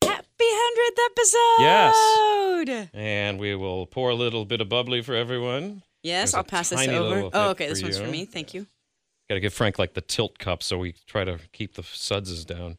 Happy 0.02 0.24
hundredth 0.40 1.00
episode. 1.12 1.64
Yes. 1.64 2.90
and 2.94 3.38
we 3.40 3.54
will 3.56 3.86
pour 3.86 4.10
a 4.12 4.16
little 4.16 4.46
bit 4.46 4.62
of 4.62 4.70
bubbly 4.70 5.02
for 5.02 5.14
everyone. 5.14 5.84
Yes, 6.08 6.32
There's 6.32 6.36
I'll 6.36 6.44
pass 6.44 6.70
this 6.70 6.88
over. 6.88 7.30
Oh, 7.34 7.50
okay. 7.52 7.68
This 7.68 7.84
one's 7.84 7.98
for 7.98 8.08
me. 8.08 8.26
Thank 8.26 8.54
you. 8.54 8.66
Got 9.30 9.36
to 9.36 9.42
give 9.42 9.54
Frank 9.54 9.78
like 9.78 9.94
the 9.94 10.02
tilt 10.02 10.40
cup, 10.40 10.64
so 10.64 10.78
we 10.78 10.94
try 11.06 11.26
to 11.26 11.40
keep 11.52 11.74
the 11.74 11.82
sudses 11.82 12.46
down. 12.46 12.78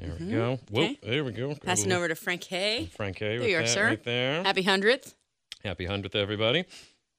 There 0.00 0.12
we 0.18 0.26
go. 0.26 0.58
Whoop. 0.70 0.84
Okay. 0.84 0.98
There 1.02 1.24
we 1.24 1.32
go. 1.32 1.54
Passing 1.54 1.92
over 1.92 2.08
to 2.08 2.14
Frank 2.14 2.44
Hay. 2.44 2.90
Frank 2.96 3.18
Hay. 3.18 3.38
There 3.38 3.48
you 3.48 3.58
are, 3.58 3.66
sir. 3.66 3.86
Right 3.86 4.04
there. 4.04 4.42
Happy 4.42 4.62
hundredth. 4.62 5.14
Happy 5.64 5.86
hundredth, 5.86 6.14
everybody. 6.14 6.64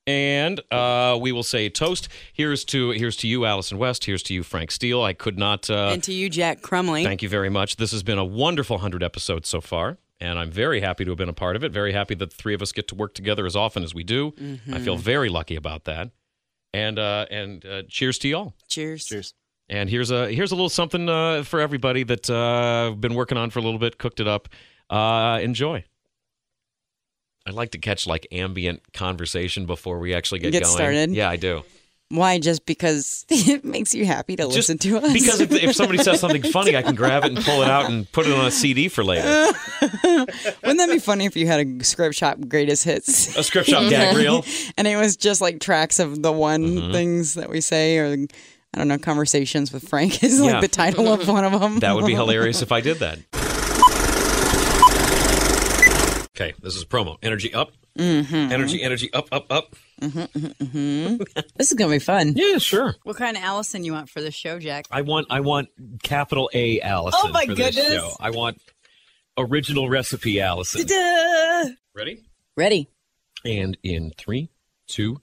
And 0.07 0.59
uh, 0.71 1.17
we 1.21 1.31
will 1.31 1.43
say 1.43 1.69
toast. 1.69 2.09
Here's 2.33 2.65
to 2.65 2.91
here's 2.91 3.15
to 3.17 3.27
you, 3.27 3.45
Allison 3.45 3.77
West. 3.77 4.05
Here's 4.05 4.23
to 4.23 4.33
you, 4.33 4.43
Frank 4.43 4.71
Steele. 4.71 5.03
I 5.03 5.13
could 5.13 5.37
not 5.37 5.69
uh, 5.69 5.91
and 5.93 6.03
to 6.03 6.13
you, 6.13 6.29
Jack 6.29 6.61
Crumley. 6.61 7.03
thank 7.03 7.21
you 7.21 7.29
very 7.29 7.49
much. 7.49 7.75
This 7.75 7.91
has 7.91 8.01
been 8.01 8.17
a 8.17 8.25
wonderful 8.25 8.79
hundred 8.79 9.03
episodes 9.03 9.49
so 9.49 9.61
far, 9.61 9.97
and 10.19 10.37
I'm 10.39 10.51
very 10.51 10.81
happy 10.81 11.05
to 11.05 11.11
have 11.11 11.17
been 11.17 11.29
a 11.29 11.33
part 11.33 11.55
of 11.55 11.63
it. 11.63 11.71
Very 11.71 11.93
happy 11.93 12.15
that 12.15 12.29
the 12.29 12.35
three 12.35 12.53
of 12.53 12.61
us 12.61 12.71
get 12.71 12.87
to 12.89 12.95
work 12.95 13.13
together 13.13 13.45
as 13.45 13.55
often 13.55 13.83
as 13.83 13.93
we 13.93 14.03
do. 14.03 14.33
I 14.71 14.79
feel 14.79 14.97
very 14.97 15.29
lucky 15.29 15.55
about 15.55 15.85
that. 15.85 16.11
And 16.73 16.99
uh, 16.99 17.25
and 17.31 17.65
uh, 17.65 17.83
cheers 17.89 18.19
to 18.19 18.27
y'all. 18.27 18.53
Cheers. 18.67 19.05
Cheers. 19.05 19.33
And 19.69 19.89
here's 19.89 20.11
a 20.11 20.31
here's 20.31 20.51
a 20.51 20.55
little 20.55 20.69
something 20.69 21.07
uh, 21.09 21.43
for 21.43 21.59
everybody 21.59 22.03
that 22.03 22.29
uh, 22.29 22.89
I've 22.91 23.01
been 23.01 23.15
working 23.15 23.37
on 23.37 23.49
for 23.49 23.59
a 23.59 23.61
little 23.61 23.79
bit. 23.79 23.97
Cooked 23.97 24.19
it 24.19 24.27
up. 24.27 24.49
Uh, 24.89 25.39
enjoy. 25.41 25.83
I'd 27.47 27.53
like 27.55 27.71
to 27.71 27.77
catch 27.79 28.05
like 28.05 28.27
ambient 28.31 28.93
conversation 28.93 29.65
before 29.65 29.99
we 29.99 30.13
actually 30.13 30.39
get, 30.39 30.51
Get 30.51 30.63
going. 30.63 30.75
started? 30.75 31.11
Yeah, 31.11 31.29
I 31.29 31.35
do. 31.37 31.63
Why? 32.11 32.39
Just 32.39 32.65
because 32.65 33.23
it 33.29 33.63
makes 33.63 33.93
you 33.93 34.05
happy 34.05 34.35
to 34.37 34.47
listen 34.47 34.77
to 34.79 34.97
us? 34.97 35.13
because 35.13 35.39
if, 35.41 35.51
if 35.51 35.75
somebody 35.75 35.99
says 35.99 36.19
something 36.19 36.41
funny, 36.51 36.75
I 36.75 36.81
can 36.81 36.95
grab 36.95 37.23
it 37.23 37.33
and 37.35 37.45
pull 37.45 37.61
it 37.61 37.69
out 37.69 37.89
and 37.89 38.11
put 38.11 38.25
it 38.25 38.33
on 38.33 38.45
a 38.47 38.51
CD 38.51 38.87
for 38.89 39.03
later. 39.03 39.27
Wouldn't 40.03 40.27
that 40.79 40.89
be 40.89 40.97
funny 40.99 41.25
if 41.25 41.35
you 41.35 41.45
had 41.45 41.65
a 41.65 41.83
script 41.83 42.15
shop 42.15 42.39
greatest 42.47 42.83
hits? 42.83 43.37
A 43.37 43.43
script 43.43 43.69
shop 43.69 43.87
gag 43.89 44.15
reel. 44.17 44.43
and 44.77 44.87
it 44.87 44.95
was 44.95 45.15
just 45.17 45.39
like 45.39 45.59
tracks 45.59 45.99
of 45.99 46.21
the 46.23 46.31
one 46.31 46.59
Mm-hmm. 46.59 46.91
things 46.91 47.35
that 47.35 47.49
we 47.49 47.61
say 47.61 47.97
or 47.99 48.07
I 48.73 48.77
don't 48.77 48.87
know, 48.87 48.97
conversations 48.97 49.71
with 49.71 49.87
Frank 49.87 50.23
is 50.23 50.39
Yeah. 50.39 50.53
like 50.53 50.61
the 50.61 50.67
title 50.67 51.07
of 51.13 51.27
one 51.27 51.43
of 51.43 51.59
them. 51.59 51.79
That 51.79 51.95
would 51.95 52.05
be 52.07 52.13
hilarious 52.15 52.61
if 52.61 52.71
I 52.71 52.81
did 52.81 52.97
that. 52.99 53.19
Okay, 56.35 56.53
this 56.61 56.75
is 56.75 56.85
promo. 56.85 57.17
Energy 57.21 57.53
up. 57.53 57.71
Mm-hmm. 57.97 58.35
Energy, 58.51 58.81
energy 58.81 59.11
up, 59.13 59.27
up, 59.31 59.51
up. 59.51 59.75
Mm-hmm, 59.99 60.19
mm-hmm, 60.19 60.63
mm-hmm. 60.63 61.41
This 61.57 61.71
is 61.71 61.73
gonna 61.73 61.91
be 61.91 61.99
fun. 61.99 62.33
Yeah, 62.39 62.57
sure. 62.57 62.95
what 63.03 63.17
kind 63.17 63.35
of 63.37 63.43
Allison 63.43 63.83
you 63.83 63.91
want 63.93 64.09
for 64.09 64.21
the 64.21 64.31
show, 64.31 64.59
Jack? 64.59 64.85
I 64.91 65.01
want 65.01 65.27
I 65.29 65.41
want 65.41 65.69
capital 66.03 66.49
A 66.53 66.79
Allison 66.81 67.19
Oh 67.23 67.29
my 67.31 67.45
for 67.45 67.55
this 67.55 67.75
goodness. 67.75 67.93
show. 67.93 68.11
I 68.19 68.29
want 68.31 68.61
original 69.37 69.89
recipe 69.89 70.39
Allison. 70.41 70.85
Ready? 71.93 72.23
Ready. 72.55 72.87
And 73.45 73.77
in 73.83 74.11
three, 74.17 74.49
two. 74.87 75.21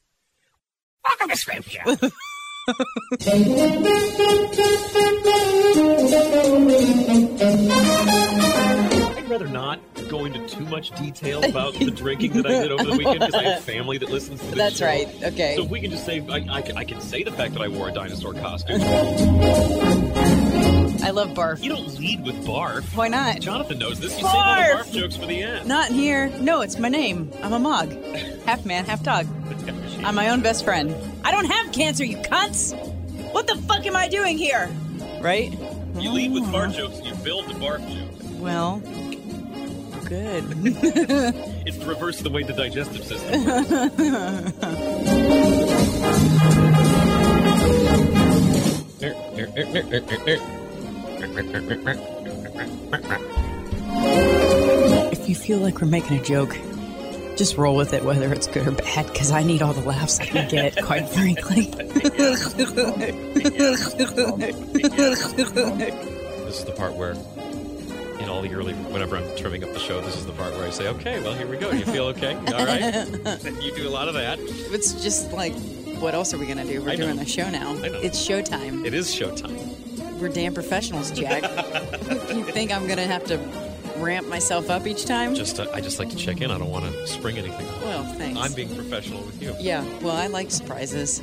welcome 1.04 1.30
I'd 1.30 1.38
rather 9.38 9.52
not 9.52 9.80
go 10.08 10.24
into 10.24 10.46
too 10.46 10.64
much 10.64 10.90
detail 10.92 11.44
about 11.50 11.74
the 11.74 11.90
drinking 11.90 12.32
that 12.32 12.46
I 12.46 12.62
did 12.62 12.72
over 12.72 12.84
the 12.84 12.96
weekend 12.96 13.20
because 13.20 13.34
I 13.34 13.42
have 13.44 13.62
family 13.64 13.98
that 13.98 14.08
listens 14.08 14.40
to 14.40 14.46
this 14.46 14.56
That's 14.56 14.78
show. 14.78 14.86
right. 14.86 15.08
Okay. 15.24 15.56
So 15.56 15.64
if 15.64 15.70
we 15.70 15.80
can 15.80 15.90
just 15.90 16.06
say 16.06 16.24
I, 16.28 16.46
I, 16.48 16.62
can- 16.62 16.78
I 16.78 16.84
can 16.84 17.00
say 17.00 17.22
the 17.22 17.32
fact 17.32 17.52
that 17.52 17.60
I 17.60 17.68
wore 17.68 17.90
a 17.90 17.92
dinosaur 17.92 18.32
costume. 18.32 18.80
I 21.02 21.10
love 21.10 21.30
barf. 21.30 21.62
You 21.62 21.68
don't 21.68 21.98
lead 21.98 22.24
with 22.24 22.34
barf. 22.46 22.82
Why 22.96 23.08
not? 23.08 23.40
Jonathan 23.40 23.78
knows 23.78 24.00
this. 24.00 24.12
You 24.18 24.24
save 24.24 24.34
all 24.34 24.56
the 24.56 24.62
Barf! 24.62 24.84
barf 24.84 24.92
jokes 24.92 25.16
for 25.16 25.26
the 25.26 25.42
end. 25.42 25.68
Not 25.68 25.90
here. 25.90 26.30
No, 26.40 26.62
it's 26.62 26.78
my 26.78 26.88
name. 26.88 27.30
I'm 27.42 27.52
a 27.52 27.58
mog. 27.58 27.92
Half 28.46 28.64
man, 28.64 28.86
half 28.86 29.02
dog. 29.02 29.26
I'm 30.02 30.14
my 30.14 30.30
own 30.30 30.40
best 30.40 30.64
friend. 30.64 30.94
I 31.24 31.30
don't 31.30 31.44
have 31.44 31.72
cancer, 31.72 32.04
you 32.04 32.16
cunts! 32.18 32.74
What 33.32 33.46
the 33.46 33.56
fuck 33.56 33.84
am 33.86 33.96
I 33.96 34.08
doing 34.08 34.38
here? 34.38 34.70
Right? 35.20 35.52
You 35.96 36.10
lead 36.10 36.32
with 36.32 36.44
barf 36.44 36.72
mm. 36.72 36.76
jokes. 36.76 36.96
And 36.98 37.06
you 37.06 37.14
build 37.16 37.48
the 37.48 37.54
barf 37.54 37.86
jokes. 37.86 38.24
Well, 38.38 38.82
good. 40.08 40.44
It's 41.66 41.78
the 41.78 41.86
reverse 41.86 42.18
of 42.18 42.24
the 42.24 42.30
way 42.30 42.42
the 42.44 42.52
digestive 42.52 43.04
system 43.04 43.44
works. 43.44 44.86
If 55.12 55.28
you 55.28 55.34
feel 55.34 55.58
like 55.58 55.80
we're 55.80 55.88
making 55.88 56.18
a 56.18 56.22
joke, 56.22 56.56
just 57.36 57.56
roll 57.56 57.76
with 57.76 57.92
it, 57.92 58.04
whether 58.04 58.32
it's 58.32 58.46
good 58.46 58.66
or 58.66 58.72
bad, 58.72 59.06
because 59.06 59.30
I 59.30 59.42
need 59.42 59.62
all 59.62 59.72
the 59.72 59.86
laughs 59.86 60.20
I 60.20 60.26
can 60.26 60.48
get, 60.48 60.82
quite 60.82 61.08
frankly. 61.08 61.72
This 66.46 66.60
is 66.60 66.64
the 66.64 66.72
part 66.72 66.94
where, 66.94 67.14
all 68.36 68.42
the 68.42 68.54
early, 68.54 68.74
whenever 68.74 69.16
I'm 69.16 69.34
trimming 69.36 69.64
up 69.64 69.72
the 69.72 69.78
show, 69.78 70.00
this 70.02 70.14
is 70.16 70.26
the 70.26 70.32
part 70.32 70.52
where 70.54 70.66
I 70.66 70.70
say, 70.70 70.88
"Okay, 70.88 71.20
well, 71.22 71.32
here 71.34 71.46
we 71.46 71.56
go. 71.56 71.70
You 71.70 71.84
feel 71.86 72.04
okay? 72.08 72.34
All 72.34 72.66
right?" 72.66 73.62
you 73.62 73.74
do 73.74 73.88
a 73.88 73.90
lot 73.90 74.08
of 74.08 74.14
that. 74.14 74.38
It's 74.38 74.92
just 75.02 75.32
like, 75.32 75.54
what 76.00 76.14
else 76.14 76.34
are 76.34 76.38
we 76.38 76.46
gonna 76.46 76.64
do? 76.66 76.82
We're 76.82 76.96
doing 76.96 77.18
a 77.18 77.24
show 77.26 77.48
now. 77.48 77.70
I 77.82 77.88
know. 77.88 78.00
It's 78.00 78.18
showtime. 78.28 78.84
It 78.84 78.92
is 78.92 79.08
showtime. 79.14 79.56
We're 80.20 80.28
damn 80.28 80.52
professionals, 80.54 81.10
Jack. 81.10 81.42
you 82.34 82.44
think 82.44 82.70
I'm 82.72 82.86
gonna 82.86 83.06
have 83.06 83.24
to 83.24 83.38
ramp 83.96 84.28
myself 84.28 84.68
up 84.68 84.86
each 84.86 85.06
time? 85.06 85.34
Just, 85.34 85.58
uh, 85.58 85.66
I 85.72 85.80
just 85.80 85.98
like 85.98 86.10
to 86.10 86.16
check 86.16 86.42
in. 86.42 86.50
I 86.50 86.58
don't 86.58 86.70
want 86.70 86.84
to 86.84 87.06
spring 87.06 87.38
anything. 87.38 87.66
on. 87.66 87.80
well, 87.80 88.04
thanks. 88.14 88.38
I'm 88.38 88.52
being 88.52 88.74
professional 88.74 89.22
with 89.22 89.42
you. 89.42 89.54
yeah. 89.58 89.82
Well, 90.00 90.14
I 90.16 90.26
like 90.26 90.50
surprises. 90.50 91.20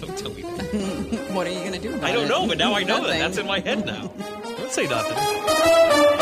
Don't 0.00 0.18
tell 0.18 0.32
me 0.34 0.42
that. 0.42 1.28
What 1.34 1.46
are 1.46 1.50
you 1.50 1.62
gonna 1.62 1.78
do 1.78 1.94
about 1.94 2.04
I 2.04 2.12
don't 2.12 2.24
it? 2.24 2.28
know, 2.28 2.46
but 2.48 2.58
now 2.58 2.74
I 2.74 2.82
know 2.82 2.96
that. 2.96 3.02
Nothing. 3.02 3.20
That's 3.20 3.38
in 3.38 3.46
my 3.46 3.60
head 3.60 3.86
now. 3.86 4.08
Don't 4.56 4.72
say 4.72 4.86
nothing. 4.88 6.17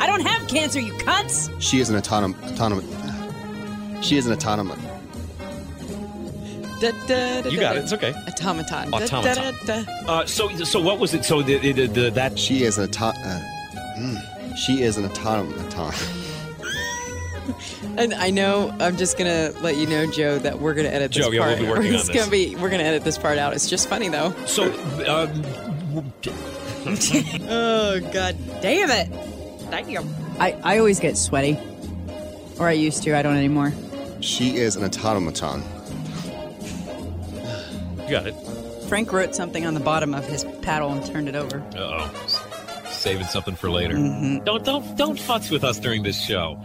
I 0.00 0.06
don't 0.06 0.22
have 0.26 0.46
cancer, 0.48 0.80
you 0.80 0.92
cunts! 0.94 1.50
She 1.60 1.78
is 1.80 1.90
an 1.90 2.00
autonom- 2.00 2.36
autonomous. 2.52 2.84
She 4.04 4.18
is 4.18 4.26
an 4.26 4.32
autonomous. 4.34 4.78
Da, 6.80 6.90
da, 7.06 7.40
da, 7.40 7.48
You 7.48 7.58
got 7.58 7.72
da. 7.72 7.78
it. 7.78 7.84
It's 7.84 7.92
okay. 7.94 8.12
Automaton. 8.28 8.92
Automaton. 8.92 9.24
da, 9.24 9.50
da, 9.66 9.82
da. 9.82 10.06
Uh, 10.12 10.26
so, 10.26 10.50
so 10.64 10.78
what 10.80 10.98
was 10.98 11.14
it? 11.14 11.24
So 11.24 11.40
the, 11.40 11.56
the, 11.56 11.86
the, 11.86 12.10
that 12.10 12.38
She 12.38 12.64
is 12.64 12.76
an 12.76 12.84
auto- 12.90 13.06
uh, 13.18 13.40
mm, 13.96 14.56
She 14.58 14.82
is 14.82 14.98
an 14.98 15.06
automaton. 15.06 15.92
And 17.96 18.12
I 18.14 18.30
know 18.30 18.74
I'm 18.80 18.96
just 18.96 19.16
gonna 19.16 19.52
let 19.60 19.76
you 19.76 19.86
know, 19.86 20.10
Joe, 20.10 20.38
that 20.40 20.58
we're 20.58 20.74
gonna 20.74 20.88
edit 20.88 21.12
this 21.12 21.24
Joe, 21.24 21.30
yeah, 21.30 21.46
we'll 21.46 21.48
part. 21.56 21.58
be 21.60 21.68
working 21.68 21.86
on 21.92 21.92
this. 21.92 22.08
gonna 22.08 22.30
be 22.30 22.56
we're 22.56 22.70
gonna 22.70 22.82
edit 22.82 23.04
this 23.04 23.16
part 23.18 23.38
out. 23.38 23.52
It's 23.54 23.68
just 23.70 23.88
funny 23.88 24.08
though. 24.08 24.32
so 24.46 24.64
um, 25.06 26.12
Oh 27.48 28.00
god 28.12 28.36
damn 28.60 28.90
it! 28.90 29.10
Damn. 29.70 30.08
I, 30.38 30.52
I 30.62 30.78
always 30.78 31.00
get 31.00 31.16
sweaty. 31.16 31.58
Or 32.58 32.68
I 32.68 32.72
used 32.72 33.02
to, 33.04 33.16
I 33.16 33.22
don't 33.22 33.36
anymore. 33.36 33.72
she 34.20 34.56
is 34.56 34.76
an 34.76 34.84
automaton. 34.84 35.62
You 38.04 38.10
got 38.10 38.26
it. 38.26 38.34
Frank 38.88 39.12
wrote 39.12 39.34
something 39.34 39.64
on 39.66 39.74
the 39.74 39.80
bottom 39.80 40.14
of 40.14 40.26
his 40.26 40.44
paddle 40.62 40.92
and 40.92 41.04
turned 41.06 41.28
it 41.28 41.34
over. 41.34 41.60
uh 41.74 42.10
oh, 42.12 42.84
saving 42.90 43.26
something 43.26 43.54
for 43.56 43.70
later. 43.70 43.94
Mm-hmm. 43.94 44.44
Don't 44.44 44.64
don't 44.64 44.96
don't 44.96 45.18
futz 45.18 45.50
with 45.50 45.64
us 45.64 45.78
during 45.78 46.02
this 46.02 46.22
show. 46.22 46.60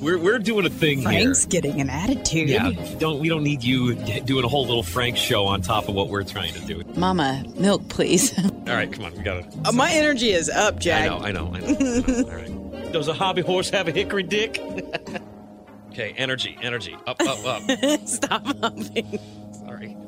We're 0.00 0.18
we're 0.18 0.38
doing 0.38 0.66
a 0.66 0.70
thing 0.70 1.02
Frank's 1.02 1.42
here. 1.42 1.48
getting 1.48 1.80
an 1.80 1.88
attitude. 1.90 2.48
Yeah, 2.48 2.70
don't 2.98 3.18
we 3.20 3.28
don't 3.28 3.42
need 3.42 3.62
you 3.64 3.94
doing 3.94 4.44
a 4.44 4.48
whole 4.48 4.66
little 4.66 4.82
Frank 4.82 5.16
show 5.16 5.46
on 5.46 5.62
top 5.62 5.88
of 5.88 5.94
what 5.94 6.08
we're 6.08 6.22
trying 6.22 6.52
to 6.54 6.60
do. 6.60 6.82
Mama, 6.96 7.44
milk, 7.58 7.88
please. 7.88 8.36
All 8.44 8.52
right, 8.66 8.92
come 8.92 9.04
on. 9.04 9.14
We 9.16 9.22
got 9.22 9.38
it. 9.38 9.46
Uh, 9.64 9.72
my 9.72 9.90
energy 9.92 10.30
is 10.30 10.50
up, 10.50 10.76
I 10.76 10.78
Jack. 10.78 11.06
know, 11.10 11.18
I 11.18 11.32
know, 11.32 11.52
I 11.54 11.60
know. 11.60 11.66
I 11.66 11.72
know. 11.72 12.24
All 12.28 12.34
right. 12.34 12.92
Does 12.92 13.08
a 13.08 13.14
hobby 13.14 13.42
horse 13.42 13.70
have 13.70 13.88
a 13.88 13.90
hickory 13.92 14.22
dick? 14.22 14.58
okay, 15.90 16.14
energy, 16.16 16.56
energy. 16.62 16.94
Up, 17.06 17.20
up, 17.20 17.44
up. 17.44 17.62
Stop 18.06 18.44
humping. 18.60 19.18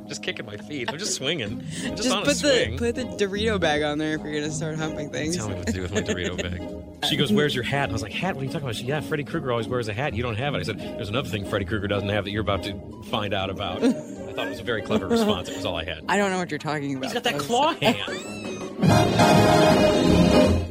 Just 0.09 0.23
kicking 0.23 0.47
my 0.47 0.57
feet. 0.57 0.91
I'm 0.91 0.99
just 0.99 1.15
swinging. 1.17 1.53
I'm 1.53 1.61
just, 1.97 1.97
Just 2.05 2.11
on 2.11 2.23
a 2.23 2.27
put 2.27 2.37
swing. 2.37 2.77
the 2.77 2.79
put 2.79 2.95
the 2.95 3.05
Dorito 3.05 3.61
bag 3.61 3.83
on 3.83 3.99
there 3.99 4.15
if 4.15 4.23
you're 4.23 4.33
gonna 4.33 4.51
start 4.51 4.77
humping 4.77 5.11
things. 5.11 5.37
Tell 5.37 5.49
me 5.49 5.55
what 5.57 5.67
to 5.67 5.73
do 5.73 5.83
with 5.83 5.93
my 5.93 6.01
Dorito 6.03 6.37
bag. 6.43 6.63
She 7.09 7.17
goes, 7.17 7.33
"Where's 7.33 7.55
your 7.55 7.63
hat?" 7.63 7.85
And 7.85 7.93
I 7.93 7.95
was 7.95 8.03
like, 8.03 8.11
"Hat? 8.13 8.35
What 8.35 8.41
are 8.43 8.45
you 8.47 8.51
talking 8.51 8.65
about?" 8.67 8.75
She, 8.75 8.85
"Yeah, 8.87 9.01
Freddy 9.01 9.23
Krueger 9.23 9.53
always 9.53 9.69
wears 9.69 9.87
a 9.87 9.93
hat. 9.93 10.15
You 10.15 10.23
don't 10.25 10.35
have 10.35 10.55
it." 10.57 10.59
I 10.59 10.63
said, 10.65 10.81
"There's 10.81 11.09
another 11.09 11.29
thing 11.29 11.45
Freddy 11.45 11.65
Krueger 11.65 11.87
doesn't 11.87 12.09
have 12.09 12.25
that 12.25 12.33
you're 12.33 12.41
about 12.43 12.65
to 12.65 12.75
find 13.05 13.33
out 13.33 13.51
about." 13.51 13.85
I 13.85 13.93
thought 13.93 14.47
it 14.47 14.51
was 14.51 14.59
a 14.59 14.65
very 14.65 14.83
clever 14.83 15.07
response. 15.07 15.49
It 15.49 15.55
was 15.57 15.65
all 15.65 15.77
I 15.77 15.85
had. 15.85 16.03
I 16.09 16.17
don't 16.17 16.33
know 16.33 16.39
what 16.39 16.51
you're 16.51 16.59
talking 16.59 16.97
about. 16.97 17.05
He's 17.05 17.15
got 17.15 17.23
that 17.23 17.39
claw 17.39 17.73
hand. 17.75 17.99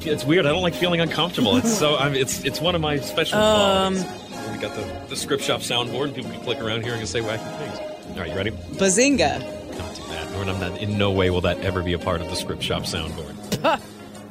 It's 0.05 0.25
weird. 0.25 0.45
I 0.45 0.49
don't 0.49 0.61
like 0.63 0.73
feeling 0.75 0.99
uncomfortable. 0.99 1.55
It's 1.57 1.71
so. 1.77 1.95
I 1.95 2.09
mean, 2.09 2.19
it's 2.21 2.43
it's 2.43 2.59
one 2.59 2.75
of 2.75 2.81
my 2.81 2.97
special 2.99 3.39
Um, 3.39 3.95
qualities. 3.95 4.51
We 4.51 4.57
got 4.59 4.75
the, 4.75 5.05
the 5.09 5.15
script 5.15 5.43
shop 5.43 5.61
soundboard, 5.61 6.05
and 6.05 6.15
people 6.15 6.31
can 6.31 6.41
click 6.41 6.59
around 6.59 6.83
here 6.83 6.93
and 6.95 7.07
say 7.07 7.21
wacky 7.21 7.57
things. 7.57 7.79
All 8.17 8.23
right, 8.23 8.31
you 8.31 8.35
ready? 8.35 8.49
Bazinga. 8.49 9.39
Don't 9.77 9.95
do 9.95 10.01
that. 10.07 10.33
Or 10.33 10.49
I'm 10.49 10.59
not, 10.59 10.81
in 10.81 10.97
no 10.97 11.11
way 11.11 11.29
will 11.29 11.41
that 11.41 11.59
ever 11.59 11.83
be 11.83 11.93
a 11.93 11.99
part 11.99 12.19
of 12.19 12.27
the 12.31 12.35
script 12.35 12.63
shop 12.63 12.81
soundboard. 12.81 13.35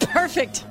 Perfect. 0.01 0.65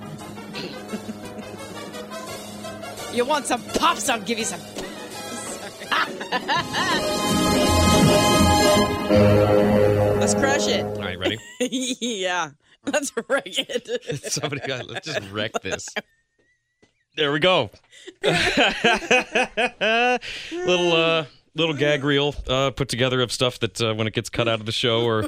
you 3.14 3.24
want 3.24 3.46
some 3.46 3.64
pops? 3.64 4.10
I'll 4.10 4.20
give 4.20 4.38
you 4.38 4.44
some. 4.44 4.60
Let's 10.20 10.34
crush 10.34 10.68
it. 10.68 10.84
All 10.84 11.00
right, 11.00 11.18
ready? 11.18 11.38
yeah. 12.02 12.50
Let's 12.86 13.14
wreck 13.30 13.44
it. 13.46 14.24
Somebody 14.30 14.68
got. 14.68 14.90
Let's 14.90 15.08
just 15.08 15.32
wreck 15.32 15.54
this. 15.62 15.88
There 17.16 17.32
we 17.32 17.40
go. 17.40 17.70
little 20.52 20.92
uh, 20.92 21.26
little 21.56 21.74
gag 21.76 22.04
reel 22.04 22.36
uh, 22.48 22.72
put 22.72 22.90
together 22.90 23.22
of 23.22 23.32
stuff 23.32 23.60
that 23.60 23.82
uh, 23.82 23.94
when 23.94 24.08
it 24.08 24.14
gets 24.14 24.30
cut 24.30 24.48
out 24.48 24.60
of 24.60 24.66
the 24.66 24.72
show 24.72 25.04
or 25.06 25.28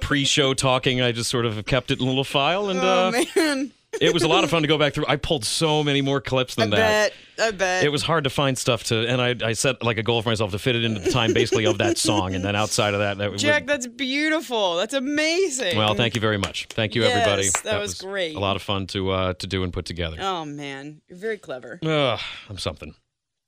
pre-show 0.00 0.54
talking, 0.54 1.00
I 1.02 1.12
just 1.12 1.30
sort 1.30 1.46
of 1.46 1.64
kept 1.66 1.90
it 1.90 1.98
in 2.00 2.04
a 2.04 2.08
little 2.08 2.24
file, 2.24 2.68
and 2.70 2.80
oh 2.80 3.08
uh, 3.08 3.24
man. 3.36 3.72
it 4.00 4.12
was 4.14 4.22
a 4.22 4.28
lot 4.28 4.44
of 4.44 4.50
fun 4.50 4.62
to 4.62 4.68
go 4.68 4.78
back 4.78 4.94
through. 4.94 5.06
I 5.08 5.16
pulled 5.16 5.44
so 5.44 5.82
many 5.84 6.00
more 6.00 6.20
clips 6.20 6.58
I 6.58 6.62
than 6.62 6.70
that. 6.70 7.12
bet. 7.36 7.46
I 7.46 7.50
bet. 7.50 7.84
It 7.84 7.88
was 7.90 8.02
hard 8.02 8.24
to 8.24 8.30
find 8.30 8.56
stuff 8.56 8.84
to, 8.84 9.06
and 9.08 9.20
I, 9.20 9.34
I 9.48 9.52
set 9.54 9.82
like 9.82 9.98
a 9.98 10.02
goal 10.04 10.22
for 10.22 10.28
myself 10.28 10.52
to 10.52 10.58
fit 10.58 10.76
it 10.76 10.84
into 10.84 11.00
the 11.00 11.10
time 11.10 11.32
basically 11.32 11.64
of 11.64 11.78
that 11.78 11.98
song, 11.98 12.34
and 12.34 12.44
then 12.44 12.54
outside 12.54 12.94
of 12.94 13.00
that, 13.00 13.18
that 13.18 13.30
would- 13.32 13.40
Jack, 13.40 13.66
that's 13.66 13.86
beautiful. 13.88 14.76
That's 14.76 14.94
amazing. 14.94 15.76
well, 15.76 15.94
thank 15.94 16.14
you 16.14 16.20
very 16.20 16.38
much. 16.38 16.66
Thank 16.70 16.94
you, 16.94 17.02
Yes, 17.02 17.16
everybody. 17.16 17.48
that 17.64 17.80
was 17.80 17.94
great. 18.00 18.36
A 18.36 18.40
lot 18.40 18.54
of 18.56 18.62
fun 18.62 18.86
to 18.88 19.10
uh, 19.10 19.32
to 19.34 19.46
do 19.48 19.64
and 19.64 19.72
put 19.72 19.84
together. 19.86 20.16
Oh 20.20 20.44
man, 20.44 21.00
you're 21.08 21.18
very 21.18 21.38
clever. 21.38 21.80
Ugh, 21.84 22.20
I'm 22.48 22.58
something. 22.58 22.94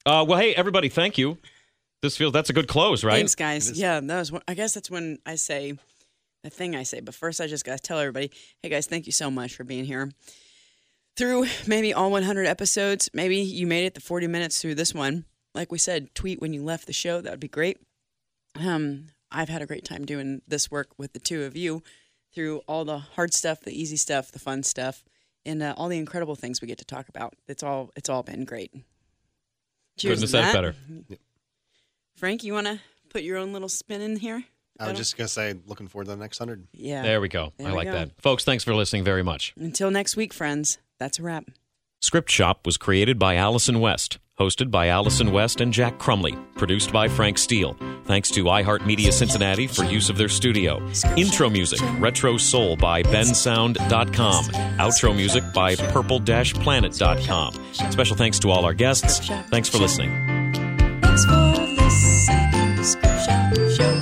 Uh, 0.05 0.24
well, 0.29 0.39
hey, 0.39 0.55
everybody, 0.55 0.89
thank 0.89 1.18
you. 1.18 1.39
This 2.03 2.16
feels 2.16 2.32
that's 2.32 2.51
a 2.51 2.53
good 2.53 2.68
close, 2.68 3.03
right? 3.05 3.16
Thanks, 3.16 3.34
guys. 3.34 3.78
Yeah, 3.78 4.01
that 4.01 4.18
was. 4.18 4.32
One, 4.32 4.42
I 4.47 4.55
guess 4.55 4.74
that's 4.74 4.90
when 4.90 5.18
I 5.26 5.34
say 5.36 5.74
the 6.42 6.51
thing 6.51 6.76
I 6.76 6.82
say. 6.82 7.01
But 7.01 7.14
first, 7.14 7.40
I 7.40 7.47
just 7.47 7.64
gotta 7.64 7.78
tell 7.78 7.99
everybody, 7.99 8.30
hey 8.62 8.68
guys, 8.68 8.86
thank 8.86 9.07
you 9.07 9.12
so 9.12 9.30
much 9.30 9.55
for 9.57 9.64
being 9.64 9.84
here 9.84 10.11
through 11.16 11.47
maybe 11.66 11.94
all 11.94 12.11
100 12.11 12.47
episodes. 12.47 13.09
Maybe 13.14 13.38
you 13.38 13.66
made 13.66 13.86
it 13.86 13.94
the 13.94 14.01
40 14.01 14.26
minutes 14.26 14.61
through 14.61 14.74
this 14.74 14.94
one. 14.94 15.24
Like 15.55 15.72
we 15.72 15.78
said, 15.78 16.14
tweet 16.14 16.40
when 16.40 16.53
you 16.53 16.62
left 16.62 16.86
the 16.86 16.92
show. 16.92 17.20
That 17.20 17.30
would 17.30 17.40
be 17.40 17.49
great. 17.49 17.78
Um, 18.61 19.07
I've 19.30 19.49
had 19.49 19.62
a 19.62 19.66
great 19.66 19.84
time 19.84 20.05
doing 20.05 20.42
this 20.47 20.70
work 20.70 20.88
with 20.99 21.12
the 21.14 21.18
two 21.18 21.44
of 21.44 21.57
you 21.57 21.82
through 22.34 22.59
all 22.68 22.84
the 22.84 22.99
hard 22.99 23.32
stuff, 23.32 23.62
the 23.62 23.72
easy 23.72 23.97
stuff, 23.97 24.30
the 24.30 24.38
fun 24.38 24.62
stuff, 24.62 25.03
and 25.47 25.62
uh, 25.62 25.74
all 25.76 25.88
the 25.88 25.99
incredible 25.99 26.36
things 26.36 26.61
we 26.61 26.68
get 26.68 26.78
to 26.78 26.84
talk 26.84 27.09
about. 27.09 27.34
It's 27.49 27.62
all 27.62 27.90
it's 27.97 28.09
all 28.11 28.22
been 28.22 28.44
great. 28.44 28.72
Cheers 29.99 30.20
Couldn't 30.20 30.22
have 30.22 30.30
said 30.30 30.40
it 30.40 30.42
that. 30.42 31.09
better. 31.09 31.16
Frank, 32.16 32.44
you 32.44 32.52
want 32.52 32.66
to 32.66 32.80
put 33.10 33.22
your 33.22 33.36
own 33.36 33.52
little 33.52 33.68
spin 33.68 34.00
in 34.00 34.16
here? 34.16 34.44
I 34.78 34.88
was 34.88 34.98
just 34.98 35.16
gonna 35.16 35.28
say, 35.28 35.54
looking 35.66 35.88
forward 35.88 36.04
to 36.04 36.10
the 36.10 36.16
next 36.18 36.38
hundred. 36.38 36.66
Yeah. 36.72 37.02
There 37.02 37.20
we 37.20 37.28
go. 37.28 37.52
There 37.56 37.68
I 37.68 37.70
we 37.70 37.76
like 37.76 37.86
go. 37.86 37.92
that. 37.92 38.10
Folks, 38.20 38.44
thanks 38.44 38.62
for 38.62 38.74
listening 38.74 39.04
very 39.04 39.22
much. 39.22 39.54
Until 39.58 39.90
next 39.90 40.16
week, 40.16 40.34
friends. 40.34 40.78
That's 40.98 41.18
a 41.18 41.22
wrap. 41.22 41.44
Script 42.02 42.30
Shop 42.30 42.66
was 42.66 42.76
created 42.76 43.18
by 43.18 43.36
Allison 43.36 43.80
West, 43.80 44.18
hosted 44.38 44.70
by 44.70 44.88
Allison 44.88 45.32
West 45.32 45.62
and 45.62 45.72
Jack 45.72 45.98
Crumley, 45.98 46.36
produced 46.56 46.92
by 46.92 47.08
Frank 47.08 47.38
Steele. 47.38 47.74
Thanks 48.04 48.30
to 48.32 48.44
iHeartMedia 48.44 49.12
Cincinnati 49.12 49.66
for 49.66 49.84
use 49.84 50.10
of 50.10 50.18
their 50.18 50.28
studio. 50.28 50.86
Intro 51.16 51.48
music, 51.48 51.80
Retro 51.98 52.36
Soul 52.36 52.76
by 52.76 53.02
bensound.com. 53.02 54.44
Outro 54.78 55.16
music 55.16 55.42
by 55.54 55.74
purple-planet.com. 55.74 57.54
Special 57.72 58.16
thanks 58.16 58.38
to 58.40 58.50
all 58.50 58.66
our 58.66 58.74
guests. 58.74 59.26
Thanks 59.48 59.70
for 59.70 59.78
listening. 59.78 60.12
For 61.87 61.93
listening. 61.93 63.76
Show. 63.76 63.95